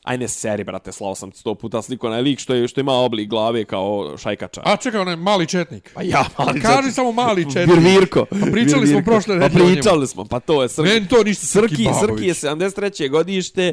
[0.02, 2.92] aj ne seri, brate, slao sam sto puta sliku, onaj lik što, je, što ima
[2.92, 4.62] oblik glave kao šajkača.
[4.64, 5.90] A čekaj, onaj mali četnik.
[5.94, 6.94] Pa ja, mali Kaži četnik.
[6.94, 7.76] samo mali četnik.
[7.76, 8.24] Virvirko.
[8.24, 9.74] Pa pričali smo prošle Pa nedelje njemu.
[9.74, 10.88] pričali smo, pa to je Srki.
[10.88, 11.88] Meni to ništa Srki, Srki.
[12.02, 13.10] Srki je 73.
[13.10, 13.72] godište,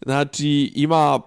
[0.00, 1.20] znači ima,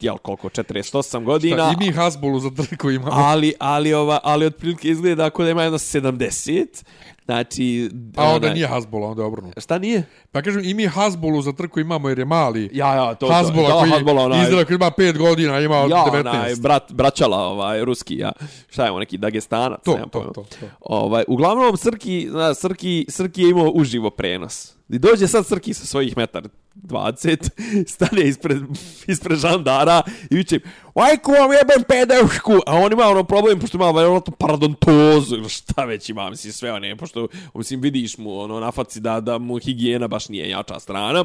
[0.00, 1.56] jel koliko, 48 godina.
[1.56, 3.10] Šta, I mi Hasbulu za trku imamo.
[3.14, 6.84] ali, ali, ova, ali otprilike izgleda ako da ima jedno 70.
[7.24, 7.90] Znači...
[8.16, 9.60] A onda onaj- nije Hasbula, onda je obrnuto.
[9.60, 10.04] Šta nije?
[10.32, 12.70] Pa kažem, i mi Hasbulu za trku imamo jer je mali.
[12.72, 15.76] Ja, ja, to, Hasbula to, koji da, Hasbula, onaj, izgleda koji ima 5 godina, ima
[15.76, 16.20] ja, 19.
[16.20, 18.32] onaj, brat, braćala, ovaj, ruski, ja.
[18.68, 19.80] Šta je on, neki Dagestanac?
[19.84, 20.32] To, nemam to, pojma.
[20.32, 20.66] to, to.
[20.80, 24.74] Ovaj, uglavnom, Srki, zna, Srki, Srki je imao uživo prenos.
[24.88, 27.50] I dođe sad Srki sa svojih metar 20,
[27.94, 28.62] stane ispred,
[29.06, 30.60] ispred žandara i viče
[30.94, 32.52] Vajku vam jebem pedeušku!
[32.66, 36.96] A on ima ono problem, pošto ima vjerojatno paradontozu šta već ima, mislim, sve one,
[36.96, 41.24] pošto, mislim, vidiš mu ono na faci da, da mu higijena baš nije jača strana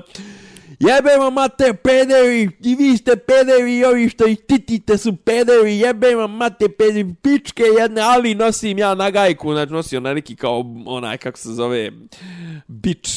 [0.80, 6.28] jebemo mate pederi, i vi ste pederi, i ovi što ih titite su pederi, jebemo
[6.28, 11.18] mate pederi, pičke jedne, ali nosim ja na gajku, znači nosio na neki kao onaj,
[11.18, 11.91] kako se zove,
[12.68, 13.10] bič,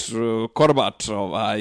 [0.52, 1.60] korbač, ovaj,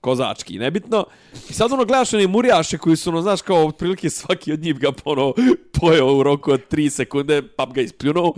[0.00, 1.04] kozački, nebitno.
[1.50, 4.78] I sad ono gledaš one murjaše koji su, ono, znaš, kao otprilike svaki od njih
[4.78, 5.32] ga ono,
[5.80, 8.34] pojeo u roku od 3 sekunde, pa ga ispljunuo.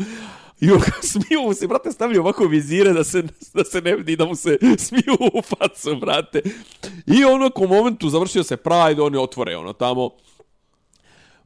[0.64, 3.22] I ono, smiju mu se, brate, stavljaju ovako vizire da se,
[3.54, 6.42] da se ne vidi da mu se smiju u facu, brate.
[7.06, 10.10] I ono, u momentu završio se Pride, oni otvore, ono, tamo,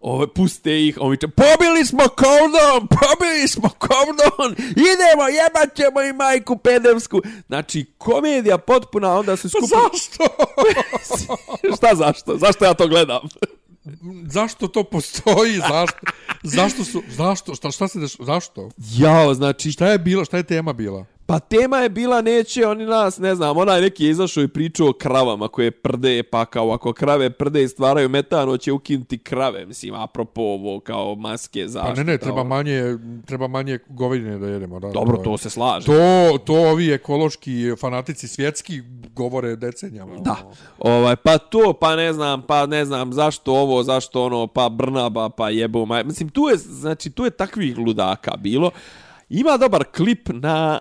[0.00, 6.12] Ove, puste ih, on viče, pobili smo Kordon, pobili smo Kordon, idemo, jebat ćemo i
[6.12, 7.22] majku pedevsku.
[7.46, 9.68] Znači, komedija potpuna, onda su skupili...
[9.68, 10.24] Zašto?
[11.76, 12.36] Šta zašto?
[12.36, 13.28] Zašto ja to gledam?
[14.26, 15.56] Zašto to postoji?
[15.68, 15.98] Zašto?
[16.42, 17.02] Zašto su...
[17.08, 17.54] Zašto?
[17.54, 18.16] Šta, šta se deš...
[18.20, 18.70] Zašto?
[18.78, 20.24] Jao, znači, Šta je bilo?
[20.24, 21.04] Šta je tema bila?
[21.28, 24.88] Pa tema je bila neće oni nas, ne znam, onaj neki je izašao i pričao
[24.88, 29.66] o kravama koje prde, pa kao ako krave prde i stvaraju metano, će ukinuti krave,
[29.66, 31.94] mislim, apropo ovo, kao maske, zaštita.
[31.94, 32.48] Pa ne, ne, treba ovo.
[32.48, 34.80] manje, treba manje govedine da jedemo.
[34.80, 35.86] Da, Dobro, to se slaže.
[35.86, 38.82] To, to ovi ekološki fanatici svjetski
[39.14, 40.16] govore decenijama.
[40.16, 40.36] Da.
[40.78, 45.28] Ovaj pa to, pa ne znam, pa ne znam zašto ovo, zašto ono, pa Brnaba,
[45.28, 46.04] pa jebo, maj.
[46.04, 48.70] Mislim tu je znači tu je takvih ludaka bilo.
[49.28, 50.78] Ima dobar klip na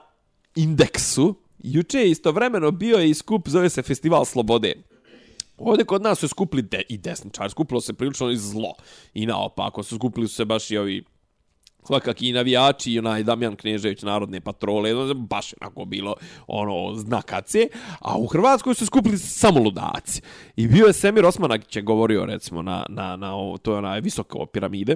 [0.58, 1.36] Indeksu.
[1.60, 4.74] Juče je istovremeno bio i skup, zove se Festival Slobode.
[5.58, 8.74] Ovdje kod nas su skupili de, i desničar, skupilo se prilično i zlo.
[9.14, 11.04] I naopako su skupili su se baš i ovi
[11.88, 16.16] svakak i navijači i onaj Damjan Knežević narodne patrole, ono, baš onako bilo
[16.48, 17.68] ono znakace,
[18.00, 20.22] a u Hrvatskoj su skupili samo ludaci.
[20.56, 24.02] I bio je Semir Osmanagić je govorio recimo na, na, na ovo, to je onaj
[24.02, 24.96] visoko piramide.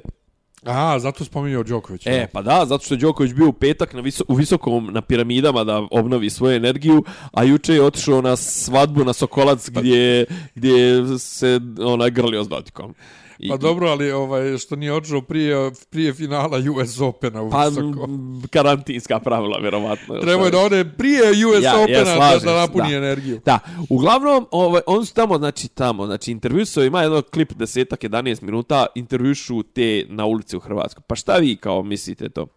[0.66, 2.08] A, zato spominjao Đoković.
[2.08, 5.02] E, pa da, zato što je Đoković bio u petak na viso, u visokom na
[5.02, 10.26] piramidama da obnovi svoju energiju, a juče je otišao na svadbu na Sokolac gdje,
[10.56, 12.94] gdje se onaj grlio s Dotikom.
[13.42, 17.66] I, Pa dobro, ali ovaj, što nije odšao prije, prije finala US Opena u Pa,
[17.66, 18.10] visoko.
[18.50, 20.16] karantinska pravila, vjerovatno.
[20.16, 22.98] Treba je da ode prije US Ja, ja, Opena da, slažem da napuni da.
[22.98, 23.42] energiju.
[23.46, 23.60] Da,
[23.90, 28.86] uglavnom, ovaj, on su tamo, znači tamo, znači intervjuisao, ima jedno klip desetak, 11 minuta,
[28.96, 31.04] intervjušu te na ulici u Hrvatskoj.
[31.08, 32.48] Pa šta vi kao mislite to?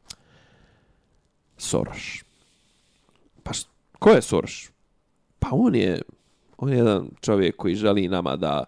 [1.56, 1.98] Soros.
[3.43, 3.65] Pa š,
[3.98, 4.70] ko je Soros?
[5.39, 6.02] Pa on je,
[6.59, 8.65] on je jedan čovjek koji želi nama da,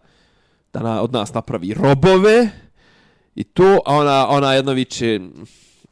[0.76, 2.48] da na, od nas napravi robove
[3.34, 5.20] i to, a ona, ona jedno viče,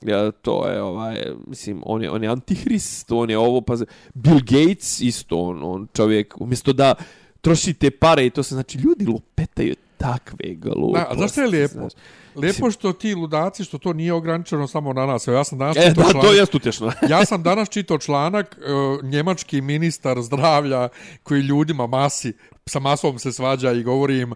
[0.02, 3.74] ja, to je ovaj, mislim, on je, on je antihrist, on je ovo, pa
[4.14, 6.94] Bill Gates isto, on, on čovjek, umjesto da
[7.40, 9.74] trošite pare i to se, znači, ljudi lupetaju
[10.04, 11.06] takve gluposti.
[11.10, 11.74] Da, zašto je lijepo?
[11.74, 11.92] znaš.
[12.36, 15.28] Lijepo što ti ludaci, što to nije ograničeno samo na nas.
[15.28, 16.92] Evo, Ja sam danas E, čitao da, članak, to je utješno.
[17.12, 18.64] ja sam danas čitao članak, uh,
[19.04, 20.88] njemački ministar zdravlja
[21.22, 22.32] koji ljudima masi,
[22.66, 24.32] sa masom se svađa i govori im,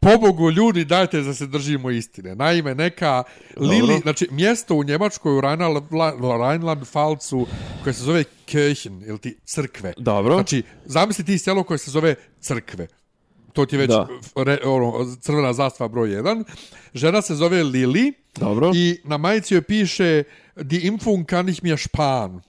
[0.00, 2.34] pobogu ljudi dajte da se držimo istine.
[2.34, 3.22] Naime, neka
[3.56, 7.46] Lili, znači mjesto u Njemačkoj u Rheinland-Pfalzu
[7.82, 9.92] koje se zove Kirchen, ili ti crkve.
[9.96, 10.34] Dobro.
[10.34, 12.86] Znači, zamisli ti selo koje se zove crkve.
[13.52, 14.08] To ti je već Da.
[14.36, 16.44] re, ono, crvena zastava broj 1.
[16.94, 18.12] Žena se zove Lili.
[18.36, 18.72] Dobro.
[18.74, 20.22] I na majici joj piše
[20.56, 22.34] Die Impfung kann ich mir sparen.
[22.34, 22.42] Uh,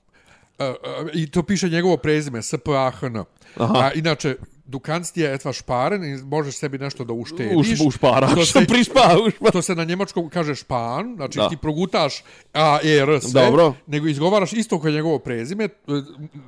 [1.05, 3.23] uh, I to piše njegovo prezime, S-P-A-H-N.
[3.57, 3.73] Aha.
[3.79, 4.35] A inače,
[4.71, 7.55] du kannst dir etwas sparen i možeš sebi nešto da uštediš.
[7.55, 9.51] Uš, ušparaš, To se, prišpa, ušpa.
[9.51, 11.49] to se na njemačkom kaže špan, znači Da.
[11.49, 12.23] ti progutaš
[12.53, 13.73] A, E, R, sve, Dobro.
[13.87, 15.69] nego izgovaraš isto koje njegovo prezime, e,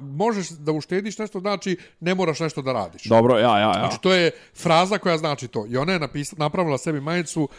[0.02, 3.04] možeš da uštediš nešto, znači ne moraš nešto da radiš.
[3.04, 3.74] Dobro, ja, ja, ja.
[3.74, 5.66] Znači, to je fraza koja znači to.
[5.70, 7.50] I ona je napisa, napravila sebi majicu,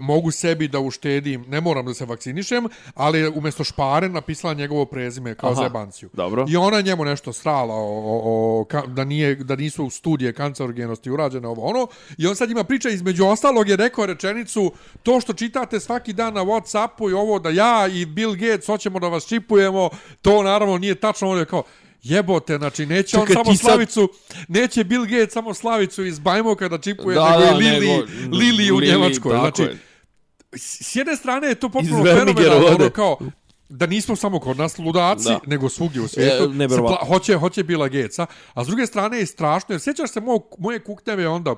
[0.00, 4.84] mogu sebi da uštedim, ne moram da se vakcinišem, ali je umjesto špare napisala njegovo
[4.84, 6.08] prezime kao Aha, zebanciju.
[6.12, 6.46] dobro.
[6.48, 10.32] I ona je njemu nešto strala o, o, o, ka, da, nije, da nisu studije
[10.32, 11.86] kancerogenosti urađene ovo ono.
[12.18, 14.72] I on sad ima priča, između ostalog je rekao rečenicu,
[15.02, 18.98] to što čitate svaki dan na Whatsappu i ovo da ja i Bill Gates hoćemo
[18.98, 19.90] da vas čipujemo,
[20.22, 21.30] to naravno nije tačno.
[21.30, 21.62] On je kao,
[22.02, 24.08] jebote, znači neće Čekaj, on samo sad- Slavicu,
[24.48, 28.06] neće Bill Gates samo Slavicu iz Bajmoka da čipuje, Da, nego da, i Lili, nego-
[28.36, 29.30] Lili u Lili, Njemačkoj.
[29.32, 29.78] Znači, je.
[30.54, 33.18] s jedne strane je to potpuno fenomenalno, ono kao,
[33.68, 35.40] da nismo samo kod nas ludaci, Da.
[35.46, 36.52] nego svugdje u svijetu.
[36.54, 38.26] E, hoće, hoće Bila Gatesa.
[38.54, 41.54] A s druge strane je strašno, jer sjećaš se mog, moje kukneve onda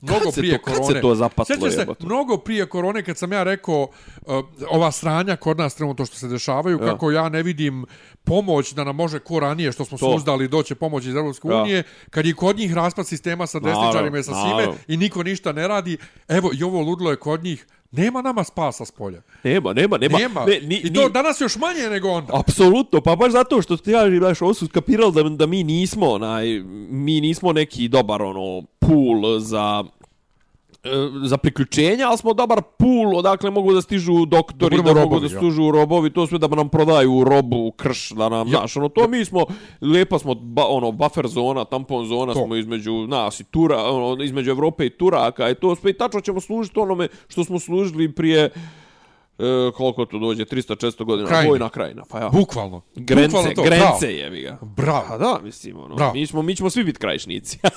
[0.00, 0.94] mnogo se prije to- kad korone.
[0.94, 4.34] se to zapatlo, Sjećaš se, mnogo prije korone, kad sam ja rekao uh,
[4.68, 6.86] ova sranja kod nas trenutno to što se dešavaju, Ja.
[6.86, 7.86] kako ja ne vidim
[8.24, 10.12] pomoć da nam može ko ranije što smo To.
[10.12, 11.56] suzdali doće pomoć iz Europske Ja.
[11.56, 15.52] unije, kad je kod njih raspad sistema sa desničarima i sa svime i niko ništa
[15.52, 15.96] ne radi.
[16.28, 17.66] Evo, i ovo ludlo je kod njih
[17.96, 19.22] Nema nama spasa s polja.
[19.44, 20.18] Nema, nema, nema.
[20.18, 20.44] Nema.
[20.44, 22.32] Ne, ni, I to ni- danas još manje nego onda.
[22.38, 26.10] Apsolutno, pa baš zato što ti ja znaš, ovo su skapirali da, da mi nismo,
[26.10, 26.46] onaj,
[26.90, 29.84] mi nismo neki dobar, ono, pool za
[31.24, 35.14] za priključenja, ali smo dobar pool odakle mogu da stižu doktori, Da da, budemo mogu
[35.14, 35.40] robovi, da ja.
[35.40, 38.58] stižu robovi, to sve da nam prodaju robu, krš, da nam, Ja.
[38.58, 39.46] znaš, ono, to mi smo,
[39.80, 42.44] lijepa smo, ba, ono, buffer zona, tampon zona To.
[42.44, 46.20] smo između nas i Tura, ono, između Evrope i Turaka i to sve, i tačno
[46.20, 48.50] ćemo služiti onome što smo služili prije,
[49.38, 49.44] e,
[49.76, 51.50] koliko to dođe, 300-400 godina, Krajina.
[51.50, 52.28] vojna krajina, pa ja.
[52.28, 52.82] Bukvalno.
[52.94, 54.58] Grence, Bukvalno to, grence jebi ga.
[54.62, 55.04] Bravo.
[55.08, 56.12] Pa da, mislim, ono, Bravo.
[56.14, 57.58] mi, ćemo, mi ćemo svi biti krajišnici.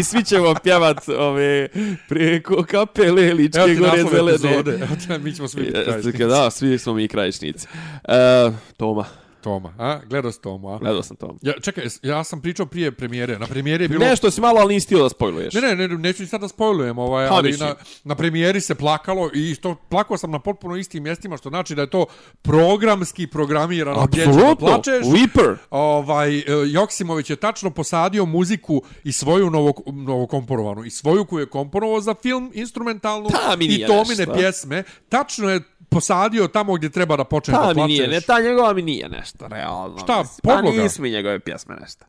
[0.00, 1.68] I svi ćemo pjevat ove
[2.08, 4.34] preko kapele ličke gore zelene.
[4.34, 4.72] epizode.
[4.72, 6.18] Evo mi ćemo svi biti Jeste, krajišnici.
[6.24, 7.66] Da, svi smo mi krajišnici.
[8.08, 9.04] E, Toma,
[9.46, 10.00] Toma, a?
[10.08, 10.78] Gledao si Tomu, a?
[10.78, 11.34] gledao sam Toma.
[11.42, 13.38] Ja, čekaj, ja sam pričao prije premijere.
[13.38, 14.04] Na premijeri je bilo...
[14.04, 15.54] Nešto si malo, ali nisi da spojluješ.
[15.54, 17.74] Ne, ne, ne, neću ni sad da spojlujem, ovaj, Pa, ali na,
[18.04, 21.82] na premijeri se plakalo i isto plakao sam na potpuno istim mjestima, što znači da
[21.82, 22.06] je to
[22.42, 25.06] programski programirano gdje da Apsolutno, plačeš.
[25.06, 25.56] Weeper.
[25.70, 31.46] Ovaj, e, Joksimović je tačno posadio muziku i svoju novo, novokomponovanu, i svoju koju je
[31.46, 34.34] komponovao za film, instrumentalnu, Ta i Tomine nešto.
[34.34, 34.82] pjesme.
[35.08, 37.88] Tačno je posadio tamo gdje treba da počne da Ta mi plačeš.
[37.88, 39.98] nije, ne, ta njegova mi nije nešto, realno.
[39.98, 40.38] Šta, mislim.
[40.42, 40.82] Pa podloga?
[40.82, 42.04] nisu mi njegove pjesme nešto.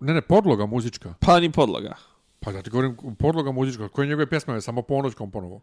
[0.00, 1.14] Ne, ne, podloga muzička.
[1.20, 1.94] Pa ni podloga.
[2.40, 3.88] Pa da ti govorim, podloga muzička.
[3.88, 5.60] Koje njegove pjesme je samo ponoć komponovao?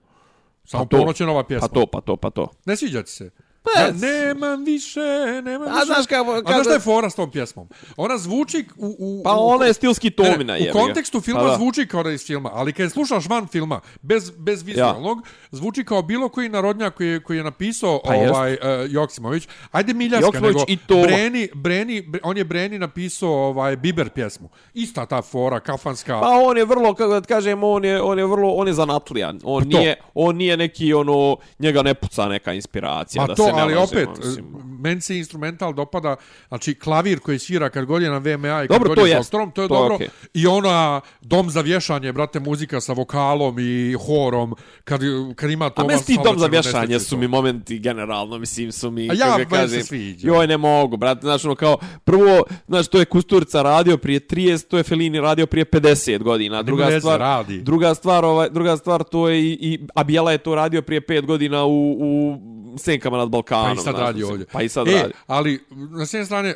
[0.64, 1.68] Samo Pa ponoć je nova pjesma.
[1.68, 2.48] Pa to, pa to, pa to.
[2.66, 3.30] Ne sviđa ti se?
[3.66, 5.00] Pa, Ja, nemam više,
[5.44, 5.86] nemam A više.
[5.86, 7.68] znaš kako- A kako- znaš šta je fora s tom pjesmom?
[7.98, 8.96] Ona zvuči u...
[9.00, 11.56] u Pa u, ona je stilski Tomina, ne, jebi U kontekstu filma Pa da.
[11.56, 15.18] zvuči kao da je iz filma, ali kad je slušaš van filma, bez, bez vizualnog,
[15.52, 18.60] zvuči kao bilo koji narodnjak koji, je- koji je napisao Pa ovaj, uh,
[18.90, 19.48] Joksimović.
[19.72, 21.02] Ajde Miljaska, Joksimović nego i Toma.
[21.04, 24.50] Breni, Breni, Bre- on je Breni napisao ovaj, Biber pjesmu.
[24.74, 26.20] Ista ta fora, kafanska.
[26.22, 29.34] Pa on je vrlo, kako da kažem, on je, on je vrlo, on je zanatlija.
[29.44, 29.78] On Pa to.
[29.80, 33.22] nije, on nije neki ono, njega ne puca neka inspiracija.
[33.22, 34.46] Ma da to, se ne ali opet, mislim.
[34.80, 36.16] meni se instrumental dopada,
[36.48, 39.10] znači klavir koji svira kad god je na VMA i kad god to je s
[39.10, 39.16] jest.
[39.16, 39.96] orkestrom, to je To je dobro.
[39.96, 40.08] okej.
[40.34, 45.02] I ona, dom za vješanje, brate, muzika sa vokalom i horom, kad,
[45.36, 47.18] kad ima A Tomas meni ti dom za vješanje su to.
[47.18, 50.28] mi momenti generalno, mislim, su mi, A ja, kako meni ga se kažem, sviđa.
[50.28, 54.36] joj ne mogu, brate, znaš, ono kao, prvo, znaš, to je Kusturica radio prije 30,
[54.64, 57.62] to je Fellini radio prije 50 godina, druga veze, stvar, radi.
[57.62, 61.22] druga stvar, ovaj, druga stvar, to je i, i Abijela je to radio prije 5
[61.22, 62.38] godina u, u
[62.78, 63.76] Senkama nad Balkanom.
[63.76, 64.46] Pa i sad znaš, radi mislim, ovdje.
[64.52, 65.14] Pa i sad e, radi.
[65.28, 66.54] ali, na sve strane,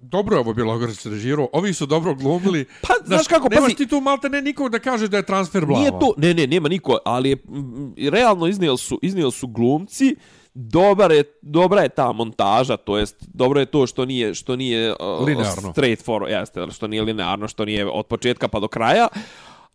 [0.00, 2.64] dobro je ovo bilo režirao, ovi su dobro glumili.
[2.88, 5.66] Pa, znaš kako, nemaš pazi- ti tu malte ne nikog da kaže da je transfer
[5.66, 5.80] blama.
[5.80, 10.16] Nije to, ne, ne, nema niko, ali je, mm, realno iznijeli su, iznijeli su glumci,
[10.54, 14.92] dobar je, dobra je ta montaža, to jest dobro je to što nije što nije
[14.92, 15.72] uh, Linearno.
[15.72, 19.08] straight for, jeste, što nije linearno, što nije od početka pa do kraja.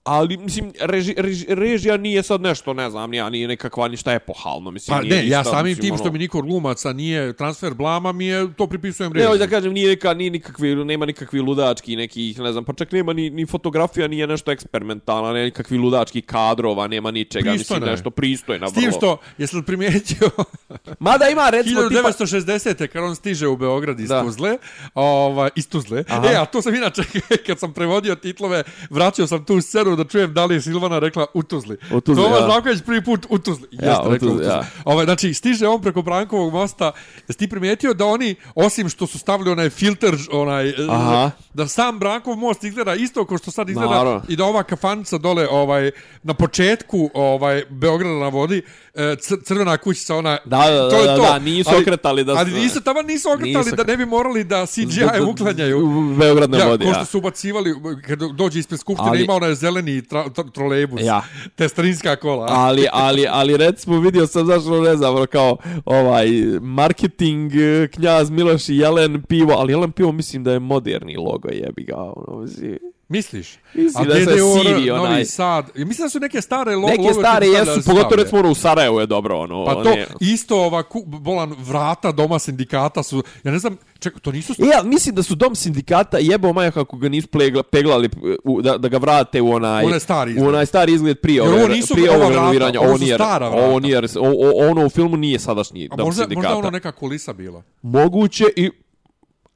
[0.10, 4.72] Ali, mislim, reži, reži, režija nije sad nešto, ne znam, ja nije nekakva ništa epohalno,
[4.72, 6.94] mislim, Pa nije ne, ništa, ja samim mislim, tim ono- što mi niko od glumaca
[6.94, 9.28] nije transfer blama, mi je to pripisujem Ne, režiji.
[9.28, 12.92] hoću da kažem, nije, neka, nije nikakvi, nema nikakvi ludački nekih, ne znam, pa čak
[12.92, 17.92] nema ni, ni fotografija, nije nešto eksperimentalna, nema nikakvi ludački kadrova, nema ničega, Pristojno mislim,
[17.92, 18.70] nešto pristojno.
[18.70, 20.30] S tim što, jesi li primijetio,
[21.00, 22.02] Mada ima, recimo, tipa...
[22.02, 22.88] 1960.
[22.88, 24.24] kad on stiže u Beograd iz Da.
[24.24, 24.58] Tuzle,
[24.96, 26.28] ovaj, iz Tuzle, Aha.
[26.28, 27.02] e, a to sam inače,
[27.48, 31.26] kad sam prevodio titlove, vraćao sam tu scenu da čujem da li je Silvana rekla
[31.34, 31.78] u Tuzli.
[31.94, 32.48] U Tuzli, Tomas ja.
[32.52, 33.68] Žavković prvi put u Tuzli.
[33.72, 34.46] Ja, Jeste u rekla u Tuzli, Tuzli.
[34.46, 34.66] ja.
[34.86, 36.92] Ovaj, znači, stiže on preko Brankovog mosta,
[37.28, 41.32] jesi ti primijetio da oni, osim što su stavili onaj filter, onaj, Aha.
[41.54, 44.22] da sam Brankov most izgleda isto kao što sad izgleda Naravno.
[44.28, 45.92] i da ova kafanica dole ovaj
[46.24, 48.62] na početku ovaj Beograda na vodi
[49.02, 51.22] cr- crvena kućica ona Da, da, to je da, to.
[51.24, 54.66] da, nisu okretali da- ali nisu tamo nisu okretali Nisu da ne bi morali da
[54.66, 56.96] CGI da- uklanjaju u Beograd ja, vodi, ko ja.
[56.96, 61.22] što su ubacivali kad dođe ispred skupštine Ali- ima onaj zeleni tra, tra, trolejbus Ja.
[61.56, 65.58] te starinska kola ali, ali, ali recimo vidio sam, znaš, ono, ne znam, ono, kao
[65.86, 66.28] ovaj
[66.62, 71.50] marketing, eh, knjaz Miloš i Jelen pivo, ali Jelen pivo mislim da je moderni logo,
[71.50, 72.78] jebi ga, ono, mislim.
[73.10, 75.26] Misliš Mislim A da je DDOR, sivi, Novi onaj.
[75.26, 78.50] Sad ja mislim da su neke stare lo, Neke stare jesu, se pogotovo recimo ono
[78.50, 79.66] u Sarajevu je dobro, ono.
[79.66, 84.20] Pa to, one- isto ova ku, bolan vrata doma sindikata su, ja ne znam, čekaj,
[84.22, 84.54] to nisu...
[84.54, 88.10] E, ja mislim da su dom sindikata jebao maja kako ga nisu plegla, peglali
[88.44, 90.46] u, da, da ga vrate u onaj, U onaj stari izgled.
[90.46, 92.80] u onaj stari izgled prije, Jer ove, ovo nisu prije ovog vrata, renoviranja.
[92.80, 93.66] ovo Ovo su nije, stara vrata.
[93.66, 96.48] ovo nije, o, o, ono u filmu nije sadašnji A dom možda, sindikata.
[96.48, 97.64] možda ono neka kulisa bila.
[97.82, 98.72] Moguće i...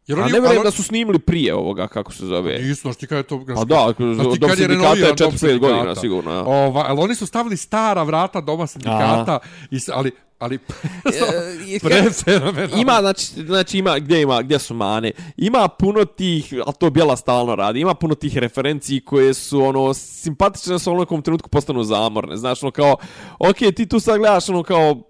[0.07, 2.59] Jer A oni, ne vjerujem ali- da su snimili prije ovoga, kako se zove.
[2.59, 3.45] Nisu, znaš ti kada je to...
[3.55, 6.43] Pa da, znaš dom sindikata je renoviran dom 4-5 godina, sigurno, ja.
[6.43, 9.39] Ova, ali oni su stavili stara vrata doma sindikata,
[9.71, 10.55] i, ali ali
[11.75, 12.81] E, prefenomenalno.
[12.81, 15.11] Ima, znači, znači ima, gdje ima, gdje su mane?
[15.37, 19.93] Ima puno tih, a to Bjela stalno radi, ima puno tih referenciji koje su, ono,
[19.93, 22.37] simpatične su u nekom trenutku postanu zamorne.
[22.37, 22.95] Znaš, ono, kao,
[23.39, 25.01] okej, ti tu sad gledaš, ono, kao,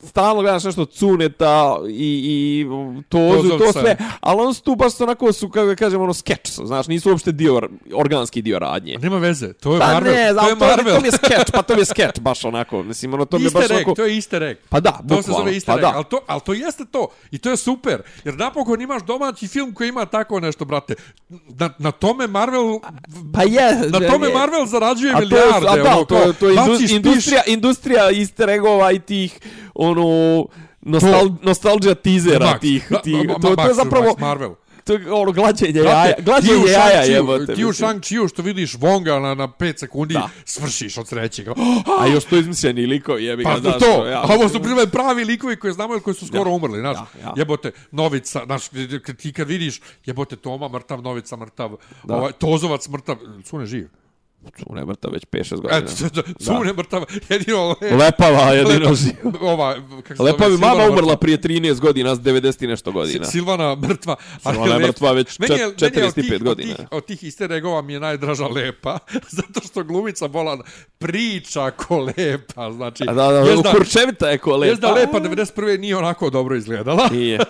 [0.00, 2.66] stalno gledaš nešto cuneta i, i
[3.08, 3.80] tozu i to Tozovca.
[3.80, 7.10] sve, ali on su tu baš onako su, kako kažem, ono, skeč su, znaš, nisu
[7.10, 7.60] uopšte dio,
[7.94, 8.96] organski dio radnje.
[8.98, 10.12] Nema veze, to je Pa Marvel.
[10.12, 10.94] ne, to je to, Marvel.
[10.94, 13.44] to mi je skeč, pa to mi je skeč, baš onako, mislim, ono, to mi
[13.44, 13.94] je baš Easter egg, onako...
[13.94, 14.56] to je easter egg.
[14.68, 15.92] Pa da, To se zove easter pa egg, da.
[15.94, 17.08] ali to, ali to jeste to.
[17.30, 18.02] I to je super.
[18.24, 20.94] Jer napokon imaš domaći film koji ima tako nešto, brate.
[21.28, 22.80] Na, na tome Marvel...
[23.34, 24.34] Pa je, Na tome je.
[24.34, 25.66] Marvel zarađuje A to je, milijarde.
[25.70, 29.40] a da, ono, to, je- to je indus, industrija, industrija easter eggova i tih,
[29.88, 30.46] ono,
[30.82, 34.54] nostal, nostalgia teasera Max, tih, da, tih ma- ma- to, to je zapravo, Max Marvel.
[34.84, 37.46] to je ono, glađenje jaja, glađenje jaja jebote.
[37.46, 37.72] Ti u mislim.
[37.74, 40.28] Shang-Chi-u što vidiš Wonga na, na 5 sekundi, Da.
[40.44, 41.44] svršiš od sreće.
[41.44, 41.54] Kao,
[42.00, 44.90] A još to izmišljeni likovi, jebi ga, Pa znaš, to, ja, a ovo su primjer
[44.90, 46.50] pravi likovi koje znamo ili koji su skoro Da.
[46.50, 46.96] umrli, znaš.
[46.96, 47.32] Da, ja.
[47.36, 48.62] Jebote, Novica, znaš,
[49.02, 51.70] kad- ti kad vidiš, jebote, Toma mrtav, Novica mrtav,
[52.04, 52.14] Da.
[52.16, 53.88] ovaj, Tozovac mrtav, Cune živ.
[54.58, 55.76] Cune mrtav već 5-6 godina.
[56.06, 57.74] Eto, Cune mrtav, jedino...
[57.82, 59.12] le- Lepava jedino živ.
[59.40, 62.92] Ova, kako se Lepa zove, mama Silvana umrla prije 13 godina, s 90 i nešto
[62.92, 63.24] godina.
[63.26, 64.16] Silvana mrtva.
[64.42, 66.72] Silvana je lep- mrtva već Meni je- čet- meni je od 45 tih- godina.
[66.72, 68.98] Od tih, od tih easter eggova mi je najdraža lepa,
[69.38, 70.58] zato što glumica bola
[70.98, 73.04] priča ko lepa, znači...
[73.08, 74.66] A da, da, da- kurčevita je ko lepa.
[74.66, 75.78] jest da lepa 91.
[75.78, 77.08] nije onako dobro izgledala.
[77.08, 77.38] Nije.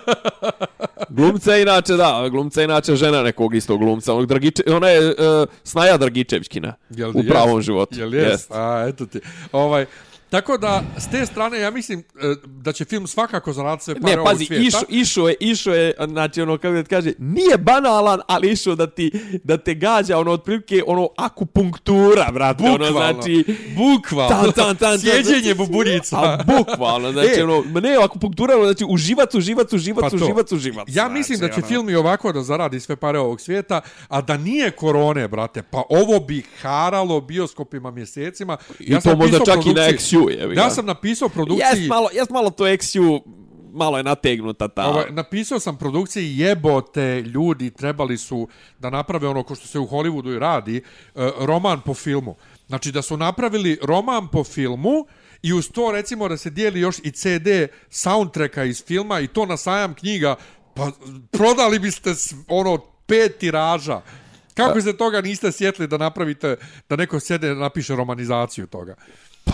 [1.19, 4.13] Glumca je inače, da, glumca je inače žena nekog istog glumca.
[4.13, 5.15] Onog Dragiče, ona je uh,
[5.63, 7.99] Snaja Dragičevićkina Jel, u pravom životu.
[7.99, 8.51] Jel jest?
[8.51, 9.19] A, eto ti.
[9.51, 9.85] Ovaj,
[10.29, 12.03] tako da, s te strane, ja mislim e,
[12.45, 14.63] da će film svakako zaraditi sve pare Ne, pazi, ovog svijeta.
[14.67, 18.75] išo, išo je, išo je, znači ono, kako da ti kaže, nije banalan, ali išo
[18.75, 19.11] da ti,
[19.43, 22.99] da te gađa, ono, otprilike, ono, akupunktura, brate, ono, Bukvalno.
[23.13, 24.29] znači, Bukvalno.
[24.29, 24.99] Tan, tan, tan, tan.
[25.23, 26.17] Sjeđenje bubunica.
[26.17, 27.43] a bukvalno, znači, E.
[27.43, 30.15] ono, ne, akupunktura, ono, znači, uživac, uživac, uživac, Pa to.
[30.15, 30.87] uživac, uživac.
[30.89, 34.21] Ja mislim da će znači, film i ovako da zaradi sve pare ovog svijeta, a
[34.21, 38.57] da nije korone, brate, pa ovo bi haralo bioskopima mjesecima.
[38.79, 40.61] I to možda čak i na produkciji- XU, ga.
[40.61, 41.79] Ja sam napisao produkciji...
[41.79, 43.21] Jest malo, jest malo to XU,
[43.73, 44.87] malo je nategnuta ta.
[44.87, 48.47] Ovaj, napisao sam produkciji jebote ljudi trebali su
[48.79, 50.81] da naprave ono ko što se u Hollywoodu i radi, e,
[51.39, 52.35] roman po filmu.
[52.67, 55.05] Znači da su napravili roman po filmu
[55.41, 57.47] i uz to recimo da se dijeli još i CD
[57.89, 60.35] soundtracka iz filma i to na sajam knjiga,
[60.73, 60.91] pa
[61.31, 62.13] prodali biste
[62.47, 62.77] ono
[63.07, 64.01] pet tiraža.
[64.53, 66.55] Kako se toga niste sjetli da napravite,
[66.89, 68.95] da neko sjede napiše romanizaciju toga?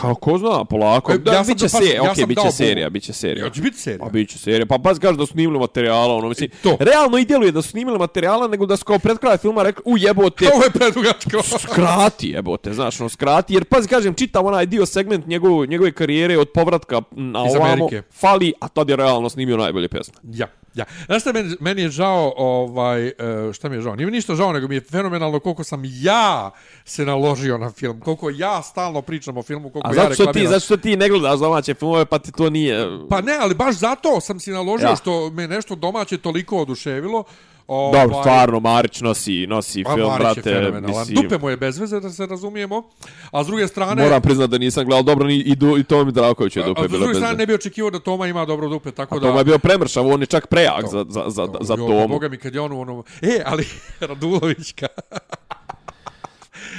[0.02, 1.12] Pa ko zna, polako.
[1.12, 3.50] E, Da, ja biće serija, ja okej, sam biće serija, biće serija.
[3.50, 4.00] Će biti serija?
[4.00, 4.66] Pa biće serija.
[4.66, 6.50] Pa pa kaže da su snimili materijala, ono mislim.
[6.64, 6.78] To.
[6.80, 9.84] Realno i djeluje da su snimili materijala, nego da su kao pred kraj filma rekli,
[9.86, 11.58] u jebote, Ovo je predugačko.
[11.60, 16.38] skrati jebote, znaš, no skrati, jer pazi kažem, čitam onaj dio segment njegove, njegove karijere
[16.38, 18.02] od povratka na Iz ovamo, Amerike.
[18.12, 20.14] fali, a tad je realno snimio najbolje pjesme.
[20.24, 20.86] Ja, ja.
[21.06, 23.14] Znaš šta, meni, meni je žao, ovaj, e,
[23.54, 23.96] šta mi je žao?
[23.96, 26.52] Nije mi ništa žao, nego mi je fenomenalno koliko sam ja
[26.86, 30.24] se naložio na film, koliko ja stalno pričam o filmu, koliko A ja zato što
[30.24, 30.52] ti, reklamiram.
[30.52, 32.88] zato što ti ne gledaš domaće filmove, pa ti to nije...
[33.10, 34.96] Pa ne, ali baš zato sam si naložio Ja.
[34.96, 37.24] što me nešto domaće toliko oduševilo.
[37.68, 41.16] Ovaj, Dobro, stvarno, Marić nosi, nosi Pa film, Marić brate, mislim...
[41.16, 42.84] Dupe mu je bez veze, da se razumijemo.
[43.32, 44.04] A s druge strane...
[44.04, 46.84] Moram priznat da nisam gledao dobro ni i, du, i Tomi Zdravković je dupe a
[46.84, 47.38] s bilo druge bez strane veze.
[47.38, 49.28] ne bi očekivao da Toma ima dobro dupe, tako A da...
[49.28, 52.08] Toma je bio premršav, on je čak prejak za, za, za, za Jo, Tomu.
[52.08, 53.04] Boga mi kad je on u onom...
[53.22, 53.68] E, ali
[54.00, 54.88] Radulovićka...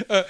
[0.09, 0.23] E,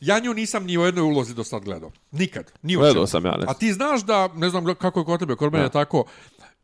[0.00, 1.90] ja nju nisam ni u jednoj ulozi do sad gledao.
[2.10, 2.52] Nikad.
[2.62, 3.44] Ni Gledao sam ja, ne.
[3.48, 6.04] A ti znaš da, ne znam kako je kod tebe, kod mene je tako,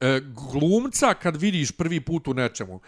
[0.01, 0.21] e,
[0.53, 2.81] glumca kad vidiš prvi put u nečemu,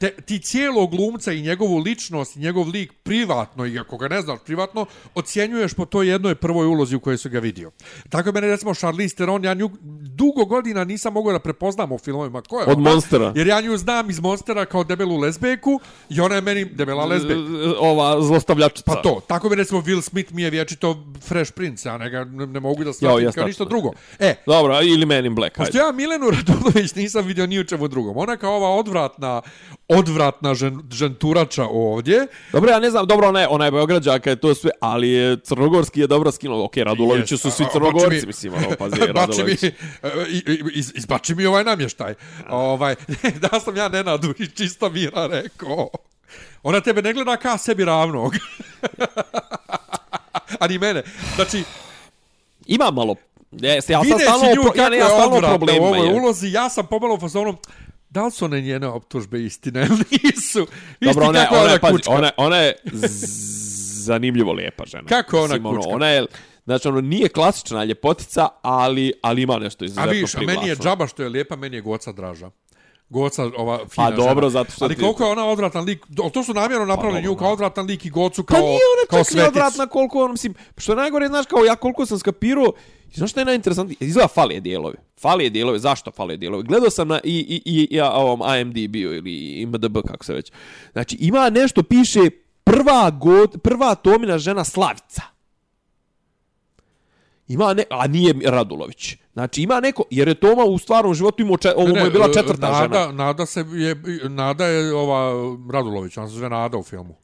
[0.00, 4.22] te, ti cijelo glumca i njegovu ličnost i njegov lik privatno, i ako ga ne
[4.22, 7.70] znaš privatno, ocjenjuješ po toj jednoj prvoj ulozi u kojoj su ga vidio.
[8.08, 9.70] Tako je mene recimo Charlize Theron, ja nju
[10.16, 12.42] dugo godina nisam mogao da prepoznam u filmovima.
[12.42, 12.90] Ko je Od ona?
[12.90, 13.32] Monstera.
[13.36, 17.40] Jer ja nju znam iz Monstera kao debelu lezbejku i ona je meni debela lezbejka.
[17.78, 18.82] Ova zlostavljačica.
[18.86, 22.24] Pa to, tako mi recimo Will Smith mi je vječito Fresh Prince, ja ne, ga,
[22.24, 23.92] ne, ne mogu da shvatim jes, kao ništa drugo.
[24.18, 27.88] E, Dobro, ili Men in Black, Pošto ja Milenu Radulović nisam vidio ni u čemu
[27.88, 28.16] drugom.
[28.16, 29.42] Ona kao ova odvratna,
[29.90, 32.26] odvratna žen, ženturača ovdje.
[32.52, 35.36] Dobro, ja ne znam, dobro, ona je, ona je Beograđaka, je to sve, ali je
[35.38, 36.64] crnogorski je dobro skinuo.
[36.64, 39.56] Okej, Radulovići su svi a- a- crnogorci, mi- mislim, ono, pazi, Bači mi, e,
[40.28, 42.14] i- i- iz, izbači mi ovaj namještaj.
[42.50, 42.94] Ovaj,
[43.42, 45.88] da sam ja Nenadu iz čista mira rekao.
[46.62, 48.34] Ona tebe ne gleda ka sebi ravnog.
[50.60, 51.02] A ni mene.
[51.34, 51.62] Znači,
[52.66, 53.14] Ima malo,
[53.52, 54.46] jeste, ja sam stalno,
[54.76, 57.56] ja, ne, ja stalno odvratna u ovoj ulozi, ja sam pomalo u fazonu,
[58.10, 60.66] da li su one njene optužbe istine ili nisu?
[61.00, 62.74] Viš Dobro, ona, ona, ona pazi, ona, ona je
[64.04, 65.04] zanimljivo lijepa žena.
[65.08, 65.94] Kako ona Mislim, ono, kučka?
[65.94, 66.26] Ona je
[66.64, 70.58] Znači, ono, nije klasična ljepotica, ali, ali ima nešto A izuzetno vidiš, a meni je
[70.58, 70.84] privlačno.
[70.84, 72.50] džaba što je lijepa, meni je Goca draža.
[73.10, 74.50] Goca, ova fina Pa dobro, žena.
[74.50, 77.52] zato što Ali koliko je ona odvratan lik, to su namjerno napravili dobro, nju kao
[77.52, 78.78] odvratan lik i Gocu Pa kao, nije
[79.08, 79.48] kao ona čak ni sveticu.
[79.48, 82.72] odvratna koliko on, mislim, što je najgore, znaš, kao ja koliko sam skapirao,
[83.14, 83.96] znaš što je najinteresantnije?
[84.00, 84.96] Izgleda fale dijelovi.
[85.20, 86.62] Fale dijelovi, zašto fale dijelovi?
[86.64, 90.52] Gledao sam na i, i, i, i ja, ovom IMDb-u ili IMDb, kako se već.
[90.92, 92.20] Znači, ima nešto, piše
[92.64, 95.22] prva, god, prva Tomina žena Slavica.
[97.48, 99.16] Ima ne, a nije Radulović.
[99.32, 102.32] Znači ima neko, jer je Toma u stvarnom životu imao, čet, ovo mu je bila
[102.32, 103.12] četvrta Nada, žena.
[103.12, 105.32] Nada, se je, Nada je ova
[105.72, 107.14] Radulović, ona se zove Nada u filmu.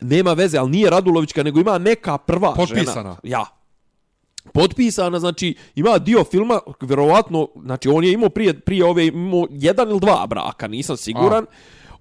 [0.00, 2.92] Nema veze, ali nije Radulovićka, nego ima neka prva Potpisana.
[2.92, 3.16] žena.
[3.22, 3.44] Ja.
[4.52, 9.90] Potpisana, znači, ima dio filma, vjerovatno, znači, on je imao prije, prije ove, imao jedan
[9.90, 11.46] ili dva braka, nisam siguran.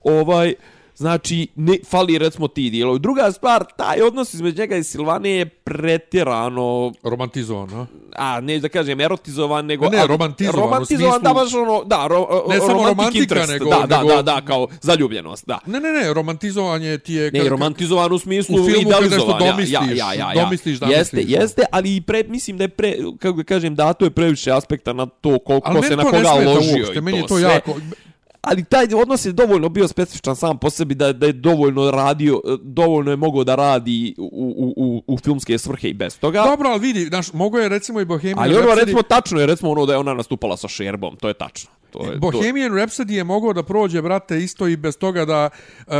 [0.03, 0.53] Ovaj,
[0.95, 2.99] znači, ne, fali recimo ti dijelovi.
[2.99, 7.86] Druga stvar, taj odnos između njega i Silvane je pretjerano, Romantizovan, a?
[8.15, 9.90] a neću da kažem erotizovan, nego...
[9.90, 13.65] Ne, ali- romantizovan, Romantizovan, smislu- da, baš ono, da, ro, Ne samo romantika, interest, nego-
[13.65, 15.60] Da, da, nego- da, da, kao zaljubljenost, da.
[15.65, 17.32] Ne, ne, ne, romantizovanje ti je...
[17.32, 19.52] Ne, kad- romantizovan u smislu u idealizovanja.
[19.52, 20.44] domisliš, ja, ja, ja, ja.
[20.44, 23.76] domisliš da Jeste, misliš, jeste, ali i pre, mislim da je pre, kako da kažem,
[23.76, 26.78] da to je previše aspekta na to koliko Ali se na to ne koga ložio
[26.78, 27.44] uopšte, i meni je to to sve.
[27.44, 27.76] jako...
[28.44, 32.41] Ali taj odnos je dovoljno bio specifičan sam po sebi da, da je dovoljno radio,
[32.61, 34.24] dovoljno je mogao da radi u,
[34.57, 36.44] u, u, u filmske svrhe i bez toga.
[36.44, 38.80] Dobro, ali vidi, znaš, mogo je recimo i Bohemian ali ono Rhapsody...
[38.80, 41.70] recimo tačno je recimo ono da je ona nastupala sa Šerbom, to je tačno.
[41.94, 45.49] To je, to, Bohemian Rhapsody je mogao da prođe, brate, isto i bez toga da,
[45.80, 45.98] uh, uh,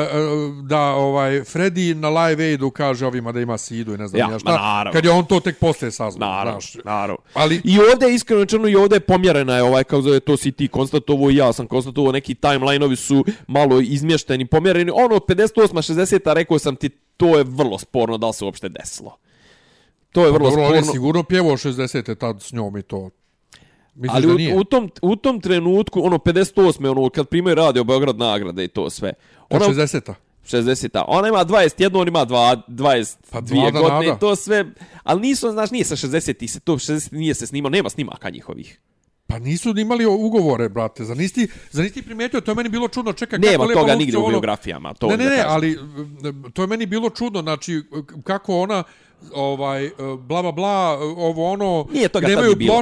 [0.66, 4.30] da ovaj, Freddy na Live Aidu kaže ovima da ima sidu i ne znam Ja,
[4.32, 4.92] ja, šta, naravno.
[4.92, 6.30] kad je on to tek posle saznao.
[6.30, 6.84] Naravno, znaš.
[6.86, 7.18] naravno.
[7.34, 10.52] Ali- I ovdje, iskreno rečeno, i ovdje je pomjerena je ovaj, kao zove, to si
[10.52, 14.92] ti konstatovo i ja sam konstatovo, neki timeline-ovi su malo izmješteni, pomjereni.
[14.96, 15.94] Ono, 58.
[15.94, 16.34] 60.
[16.34, 19.18] rekao sam ti, to je vrlo sporno da li se uopšte desilo.
[20.12, 20.92] To je vrlo Dobro, je sporno.
[20.92, 22.16] sigurno pjevao 60.
[22.16, 23.10] tad s njom i to.
[23.96, 24.56] Misliš Ali da u, nije?
[24.56, 26.56] u, tom, u tom trenutku, ono, 58.
[26.90, 29.14] ono, kad primaju radio Beograd nagrade i to sve.
[29.50, 30.14] Ona, 60.
[30.44, 31.04] 60.
[31.08, 34.16] Ona ima 21, on ima dva- 22 Pa mlada godine, nada.
[34.16, 34.66] to sve,
[35.04, 38.80] ali nisu, znaš, nije sa 60 se to 60 nije se snimao, nema snimaka njihovih.
[39.28, 41.04] Pa nisu imali ugovore, brate.
[41.04, 43.14] Za nisi, za nisi primetio, to je meni bilo čudno.
[43.14, 45.46] Čekaj, Nema kako Lepa toga nigdje u ono- biografijama, to ne, ne, ne, kažem.
[45.48, 45.78] ali
[46.54, 47.84] to je meni bilo čudno, znači
[48.24, 48.84] kako ona
[49.34, 49.90] ovaj
[50.20, 52.74] bla bla bla ovo ono Nije toga nemaju bilo.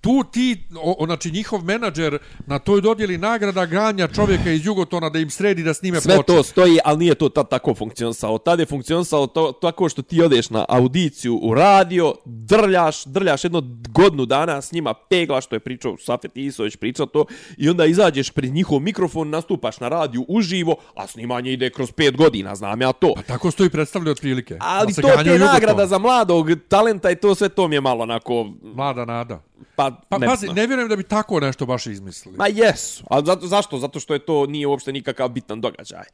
[0.00, 5.08] Tu ti, o, o, znači njihov menadžer na toj dodjeli nagrada ganja čovjeka iz Jugotona
[5.10, 6.26] da im sredi da snime Sve ploče.
[6.26, 8.38] to stoji, ali nije to tad tako funkcionisalo.
[8.38, 13.62] Tad je funkcionisalo to, tako što ti odeš na audiciju u radio, drljaš, drljaš jedno
[13.88, 17.24] godinu dana s njima, peglaš, što je pričao Safet Isović, pričao to,
[17.56, 22.16] i onda izađeš pred njihov mikrofon, nastupaš na radiju uživo, a snimanje ide kroz pet
[22.16, 23.12] godina, znam ja to.
[23.16, 24.56] Pa tako stoji predstavlja otprilike.
[24.60, 25.40] Ali to te Jugoton.
[25.40, 29.47] nagrada za mladog talenta i to sve to mi je malo onako, Mlada nada.
[29.76, 32.36] Pa, Pa ne, pazi, ne vjerujem da bi tako nešto baš izmislili.
[32.36, 33.78] Ma jesu, a zato, zašto?
[33.78, 36.04] Zato što je to nije uopšte nikakav bitan događaj.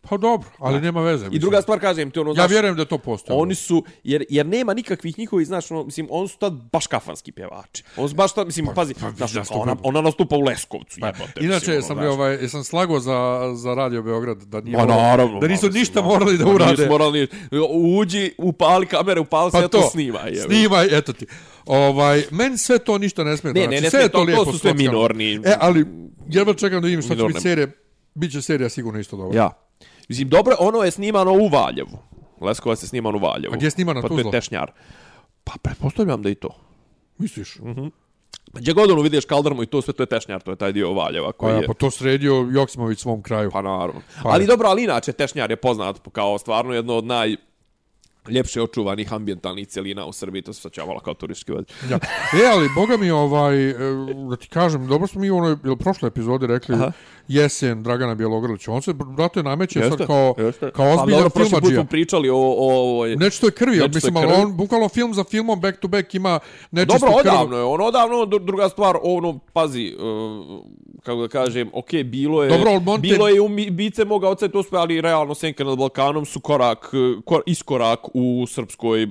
[0.00, 1.14] Pa dobro, ali nema veze.
[1.16, 1.40] I mislim.
[1.40, 3.38] druga stvar, kažem ti ono, Ja znaš, vjerujem da to postoji.
[3.38, 7.32] Oni su, jer, jer nema nikakvih njihovih, znaš, ono, mislim, oni su tad baš kafanski
[7.32, 7.82] pjevači.
[7.96, 11.06] On su baš tad, mislim, pazi, pa, znaš, nastupa- ona, ona nastupa u Leskovcu, Pa,
[11.06, 11.32] jebote.
[11.36, 12.14] Inače, mislim, sam, ono, bi, znaš.
[12.14, 13.18] ovaj, sam slago za,
[13.54, 15.40] za Radio Beograd, da nije moralo- naravno.
[15.40, 16.72] da nisu ma, ništa mislim, morali da ma, urade.
[16.72, 17.28] Nisu morali,
[17.92, 20.18] uđi, upali kamere, upali pa se, to, snima.
[20.20, 21.26] Je, Snimaj, eto ti.
[21.66, 23.54] Ovaj, meni sve to ništa ne smeta.
[23.54, 25.86] Ne, znači, ne, ne sve je to- to lijepo su sve minorni- E, ali,
[26.28, 27.66] jedva čekam da vidim šta će biti serija.
[28.14, 29.38] Biće serija sigurno isto dobro.
[29.38, 29.50] Ja.
[30.08, 31.98] Mislim, dobro, ono je snimano u Valjevu.
[32.40, 33.54] Leskovac je sniman u Valjevu.
[33.54, 34.30] A gdje je snimano, Pa to je?
[34.30, 34.70] Tešnjar.
[35.44, 36.48] Pa pretpostavljam da i to.
[37.18, 37.58] Misliš?
[37.58, 37.86] Mhm.
[38.52, 40.72] Pa gdje god ono vidiš Kaldarmu i to sve, to je Tešnjar, to je taj
[40.72, 41.66] dio Valjeva Pa, koji ja, je...
[41.66, 43.50] pa to sredio Joksimović svom kraju.
[43.50, 44.00] Pa naravno.
[44.22, 44.46] Pa ali je.
[44.46, 47.36] dobro, ali inače Tešnjar je poznat kao stvarno jedno od naj
[48.28, 51.72] ljepše očuvanih ambientalnih cjelina u Srbiji, to se sad čavala kao turistički vod.
[51.90, 51.98] Ja.
[52.42, 53.74] E, ali, boga mi, ovaj, e,
[54.30, 56.92] da ti kažem, dobro smo mi u onoj, ili prošle epizode rekli Aha.
[57.28, 58.72] Jesen Dragana Bjelogrlića.
[58.72, 60.70] On se, brate, nameće Jeste, sad kao, jeste.
[60.70, 61.80] kao Pa ozbiljan dobro, prošli put filmadžija.
[61.80, 62.36] smo pričali o...
[62.36, 64.42] o, o Nečito je krvi, Nečito mislim, je ali krvi.
[64.42, 66.38] on bukvalno film za filmom back to back ima
[66.70, 67.28] nečistu Dobro, krv.
[67.28, 70.60] odavno je, ono odavno, dru- druga stvar, ono, pazi, uh,
[71.02, 74.62] kako da kažem, okej, bilo je, Dobro, Monte- bilo je u bice moga oca to
[74.62, 79.06] sve, ali realno Senke nad Balkanom su korak, uh, kor, iskorak u srpskoj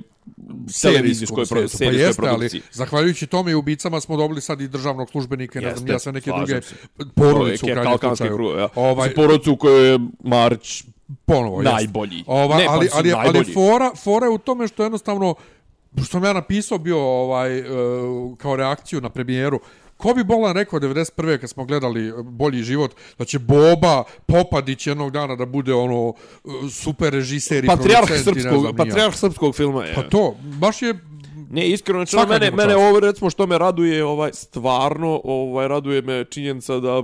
[0.82, 1.60] televizijskoj pro.
[1.78, 2.60] Pa jeste, produkciji.
[2.60, 6.12] ali zahvaljujući tome i ubicama smo dobili sad i državnog službenika ne znam, ja sve
[6.12, 6.74] neke druge se.
[7.14, 8.58] porodicu u krajnjem slučaju.
[8.58, 8.68] ja.
[8.74, 9.14] Ovaj, Ovaj...
[9.14, 10.84] Porodcu u kojoj je Marić
[11.24, 12.24] ponovo, najbolji.
[12.26, 13.54] Ova, Ne, pa ali, ali, ali najbolji.
[13.54, 15.34] fora, fora je u tome što jednostavno
[15.96, 17.64] što sam ja napisao bio ovaj e,
[18.38, 19.60] kao reakciju na premijeru
[19.98, 21.38] ko bi Bolan rekao 91.
[21.38, 26.12] kad smo gledali Bolji život, da će Boba Popadić jednog dana da bude ono
[26.44, 29.94] e, super režiser i Patrijarh srpskog, znam patrijarh srpskog filma je.
[29.94, 30.94] Pa to, baš je
[31.50, 36.24] Ne, iskreno, znači, mene, mene ovo, recimo, što me raduje, ovaj, stvarno, ovaj, raduje me
[36.24, 37.02] činjenica da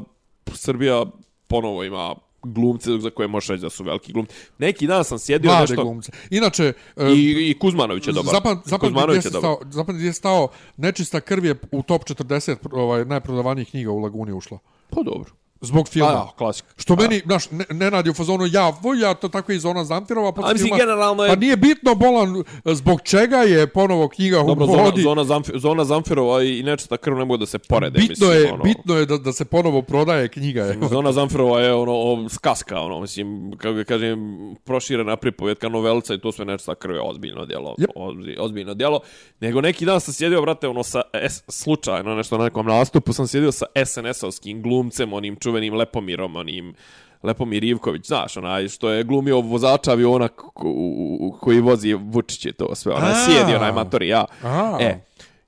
[0.53, 1.05] Srbija
[1.47, 2.15] ponovo ima
[2.45, 4.35] glumce za koje možeš reći da su veliki glumci.
[4.59, 5.85] Neki dan sam sjedio mlade nešto...
[5.85, 6.13] glumce.
[6.31, 8.35] Inače, e, I, I Kuzmanović je dobar.
[8.35, 9.41] Zapad, zapad Kuzmanović je dobar.
[9.41, 13.99] stao, zapad gdje je stao, nečista krv je u top 40 ovaj, najprodavanijih knjiga u
[13.99, 14.59] Laguni ušla.
[14.91, 15.44] Pa dobro.
[15.65, 16.09] Zbog filma.
[16.09, 16.69] Pa ja, klasika.
[16.77, 19.85] Što meni, znaš, ne, ne radi u fazonu ja, vo, ja to tako iz ona
[19.85, 24.65] Zamfirova, A mislim, generalno je- Pa nije bitno, Bolan, zbog čega je ponovo knjiga Dobro,
[24.65, 25.03] u zona, vodi.
[25.03, 27.99] zona, Zamf, zona Zamfirova i nečista krv ne mogu da se porede.
[27.99, 28.63] bitno, mislim, je, ono.
[28.65, 30.61] bitno je da, da se ponovo prodaje knjiga.
[30.65, 30.89] evo.
[30.89, 34.19] Zona Zamfirova je ono o, skaska, ono, mislim, kako ga kažem,
[34.57, 37.87] proširena pripovjetka novelca i to sve nečista krv je ozbiljno djelo, Yep.
[37.97, 39.01] ozbi- ozbiljno djelo.
[39.41, 43.27] Nego neki dan sam sjedio, brate, ono, sa, S, slučajno, nešto na nekom nastupu, sam
[43.27, 46.75] sjedio sa SNS-ovskim glumcem, onim čuvenim Lepomirom, onim,
[47.23, 52.53] Lepomir Ivković, znaš, onaj što je glumio vozača aviona ko- ko- koji vozi Vučić je
[52.53, 53.15] to sve, onaj A.
[53.15, 54.25] sjedi, onaj matori, ja.
[54.43, 54.77] A.
[54.81, 55.01] E,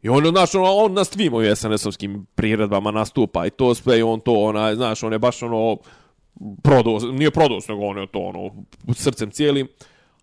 [0.02, 4.02] I on, znaš, ono, on na svim ovim SNS-ovskim priredbama nastupa i to sve, i
[4.02, 5.76] on to, onaj, znaš, on je baš ono,
[6.62, 8.50] prodao, nije prodao, nego on je to, ono,
[8.94, 9.68] srcem cijelim.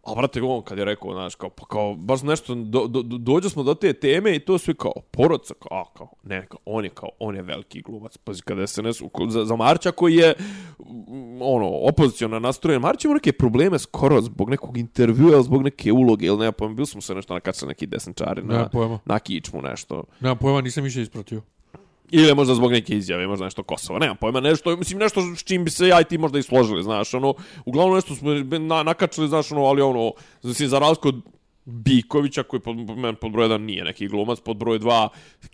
[0.04, 3.18] A brate, on kad je rekao, znaš, kao, pa kao, baš nešto, do, do, do,
[3.18, 6.60] dođe smo do te teme i to sve kao, porodca, kao, a, kao, ne, kao,
[6.66, 8.18] on je kao, on je veliki glumac.
[8.18, 8.92] Pazi, kada se ne,
[9.30, 10.34] za, za Marća koji je,
[10.80, 16.26] mm, ono, opozicijona nastrojen, Marć ima neke probleme skoro zbog nekog intervjua, zbog neke uloge,
[16.26, 19.00] ili ne, pa bili smo se nešto nakačali neki desničari na, pojma.
[19.06, 20.04] na kičmu, nešto.
[20.20, 21.42] Nemam pojma, nisam više ispratio.
[22.12, 25.64] Ili možda zbog neke izjave, možda nešto Kosova, nemam pojma, nešto, mislim, nešto s čim
[25.64, 27.34] bi se ja i ti možda i složili, znaš, ono,
[27.66, 30.12] uglavnom nešto smo na, nakačili, znaš, ono, ali ono,
[30.44, 31.22] mislim, za razliku od
[31.66, 35.08] Bikovića, koji pod, men, pod broj 1 nije neki glumac, pod broj 2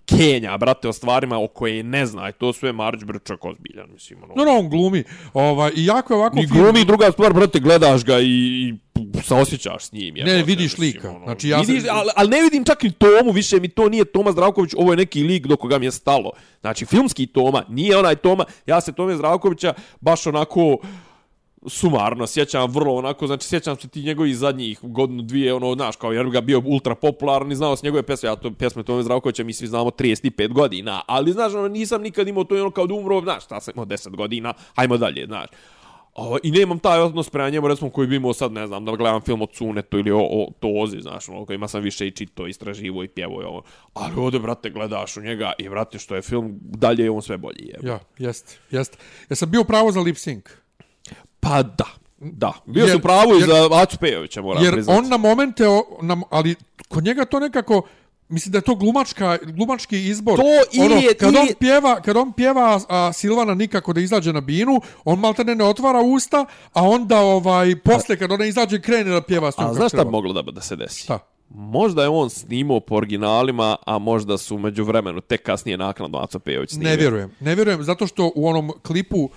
[0.06, 4.24] Kenja, brate, o stvarima o koje ne zna, i to sve Marć Brčak ozbiljan, mislim,
[4.24, 4.34] ono.
[4.36, 5.04] No, no, on glumi.
[5.34, 8.74] Ovaj, I jako je ovako film- glumi, druga stvar, brate, gledaš ga i, i
[9.24, 10.14] saosjećaš s njim.
[10.14, 11.10] Ne, jebote, vidiš mislim, lika.
[11.10, 11.26] ono.
[11.26, 14.06] Znači, ja sam- vidiš, ali, ali ne vidim čak ni Tomu, više mi to nije
[14.06, 16.32] Toma Zdravković, ovo je neki lik do koga mi je stalo.
[16.62, 20.78] Znači, filmski Toma, nije onaj Toma, ja se Tome Zdravkovića baš onako
[21.68, 26.12] sumarno sjećam vrlo onako, znači sjećam se ti njegovih zadnjih godinu, dvije, ono, znaš, kao
[26.12, 29.44] jer ga bio ultra popularan i znao s njegove pesme, ja to pesme Tome Zdravkovića
[29.44, 32.94] mi svi znamo 35 godina, ali znaš, ono, nisam nikad imao to ono kao da
[32.94, 35.50] umro, znaš, šta sam imao 10 godina, ajmo dalje, znaš.
[36.16, 38.92] O, I nemam taj odnos prema njemu, recimo, koji bi imao sad, ne znam, da
[38.92, 42.48] gledam film o Cunetu ili o, o Tozi, znaš, ono, kojima sam više i čito,
[42.48, 43.62] istraživo i pjevo i ovo.
[43.94, 47.38] Ali ovdje, brate, gledaš u njega i, brate, što je film, dalje je on sve
[47.38, 47.66] bolji.
[47.66, 47.80] Je.
[47.84, 48.98] Ja, jest, jest.
[49.30, 50.42] Ja sam bio pravo za lip sync.
[51.40, 51.86] Pa da,
[52.20, 52.54] da.
[52.66, 55.00] Bio Jer- jer, su pravo i jer- za Acu Pejovića, moram Jer priznati.
[55.00, 56.56] on na momente, o, na, ali
[56.88, 57.82] kod njega to nekako,
[58.30, 60.36] mislim da je to glumačka, glumački izbor.
[60.36, 63.94] To ono, ili je- kad, ili on je- pjeva, kad on pjeva a, Silvana nikako
[63.94, 68.32] da izađe na binu, on malte ne, ne otvara usta, a onda ovaj, posle kad
[68.32, 71.00] ona izađe krene da pjeva A znaš šta bi moglo da, da se desi?
[71.00, 71.20] Šta?
[71.50, 76.40] Možda je on snimao po originalima, a možda su među vremenu tek kasnije naknadno Aco
[76.40, 76.90] Pejović snimio.
[76.90, 77.32] Ne vjerujem.
[77.40, 79.30] Ne vjerujem zato što u onom klipu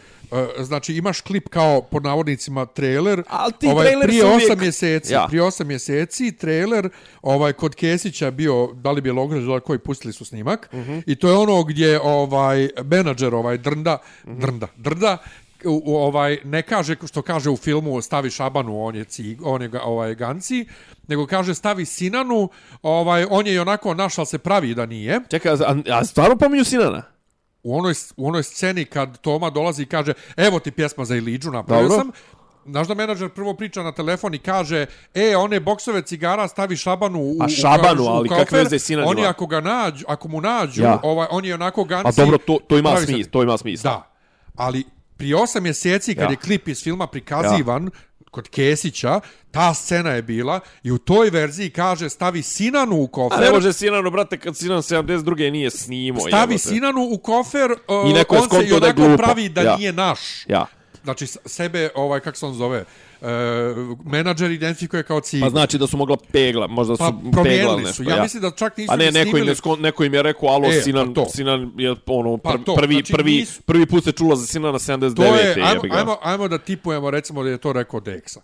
[0.58, 5.12] znači imaš klip kao pod navodnicima trailer Ali ti ovaj, prije su 8 uvijek- mjeseci
[5.12, 5.26] Ja.
[5.28, 6.88] prije 8 mjeseci trailer
[7.22, 10.80] ovaj kod Kesića bio da li bi je da koji pustili su snimak Mhm.
[10.82, 11.02] -huh.
[11.06, 14.40] i to je ono gdje ovaj menadžer ovaj drnda Mhm.
[14.40, 15.18] drnda drda
[15.64, 19.62] u, u, ovaj ne kaže što kaže u filmu stavi Šabanu on je cig, on
[19.62, 20.66] je ga, ovaj ganci
[21.08, 22.48] nego kaže stavi Sinanu
[22.82, 25.56] ovaj on je i onako našal se pravi da nije Čekaj, a,
[25.90, 27.02] a stvarno pominju Sinana?
[27.62, 31.50] U onoj, u onoj sceni kad Toma dolazi i kaže evo ti pjesma za Ilidžu,
[31.50, 31.98] napravio Dobro.
[31.98, 32.10] sam.
[32.66, 37.18] Znaš da menadžer prvo priča na telefon i kaže e, one boksove cigara stavi Šabanu
[37.20, 40.40] u, A u- Šabanu, u, ali kofer, kakve veze Oni ako ga nađu, ako mu
[40.40, 41.00] nađu, Ja.
[41.02, 42.08] ovaj, on je onako ganci.
[42.20, 43.90] A dobro, to, to ima smisla, to ima smisla.
[43.90, 44.10] Da,
[44.56, 44.84] ali
[45.16, 46.30] prije osam mjeseci kad Ja.
[46.30, 47.90] je klip iz filma prikazivan,
[48.32, 53.38] kod Kesića, ta scena je bila i u toj verziji kaže stavi Sinanu u kofer.
[53.38, 55.50] A ne može Sinanu, brate, kad Sinan 72.
[55.50, 56.20] nije snimao.
[56.20, 56.58] Stavi jebote.
[56.58, 59.16] Sinanu u kofer, uh, I neko on se i da onako glupo.
[59.16, 59.76] pravi da Ja.
[59.76, 60.20] nije naš.
[60.48, 60.66] Ja.
[61.04, 62.86] Znači, sebe, ovaj, kako se on zove, uh,
[64.04, 65.42] menadžer identifikuje kao cigu.
[65.42, 67.92] Pa znači da su mogla pegla, možda su Pa peglali promijenili nešto.
[67.94, 68.02] su.
[68.04, 69.48] Ja, mislim da čak nisu A ne, neko im, snimili.
[69.48, 71.24] je, skon- neko im je rekao, alo, E, Sinan, pa.
[71.26, 74.46] Sinan je ono, Pa pr, to, prvi, znači prvi, nisu- prvi put se čula za
[74.46, 75.14] Sinana 79.
[75.16, 75.88] To je, ajmo, ga.
[75.92, 78.40] ajmo, ajmo da tipujemo, recimo da je to rekao Deksa.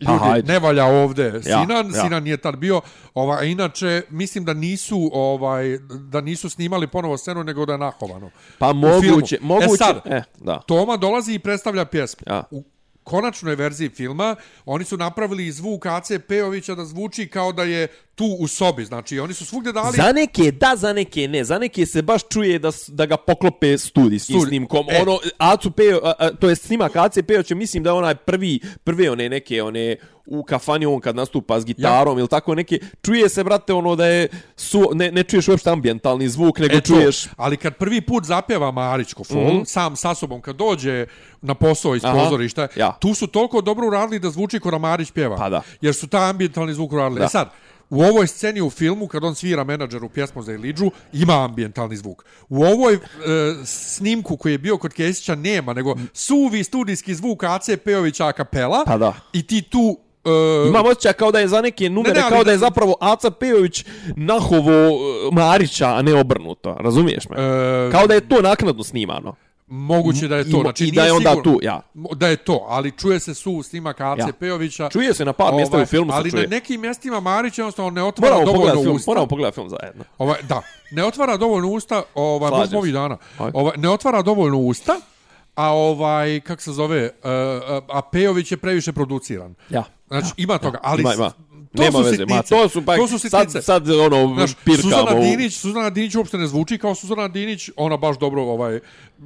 [0.00, 0.52] Ljudi, Pa, hajde.
[0.52, 2.02] ne valja ovde Sinan, ja.
[2.02, 2.80] Sinan nije tad bio,
[3.14, 8.30] ovaj, inače, mislim da nisu, ovaj, da nisu snimali ponovo scenu, nego da je nahovano.
[8.58, 9.46] Pa moguće, filmu.
[9.48, 9.74] moguće.
[9.74, 10.60] E sad, e, da.
[10.60, 12.24] Toma dolazi i predstavlja pjesmu.
[12.26, 12.42] Ja.
[12.50, 12.62] U
[13.04, 18.36] konačnoj verziji filma, oni su napravili zvuk AC Pejovića da zvuči kao da je tu
[18.38, 18.84] u sobi.
[18.84, 19.96] Znači, oni su svugdje dali...
[19.96, 21.44] Za neke da, za neke ne.
[21.44, 24.86] Za neke se baš čuje da, s- da ga poklope studijskim Studi- snimkom.
[24.90, 25.02] e.
[25.02, 28.60] Ono, Acu Peo, a, a, to je snimak Ace Pejoća, mislim da je onaj prvi,
[28.84, 33.28] prve one neke, one u kafani on kad nastupa s gitarom ili tako neke, čuje
[33.28, 36.86] se, brate, ono da je, su, ne, ne čuješ uopšte ambientalni zvuk, nego E, to.
[36.86, 37.26] čuješ...
[37.36, 39.64] Ali kad prvi put zapjeva Marić Kofol, mm -hmm.
[39.64, 41.06] sam sa sobom, kad dođe
[41.42, 42.96] na posao iz Aha, pozorišta, ja.
[43.00, 45.36] tu su toliko dobro uradili da zvuči kora Marić pjeva.
[45.36, 45.62] Pa da.
[45.80, 47.18] Jer su taj ambientalni zvuk uradili.
[47.18, 47.24] Da.
[47.24, 47.50] E sad,
[47.90, 52.24] u ovoj sceni u filmu, kad on svira menadžeru pjesmu za Ilidžu, ima ambientalni zvuk.
[52.48, 52.98] U ovoj e,
[53.64, 58.82] snimku koji je bio kod Kesića nema, nego suvi studijski zvuk AC Pejovića a kapela
[58.86, 59.14] Pa da.
[59.32, 60.03] i ti tu...
[60.24, 62.58] E, Imam osjećaj kao da je za neke numere, Ne, ne, ali kao da je
[62.58, 64.94] zapravo Aca Pejović nahovo e,
[65.32, 66.76] Marića, a ne obrnuto.
[66.80, 67.36] Razumiješ me?
[67.38, 69.34] E, kao da je to naknadno snimano.
[69.66, 70.60] moguće da je to.
[70.60, 71.80] Znači, i da je onda sigurno tu, ja.
[71.94, 74.28] Da je to, ali čuje se su snimak AC Ja.
[74.40, 74.88] Pejovića.
[74.88, 76.42] Čuje se na par mjesta u filmu se ali čuje.
[76.42, 79.10] na nekim mjestima Marić jednostavno ne otvara Moramo dovoljno film, usta.
[79.10, 80.04] moramo pogledati film zajedno.
[80.18, 83.16] Ovaj, da, ne otvara dovoljno usta, ovaj, možemo ovih dana.
[83.38, 84.96] Ovaj, ne otvara dovoljno usta,
[85.54, 87.30] a ovaj, kak se zove, uh,
[87.88, 89.54] a Pejović je previše produciran.
[89.70, 89.84] Ja.
[90.08, 91.00] Znači, ima toga, ali...
[91.00, 91.32] Ima, ima.
[91.76, 92.34] To Nema su veze, sitnice.
[92.34, 93.62] ma to su pa to su sad, sitnice.
[93.62, 94.82] sad ono Znaš, pirkamo.
[94.82, 98.74] Suzana Dinić, Suzana Dinić uopšte ne zvuči kao Suzana Dinić, ona baš dobro ovaj,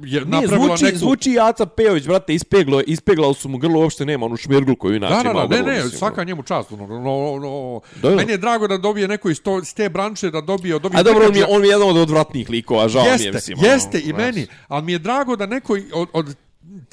[0.03, 0.97] je Ne, napravila zvuči, neku...
[0.97, 5.15] zvuči Aca Pejović, brate, ispeglo, ispeglao su mu grlo, uopšte nema onu šmirglu koju inače
[5.15, 6.27] Da, da, ima da, u ne, ne, mislim, svaka ono.
[6.27, 6.71] njemu čast.
[6.71, 7.79] No, no, no, no.
[8.01, 8.15] Da, da.
[8.15, 10.99] Meni je drago da dobije neko iz, to, iz te branče, da dobije od ovih
[10.99, 13.57] A dobro, on je, on je jedan od odvratnih likova, žao mi je, jeste, mislim.
[13.61, 16.35] jeste ono, i meni, ali mi je drago da neko od, od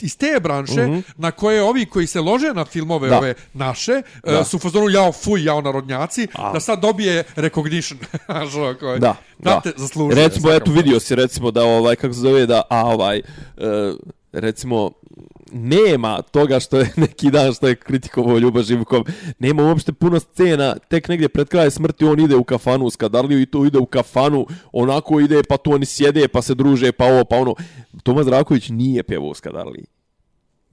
[0.00, 0.98] iz te branše, Mhm.
[1.16, 3.18] na koje ovi koji se lože na filmove Da.
[3.18, 3.92] ove naše,
[4.24, 4.32] Da.
[4.32, 4.44] da.
[4.44, 6.52] su u fazonu jao fuj, jao narodnjaci, A.
[6.52, 7.98] da sad dobije recognition.
[8.26, 9.60] Znaš, ono koje- Da, da.
[9.76, 10.14] zaslužuje.
[10.18, 13.22] Recimo, eto, vidio si, recimo, da, ovaj, kako se zove, da, a, ovaj, e,
[14.32, 14.90] recimo,
[15.52, 19.02] nema toga što je neki dan što je kritikovao Ljuba Živkov,
[19.38, 23.40] nema uopšte puno scena, tek negdje pred kraj smrti on ide u kafanu u Skadarliju
[23.40, 27.04] i to ide u kafanu, onako ide, pa tu oni sjede, pa se druže, pa
[27.04, 27.54] ovo, pa ono.
[28.02, 29.84] Toma Zraković nije pjevao u Skadarliji.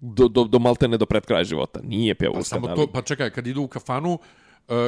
[0.02, 1.80] Do, do, do maltene do pred kraja života.
[1.84, 2.86] Nije pjevao Pa Skadarliji.
[2.86, 4.20] to, pa čekaj, kad idu u kafanu, uh,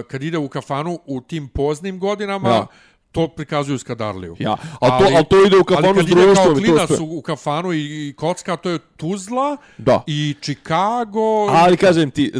[0.08, 2.68] kad ide u kafanu u tim poznim godinama, Ja.
[3.16, 4.36] To prikazuju Skadarliju.
[4.40, 6.62] Ja, ali to- ali to ide u kafanu ali kad s ide kao društvom i
[6.62, 6.98] klinac sve.
[7.00, 10.04] u, u kafanu i, i kocka, to je Tuzla Da.
[10.08, 11.20] i Chicago.
[11.48, 12.32] Ali kažem ti,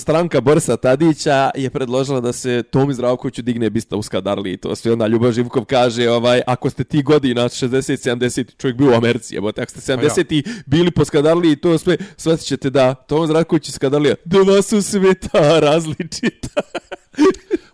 [0.00, 4.76] stranka Borisa Tadića je predložila da se Tomi Zdravkoviću digne bista u Skadarli i to
[4.76, 9.34] sve onda Ljubav Živkov kaže, ovaj, ako ste ti godina 60-70, čovjek bio u Americi,
[9.34, 13.68] jebote, ako ste 70 bili po Skadarli i to sve, shvatit ćete da Tomi Zdravković
[13.68, 16.60] iz Skadarlija, dva su sveta različita.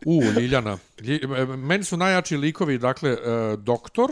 [0.07, 0.79] U, Ljiljana.
[0.99, 3.17] Lji- e, meni su najjači likovi, dakle, e,
[3.57, 4.11] doktor,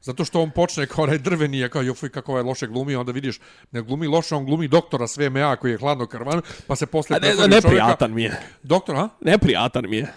[0.00, 3.12] zato što on počne kao onaj drveni, je kao jofuj kako ovaj loše glumi, onda
[3.12, 3.40] vidiš,
[3.72, 7.18] ne glumi loše, on glumi doktora sve mea koji je hladno karvan, pa se posle
[7.18, 8.40] ne, čovjeka- neprijatan mi je.
[8.62, 9.08] Doktor, a?
[9.20, 10.02] Neprijatan mi je.
[10.02, 10.12] E,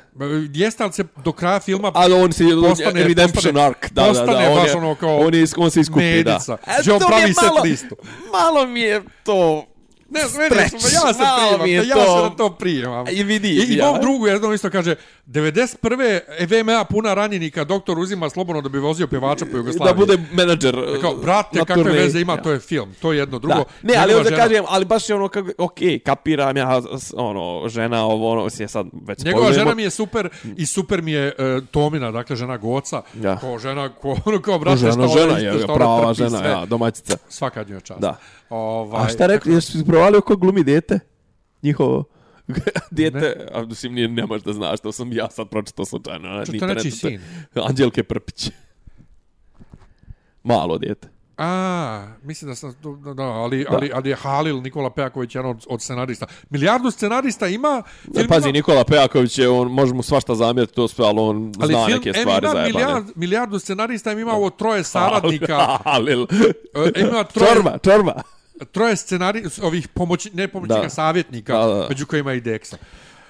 [0.53, 4.07] Jeste, ali se do kraja filma Ali on se postane, redemption postane, arc, da, da,
[4.07, 6.57] postane da, on baš je, ono kao on, je, on se iskupi, medica.
[6.57, 6.71] da.
[6.73, 7.95] E, Gdje on to mi je pravi set malo- listu.
[8.33, 9.65] Malo mi je to
[10.09, 10.73] Ne, meni, Stretch.
[10.85, 13.05] ja se primam, je ja to- se na to primam.
[13.09, 13.85] I vidi, I, i ja.
[13.85, 14.95] mom drugu jednom isto kaže,
[15.27, 16.19] 91.
[16.41, 19.87] VMA puna ranjenika, doktor uzima slobodno da bi vozio pjevača po Jugoslaviji.
[19.87, 20.75] da bude menadžer.
[21.01, 21.97] Kao, brate, kakve turneji.
[21.97, 22.41] veze ima, Ja.
[22.41, 23.55] to je film, to je jedno, drugo.
[23.55, 23.63] Da.
[23.83, 25.73] Ne, ali onda žena- kažem, ali baš je ono kako, ok,
[26.05, 26.81] kapiram ja,
[27.15, 29.53] ono, žena, ovo, ono, je sad već Njegova spomenemo.
[29.61, 33.37] žena mi je super i super mi je uh, Tomina, dakle žena Goca, Ja.
[33.37, 36.17] kao žena, ko, ono kao brate, žena, šta ona žena, je šta ona prava trpi
[36.19, 36.49] žena, sve.
[36.49, 37.17] ja, domaćica.
[37.29, 37.99] Svaka njoj čast.
[37.99, 38.17] Da.
[38.49, 40.99] Ovaj, A šta rekli, jesi provalio ko glumi dete?
[41.63, 42.03] Njihovo
[42.91, 46.45] dete, a mislim nije nemaš da znaš, to sam ja sad pročitao slučajno.
[46.45, 47.21] Čo to reći sin?
[47.67, 48.51] Anđelke Prpić.
[50.43, 51.07] Malo dete.
[51.37, 55.65] A, mislim da sam, da, da, ali, ali, ali je Halil Nikola Pejaković jedan od,
[55.69, 56.25] od scenarista.
[56.49, 57.83] Milijardu scenarista ima,
[58.15, 61.53] film Pazi, ima, Nikola Pejaković je, on, može mu svašta zamjeriti to sve, ali on
[61.59, 62.67] ali zna film, neke stvari zajebane.
[62.73, 66.23] milijard, milijardu scenarista, ima ovo troje saradnika, Halil.
[66.23, 68.21] e, ima troje, Čorba, čorba.
[68.65, 70.89] Troje scenari, ovih pomoći, ne pomoćnika, Da.
[70.89, 71.85] savjetnika, Da, da.
[71.89, 72.77] među kojima i Deksa.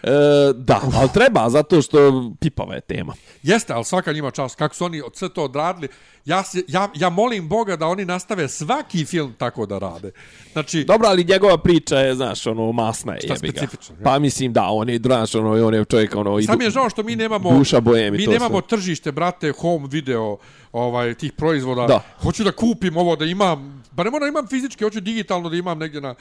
[0.03, 0.10] E,
[0.56, 3.14] da, ali treba, zato što pipava je tema.
[3.44, 5.88] Jeste, ali svaka njima čast, kako su oni sve to odradili.
[6.26, 10.11] Ja, se, ja, ja molim Boga da oni nastave svaki film tako da rade.
[10.53, 14.03] Znači, Dobro, ali njegova priča je, znaš, ono, masna je, Šta specifično, ja.
[14.03, 17.03] Pa mislim, da, on je, znaš, ono, on je čovjek, ono, Sam je žao što
[17.03, 18.68] mi nemamo Duša bojem i mi nemamo sve.
[18.68, 20.38] tržište brate home video
[20.72, 21.88] ovaj tih proizvoda.
[21.88, 22.03] Da.
[22.22, 25.56] Hoću da kupim ovo da imam, ba ne moram da imam fizički, hoću digitalno da
[25.56, 26.15] imam negdje na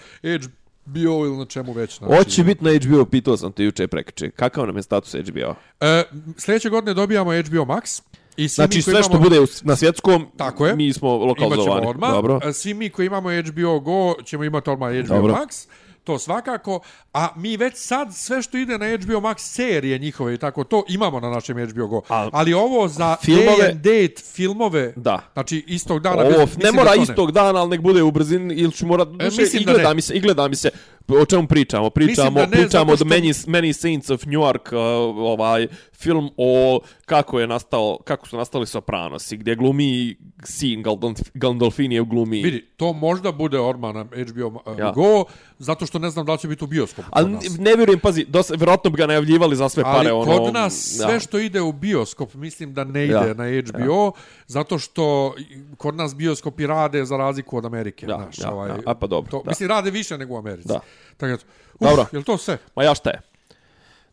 [0.86, 1.98] HBO ili na čemu već.
[1.98, 4.30] Znači, Hoće biti na HBO, pitao sam te juče prekriče.
[4.30, 5.54] Kakav nam je status HBO?
[5.80, 6.02] E,
[6.36, 8.02] sljedeće godine dobijamo HBO Max.
[8.36, 10.76] I svi Znači mi sve što imamo- bude u- na svjetskom, Tako je.
[10.76, 11.86] mi smo Imaćemo lokalizovani.
[11.86, 12.10] odmah.
[12.10, 12.40] Dobro.
[12.42, 15.34] A Svi mi koji imamo HBO Go ćemo imati odmah HBO Dobro.
[15.34, 15.66] Max.
[16.06, 16.80] To svakako.
[17.12, 20.84] A mi već sad sve što ide na HBO Max serije njihove i tako to
[20.88, 22.02] imamo na našem HBO Go.
[22.08, 25.20] A- Ali ovo za Filmove- day and date filmove, Da.
[25.32, 26.22] znači istog dana.
[26.22, 27.02] Ovo, bez- ne mora da to ne.
[27.02, 29.08] istog dana, ali nek bude u brzini ili ću morat...
[29.10, 29.94] E, mislim i da gleda ne.
[29.94, 30.70] mi se, i gleda mi se.
[31.10, 31.90] O čemu pričamo?
[31.90, 34.78] Pričamo, da ne, pričamo od što- Many, Many Saints of New York, uh,
[35.18, 40.14] ovaj film o kako je nastao, kako su nastali Sopranosi, gdje glumi
[40.44, 42.42] Sin Gandolf- Gandolfini glumi.
[42.42, 44.92] Vidi, to možda bude odmah na HBO Ma- Ja.
[44.92, 45.24] Go,
[45.58, 47.08] zato što ne znam da li će biti u bioskopu.
[47.10, 50.12] Ali ne vjerujem, pazi, dosta, vjerojatno bi ga najavljivali za sve Ali pare.
[50.12, 51.20] ono, kod nas sve ja.
[51.20, 53.34] što ide u bioskop, mislim da ne ide Ja.
[53.34, 54.12] na HBO,
[54.46, 55.34] zato što
[55.76, 58.06] kod nas bioskopi rade za razliku od Amerike.
[58.06, 58.76] Ja, znaš, ja, ovaj, ja.
[58.86, 59.50] A pa dobro, To, da.
[59.50, 60.68] Mislim, rade više nego u Americi.
[60.68, 60.80] Da.
[61.16, 62.06] Tako da, uf, Dobro.
[62.12, 62.58] je li to sve?
[62.76, 63.20] Ma ja šta je?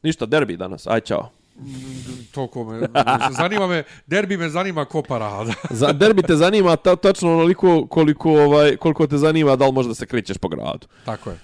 [0.04, 1.30] Ništa, derbi danas, aj čao.
[2.32, 2.88] Toliko me,
[3.38, 5.54] zanima me, derbi me zanima ko parada.
[5.70, 9.96] Za derbi te zanima ta, tačno onoliko koliko, ovaj, koliko te zanima da li možda
[9.96, 10.88] se krećeš po gradu.
[11.06, 11.40] Tako je.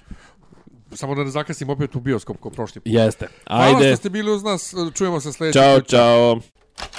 [0.94, 2.94] Samo da ne zakasnim opet u bioskop ko prošli put.
[2.94, 3.28] Jeste.
[3.48, 3.88] Hvala Ajde.
[3.88, 5.88] što ste bili uz nas, čujemo se sljedeći Ćao, put.
[5.88, 6.40] čao.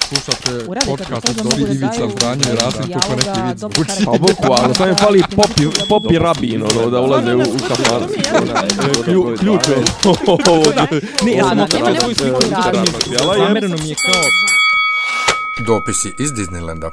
[0.08, 4.04] Slušate podcast od mogu da Ivica daju Franje i Rasim, kako neki dobro zvuči.
[4.04, 8.02] Pa bukvalno, samo je fali popi, popi rabin, ono, da ulaze u, u kafan.
[9.04, 9.74] Klju, ključ je
[10.46, 10.72] ovo.
[11.24, 12.74] Ne, ja, nema, sam nema rad.
[12.74, 14.22] radnog tijela je- Zamereno mi je kao...
[15.66, 16.90] Dopisi iz Disneylanda.